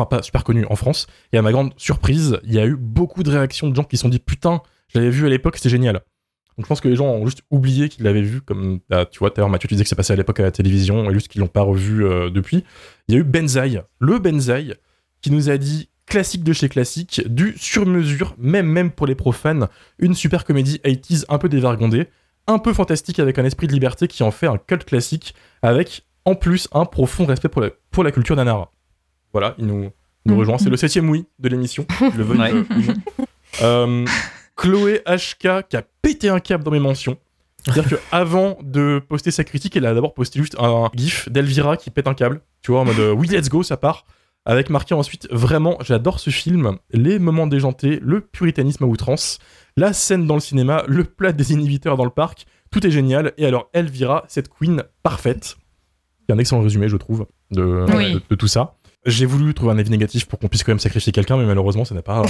pas 0.07 0.23
super 0.23 0.45
connu 0.45 0.65
en 0.69 0.77
France, 0.77 1.07
et 1.33 1.39
à 1.39 1.43
ma 1.43 1.53
grande 1.53 1.73
surprise, 1.77 2.39
il 2.45 2.55
y 2.55 2.59
a 2.59 2.67
eu 2.67 2.77
beaucoup 2.77 3.23
de 3.23 3.31
réactions 3.31 3.69
de 3.69 3.75
gens 3.75 3.85
qui 3.85 3.97
se 3.97 4.03
sont 4.03 4.09
dit 4.09 4.19
putain, 4.19 4.63
je 4.89 4.99
l'avais 4.99 5.11
vu 5.11 5.27
à 5.27 5.29
l'époque, 5.29 5.57
c'était 5.57 5.69
génial. 5.69 5.95
Donc 6.57 6.67
je 6.67 6.69
pense 6.69 6.81
que 6.81 6.89
les 6.89 6.97
gens 6.97 7.07
ont 7.07 7.25
juste 7.25 7.43
oublié 7.51 7.89
qu'ils 7.89 8.05
l'avaient 8.05 8.23
vu, 8.23 8.41
comme 8.41 8.81
bah, 8.89 9.07
tu 9.07 9.21
vois, 9.21 9.31
tout 9.31 9.41
à 9.41 9.43
l'heure 9.43 9.49
Mathieu, 9.49 9.69
tu 9.69 9.75
disais 9.75 9.85
que 9.85 9.89
c'est 9.89 9.97
passé 9.97 10.13
à 10.13 10.17
l'époque 10.17 10.41
à 10.41 10.43
la 10.43 10.51
télévision, 10.51 11.11
et 11.11 11.15
juste 11.15 11.29
qu'ils 11.29 11.41
l'ont 11.41 11.47
pas 11.47 11.63
revu 11.63 12.05
euh, 12.05 12.31
depuis. 12.31 12.65
Il 13.09 13.15
y 13.15 13.19
a 13.19 13.21
eu 13.21 13.25
Benzaï, 13.25 13.83
le 13.99 14.19
Benzaï, 14.19 14.75
qui 15.23 15.31
nous 15.31 15.49
a 15.49 15.57
dit 15.57 15.89
classique 16.07 16.45
de 16.45 16.53
chez 16.53 16.69
classique, 16.69 17.23
du 17.29 17.55
sur-mesure, 17.57 18.35
même 18.37 18.67
même 18.67 18.91
pour 18.91 19.07
les 19.07 19.15
profanes, 19.15 19.69
une 19.99 20.15
super 20.15 20.45
comédie 20.45 20.81
80s 20.85 21.25
un 21.29 21.39
peu 21.39 21.49
dévergondée, 21.49 22.09
un 22.47 22.59
peu 22.59 22.73
fantastique 22.73 23.21
avec 23.21 23.39
un 23.39 23.45
esprit 23.45 23.69
de 23.69 23.73
liberté 23.73 24.09
qui 24.09 24.23
en 24.23 24.31
fait 24.31 24.47
un 24.47 24.59
cult 24.59 24.85
classique, 24.85 25.35
avec 25.63 26.05
en 26.25 26.35
plus 26.35 26.69
un 26.73 26.85
profond 26.85 27.25
respect 27.25 27.49
pour 27.49 27.63
la, 27.63 27.71
pour 27.91 28.05
la 28.05 28.13
culture 28.13 28.37
d'Anara. 28.37 28.71
Voilà, 29.33 29.55
il 29.59 29.67
nous, 29.67 29.91
nous 30.27 30.37
rejoint. 30.37 30.59
C'est 30.59 30.71
le 30.71 30.77
septième 30.77 31.09
oui 31.09 31.25
de 31.39 31.49
l'émission. 31.49 31.87
Je 32.13 32.17
le 32.19 32.25
veuille 32.25 32.39
Ouais. 32.41 32.53
euh. 32.53 32.95
Euh, 33.63 34.05
Chloé 34.57 35.03
HK 35.07 35.67
qui 35.69 35.77
a 35.77 35.83
pété 36.03 36.29
un 36.29 36.41
câble 36.41 36.65
dans 36.65 36.71
mes 36.71 36.81
mentions. 36.81 37.17
C'est-à-dire 37.65 37.99
qu'avant 38.11 38.57
de 38.63 39.03
poster 39.07 39.31
sa 39.31 39.45
critique, 39.45 39.77
elle 39.77 39.87
a 39.87 39.93
d'abord 39.95 40.15
posté 40.15 40.39
juste 40.41 40.57
un 40.59 40.91
gif 40.95 41.29
d'Elvira 41.31 41.77
qui 41.77 41.91
pète 41.91 42.07
un 42.07 42.15
câble. 42.15 42.41
Tu 42.63 42.71
vois, 42.73 42.81
en 42.81 42.85
mode 42.85 42.99
euh, 42.99 43.13
oui, 43.13 43.27
let's 43.29 43.49
go, 43.49 43.63
ça 43.63 43.77
part. 43.77 44.05
Avec 44.47 44.71
marqué 44.71 44.95
ensuite 44.95 45.29
vraiment, 45.31 45.77
j'adore 45.83 46.19
ce 46.21 46.31
film, 46.31 46.79
les 46.93 47.19
moments 47.19 47.47
déjantés, 47.47 48.01
le 48.03 48.23
puritanisme 48.23 48.85
à 48.85 48.87
outrance, 48.87 49.39
la 49.77 49.93
scène 49.93 50.27
dans 50.27 50.35
le 50.35 50.41
cinéma, 50.41 50.83
le 50.89 51.05
plat 51.05 51.33
des 51.33 51.53
inhibiteurs 51.53 51.99
dans 51.99 52.05
le 52.05 52.11
parc, 52.11 52.47
tout 52.71 52.87
est 52.87 52.91
génial. 52.91 53.33
Et 53.37 53.45
alors, 53.45 53.69
Elvira, 53.75 54.25
cette 54.29 54.49
queen 54.49 54.83
parfaite. 55.03 55.57
C'est 56.27 56.35
un 56.35 56.39
excellent 56.39 56.63
résumé, 56.63 56.89
je 56.89 56.97
trouve, 56.97 57.27
de, 57.51 57.85
Oui. 57.95 58.15
de- 58.15 58.23
de 58.31 58.35
tout 58.35 58.47
ça. 58.49 58.77
J'ai 59.07 59.27
voulu 59.27 59.55
trouver 59.55 59.73
un 59.73 59.79
avis 59.79 59.91
négatif 59.91 60.27
pour 60.27 60.39
qu'on 60.39 60.49
puisse 60.49 60.63
quand 60.63 60.73
même 60.73 60.79
sacrifier 60.79 61.13
quelqu'un, 61.13 61.37
mais 61.37 61.47
malheureusement, 61.47 61.85
ça 61.85 61.95
n'a 61.95 62.03
pas, 62.03 62.21
euh, 62.21 62.27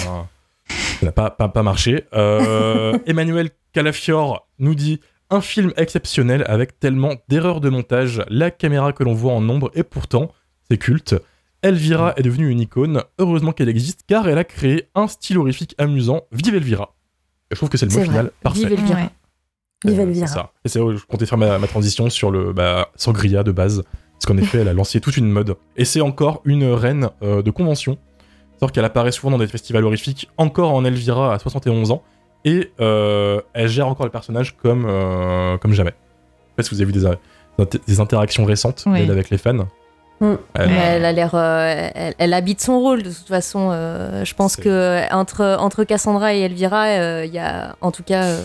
ça 0.68 1.06
n'a 1.06 1.12
pas, 1.12 1.30
pas, 1.30 1.48
pas 1.48 1.62
marché. 1.62 2.04
Euh, 2.14 2.96
Emmanuel 3.06 3.50
Calafior 3.72 4.48
nous 4.58 4.74
dit 4.74 5.00
un 5.30 5.40
film 5.40 5.72
exceptionnel 5.76 6.44
avec 6.46 6.78
tellement 6.78 7.14
d'erreurs 7.28 7.60
de 7.60 7.70
montage, 7.70 8.22
la 8.28 8.50
caméra 8.50 8.92
que 8.92 9.02
l'on 9.04 9.14
voit 9.14 9.32
en 9.32 9.40
nombre, 9.40 9.70
et 9.74 9.82
pourtant, 9.82 10.30
c'est 10.68 10.78
culte. 10.78 11.14
Elvira 11.62 12.14
est 12.16 12.22
devenue 12.22 12.48
une 12.48 12.60
icône, 12.60 13.02
heureusement 13.18 13.52
qu'elle 13.52 13.68
existe, 13.68 14.00
car 14.06 14.28
elle 14.28 14.38
a 14.38 14.44
créé 14.44 14.88
un 14.94 15.08
style 15.08 15.38
horrifique 15.38 15.74
amusant. 15.78 16.22
Vive 16.32 16.54
Elvira 16.54 16.94
Et 17.50 17.54
Je 17.54 17.56
trouve 17.56 17.68
que 17.68 17.76
c'est 17.76 17.86
le 17.86 17.92
mot 17.92 18.02
final 18.02 18.30
parfait. 18.42 18.60
Vive 18.60 18.72
Elvira. 18.72 19.00
Ouais. 19.00 19.08
Vive 19.84 20.00
Euh, 20.00 20.02
Elvira. 20.04 20.26
C'est 20.26 20.34
ça. 20.34 20.52
Et 20.64 20.68
c'est 20.68 20.80
je 20.80 21.04
comptais 21.06 21.26
faire 21.26 21.38
ma, 21.38 21.58
ma 21.58 21.66
transition 21.66 22.08
sur 22.08 22.30
le 22.30 22.52
bah, 22.52 22.88
Sangria 22.96 23.42
de 23.42 23.52
base. 23.52 23.82
Parce 24.20 24.26
qu'en 24.26 24.36
effet, 24.36 24.58
elle 24.58 24.68
a 24.68 24.74
lancé 24.74 25.00
toute 25.00 25.16
une 25.16 25.30
mode. 25.30 25.56
Et 25.78 25.86
c'est 25.86 26.02
encore 26.02 26.42
une 26.44 26.64
reine 26.72 27.08
euh, 27.22 27.40
de 27.40 27.50
convention. 27.50 27.96
C'est-à-dire 28.58 28.72
qu'elle 28.72 28.84
apparaît 28.84 29.12
souvent 29.12 29.30
dans 29.30 29.38
des 29.38 29.46
festivals 29.46 29.84
horrifiques, 29.86 30.28
encore 30.36 30.74
en 30.74 30.84
Elvira 30.84 31.32
à 31.32 31.38
71 31.38 31.90
ans. 31.90 32.02
Et 32.44 32.70
euh, 32.80 33.40
elle 33.54 33.68
gère 33.68 33.88
encore 33.88 34.04
le 34.04 34.12
personnage 34.12 34.56
comme, 34.58 34.84
euh, 34.86 35.56
comme 35.56 35.72
jamais. 35.72 35.92
Je 35.92 36.50
sais 36.50 36.56
pas 36.56 36.62
si 36.64 36.74
vous 36.74 36.82
avez 36.82 36.92
vu 36.92 37.00
des, 37.00 37.78
des 37.86 38.00
interactions 38.00 38.44
récentes 38.44 38.84
Oui. 38.86 39.10
avec 39.10 39.30
les 39.30 39.38
fans. 39.38 39.66
Mm. 40.20 40.34
Elle- 40.52 41.04
a 41.06 41.12
l'air, 41.12 41.30
euh, 41.34 41.88
elle, 41.94 42.14
elle 42.18 42.34
habite 42.34 42.60
son 42.60 42.78
rôle 42.78 43.02
de 43.02 43.08
toute 43.08 43.28
façon. 43.28 43.70
euh, 43.72 44.22
je 44.26 44.34
pense 44.34 44.56
que 44.56 45.10
entre 45.14 45.56
entre 45.58 45.84
Cassandra 45.84 46.34
et 46.34 46.40
Elvira, 46.40 46.84
euh, 46.88 47.24
il 47.24 47.32
y 47.32 47.38
a, 47.38 47.74
en 47.80 47.90
tout 47.90 48.02
cas, 48.02 48.24
euh, 48.24 48.42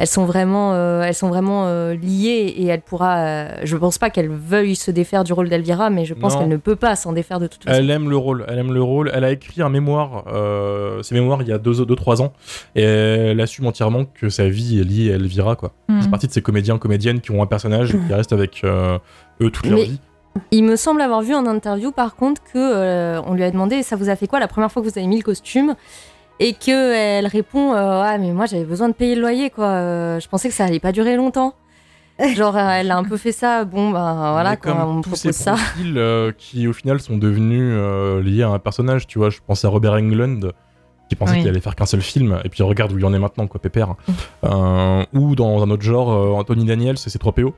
elles 0.00 0.06
sont 0.06 0.24
vraiment, 0.24 0.72
euh, 0.72 1.02
elles 1.02 1.14
sont 1.14 1.28
vraiment 1.28 1.66
euh, 1.66 1.94
liées 1.94 2.54
et 2.56 2.66
elle 2.66 2.80
pourra. 2.80 3.18
euh, 3.18 3.48
je 3.64 3.76
pense 3.76 3.98
pas 3.98 4.08
qu'elle 4.08 4.30
veuille 4.30 4.74
se 4.74 4.90
défaire 4.90 5.24
du 5.24 5.32
rôle 5.34 5.48
d'Elvira, 5.50 5.90
mais 5.90 6.06
je 6.06 6.14
pense 6.14 6.36
qu'elle 6.36 6.48
ne 6.48 6.56
peut 6.56 6.74
pas 6.76 6.96
s'en 6.96 7.12
défaire 7.12 7.38
de 7.38 7.46
toute 7.46 7.64
façon. 7.64 7.76
Elle 7.78 7.90
aime 7.90 8.08
le 8.08 8.16
rôle, 8.16 8.44
elle 8.48 8.58
aime 8.58 8.72
le 8.72 8.82
rôle. 8.82 9.10
Elle 9.14 9.24
a 9.24 9.30
écrit 9.30 9.60
un 9.60 9.68
mémoire, 9.68 10.24
euh, 10.32 11.02
ses 11.02 11.14
mémoires 11.14 11.42
il 11.42 11.48
y 11.48 11.52
a 11.52 11.58
2-3 11.58 11.84
deux, 11.86 11.96
trois 11.96 12.22
ans, 12.22 12.32
et 12.74 12.82
elle 12.82 13.40
assume 13.40 13.66
entièrement 13.66 14.06
que 14.06 14.30
sa 14.30 14.48
vie 14.48 14.80
est 14.80 14.84
liée 14.84 15.12
à 15.12 15.16
Elvira, 15.16 15.54
quoi. 15.54 15.72
Mhm. 15.88 16.02
C'est 16.02 16.10
partie 16.10 16.26
de 16.26 16.32
ces 16.32 16.42
comédiens, 16.42 16.78
comédiennes 16.78 17.20
qui 17.20 17.30
ont 17.30 17.42
un 17.42 17.46
personnage 17.46 17.92
qui 17.92 18.14
restent 18.14 18.32
avec 18.32 18.62
euh, 18.64 18.98
eux 19.42 19.50
toute 19.50 19.66
leur 19.66 19.78
Mais- 19.78 19.84
vie. 19.84 20.00
Il 20.52 20.62
me 20.62 20.76
semble 20.76 21.00
avoir 21.02 21.22
vu 21.22 21.34
en 21.34 21.44
interview 21.44 21.90
par 21.90 22.14
contre 22.14 22.40
que 22.44 22.50
euh, 22.56 23.20
on 23.26 23.34
lui 23.34 23.42
a 23.42 23.50
demandé 23.50 23.82
ça 23.82 23.96
vous 23.96 24.08
a 24.08 24.14
fait 24.16 24.28
quoi 24.28 24.38
la 24.38 24.46
première 24.46 24.70
fois 24.70 24.80
que 24.80 24.86
vous 24.88 24.96
avez 24.96 25.08
mis 25.08 25.16
le 25.18 25.24
costume? 25.24 25.74
Et 26.40 26.54
que 26.54 26.94
elle 26.94 27.26
répond 27.28 27.74
euh, 27.74 28.02
ah 28.04 28.18
mais 28.18 28.32
moi 28.32 28.46
j'avais 28.46 28.64
besoin 28.64 28.88
de 28.88 28.94
payer 28.94 29.14
le 29.14 29.20
loyer 29.20 29.50
quoi. 29.50 29.66
Euh, 29.66 30.18
je 30.20 30.26
pensais 30.28 30.48
que 30.48 30.54
ça 30.54 30.64
allait 30.64 30.80
pas 30.80 30.90
durer 30.90 31.14
longtemps 31.16 31.54
genre 32.34 32.56
euh, 32.56 32.68
elle 32.70 32.90
a 32.90 32.96
un 32.98 33.04
peu 33.04 33.16
fait 33.16 33.32
ça. 33.32 33.64
Bon 33.64 33.90
ben 33.90 34.32
voilà 34.32 34.56
comme 34.56 34.78
on 34.80 35.00
tous 35.00 35.14
ces 35.14 35.28
propose 35.30 35.36
ça. 35.44 35.52
profils 35.52 35.96
euh, 35.96 36.32
qui 36.36 36.66
au 36.66 36.72
final 36.72 37.00
sont 37.00 37.16
devenus 37.16 37.72
euh, 37.74 38.22
liés 38.22 38.42
à 38.42 38.48
un 38.48 38.58
personnage, 38.58 39.06
tu 39.06 39.18
vois, 39.18 39.30
je 39.30 39.38
pense 39.46 39.64
à 39.64 39.68
Robert 39.68 39.92
Englund 39.94 40.52
qui 41.08 41.16
pensait 41.16 41.32
Oui. 41.34 41.38
qu'il 41.40 41.48
allait 41.48 41.60
faire 41.60 41.74
qu'un 41.74 41.86
seul 41.86 42.02
film. 42.02 42.40
Et 42.44 42.48
puis 42.48 42.62
regarde 42.62 42.92
où 42.92 42.98
il 42.98 43.04
en 43.04 43.12
est 43.12 43.18
maintenant 43.18 43.46
quoi 43.46 43.60
pépère. 43.60 43.94
Mm. 44.44 45.02
Ou 45.18 45.34
dans 45.34 45.62
un 45.62 45.70
autre 45.70 45.82
genre 45.82 46.36
Anthony 46.38 46.64
Daniels 46.66 46.96
et 47.04 47.10
ses 47.10 47.18
3PO 47.18 47.52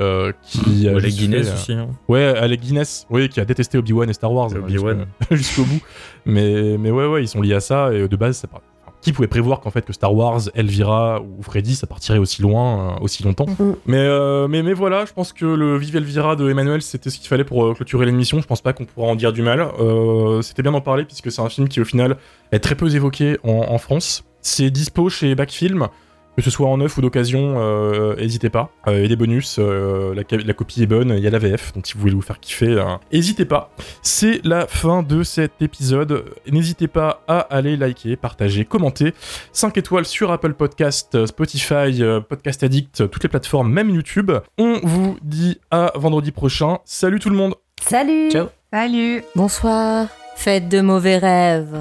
euh, 0.00 0.32
qui 0.42 0.88
a 0.88 0.92
Ou 0.92 0.96
Alec 0.96 1.04
juste 1.10 1.18
Guinness 1.18 1.46
fait, 1.46 1.52
euh, 1.52 1.54
aussi. 1.54 1.72
hein. 1.72 1.88
Ouais, 2.08 2.24
Alec 2.24 2.60
Guinness, 2.60 3.06
oui, 3.10 3.28
qui 3.28 3.40
a 3.40 3.44
détesté 3.44 3.78
Obi-Wan 3.78 4.08
et 4.10 4.12
Star 4.12 4.32
Wars. 4.32 4.50
hein, 4.54 4.60
Obi-Wan. 4.62 5.06
jusqu'au- 5.30 5.34
Jusqu'au 5.36 5.64
bout. 5.64 5.80
Mais, 6.26 6.76
mais 6.78 6.90
ouais, 6.90 7.06
ouais, 7.06 7.22
ils 7.24 7.28
sont 7.28 7.40
liés 7.40 7.54
à 7.54 7.60
ça, 7.60 7.92
et 7.92 8.08
de 8.08 8.16
base, 8.16 8.36
ça 8.38 8.48
part- 8.48 8.60
enfin, 8.86 8.92
Qui 9.02 9.12
pouvait 9.12 9.28
prévoir 9.28 9.60
qu'en 9.60 9.70
fait 9.70 9.84
que 9.84 9.92
Star 9.92 10.14
Wars, 10.14 10.40
Elvira 10.54 11.20
ou 11.20 11.42
Freddy, 11.42 11.74
ça 11.74 11.86
partirait 11.86 12.18
aussi 12.18 12.40
loin, 12.42 12.96
euh, 12.96 13.00
aussi 13.02 13.22
longtemps 13.22 13.46
Mhm. 13.58 13.76
mais, 13.86 13.98
euh, 13.98 14.48
mais, 14.48 14.62
mais 14.62 14.72
voilà, 14.72 15.04
je 15.04 15.12
pense 15.12 15.32
que 15.34 15.44
le 15.44 15.76
Vive 15.76 15.96
Elvira 15.96 16.36
de 16.36 16.48
Emmanuel, 16.48 16.80
c'était 16.82 17.10
ce 17.10 17.18
qu'il 17.18 17.28
fallait 17.28 17.44
pour 17.44 17.64
euh, 17.66 17.74
clôturer 17.74 18.06
l'émission. 18.06 18.40
Je 18.40 18.46
pense 18.46 18.62
pas 18.62 18.72
qu'on 18.72 18.86
pourra 18.86 19.08
en 19.08 19.14
dire 19.16 19.32
du 19.32 19.42
mal. 19.42 19.60
Euh, 19.78 20.40
c'était 20.42 20.62
bien 20.62 20.72
d'en 20.72 20.80
parler, 20.80 21.04
puisque 21.04 21.30
c'est 21.30 21.42
un 21.42 21.48
film 21.50 21.68
qui, 21.68 21.80
au 21.80 21.84
final, 21.84 22.16
est 22.52 22.60
très 22.60 22.74
peu 22.74 22.88
évoqué 22.94 23.36
en, 23.44 23.66
en 23.68 23.78
France. 23.78 24.24
C'est 24.40 24.70
dispo 24.70 25.08
chez 25.08 25.34
Backfilm. 25.34 25.88
Que 26.36 26.42
ce 26.42 26.50
soit 26.50 26.68
en 26.68 26.78
neuf 26.78 26.98
ou 26.98 27.00
d'occasion, 27.00 27.54
euh, 27.58 28.16
n'hésitez 28.16 28.50
pas. 28.50 28.70
Euh, 28.88 28.96
Il 28.96 29.02
y 29.02 29.04
a 29.04 29.08
des 29.08 29.16
bonus, 29.16 29.56
euh, 29.60 30.14
la, 30.14 30.52
copie 30.52 30.82
est 30.82 30.86
bonne, 30.86 31.14
il 31.16 31.22
y 31.22 31.26
a 31.28 31.30
la 31.30 31.38
VF, 31.38 31.72
donc 31.74 31.86
si 31.86 31.94
vous 31.94 32.00
voulez 32.00 32.14
vous 32.14 32.22
faire 32.22 32.40
kiffer, 32.40 32.82
n'hésitez 33.12 33.44
pas. 33.44 33.70
C'est 34.02 34.44
la 34.44 34.66
fin 34.66 35.02
de 35.02 35.22
cet 35.22 35.62
épisode. 35.62 36.24
N'hésitez 36.50 36.88
pas 36.88 37.22
à 37.28 37.38
aller 37.38 37.76
liker, 37.76 38.16
partager, 38.16 38.64
commenter. 38.64 39.14
5 39.52 39.76
étoiles 39.78 40.06
sur 40.06 40.32
Apple 40.32 40.54
Podcast, 40.54 41.26
Spotify, 41.26 42.02
euh, 42.02 42.20
Podcast 42.20 42.64
Addict, 42.64 43.08
toutes 43.10 43.22
les 43.22 43.28
plateformes, 43.28 43.70
même 43.70 43.90
YouTube. 43.90 44.32
On 44.58 44.80
vous 44.82 45.16
dit 45.22 45.60
à 45.70 45.92
vendredi 45.94 46.32
prochain. 46.32 46.78
Salut 46.84 47.20
tout 47.20 47.30
le 47.30 47.36
monde 47.36 47.54
Salut 47.80 48.30
Ciao. 48.30 48.46
Salut 48.72 49.22
bonsoir 49.36 50.08
faites 50.36 50.68
de 50.68 50.80
mauvais 50.80 51.18
rêves 51.18 51.78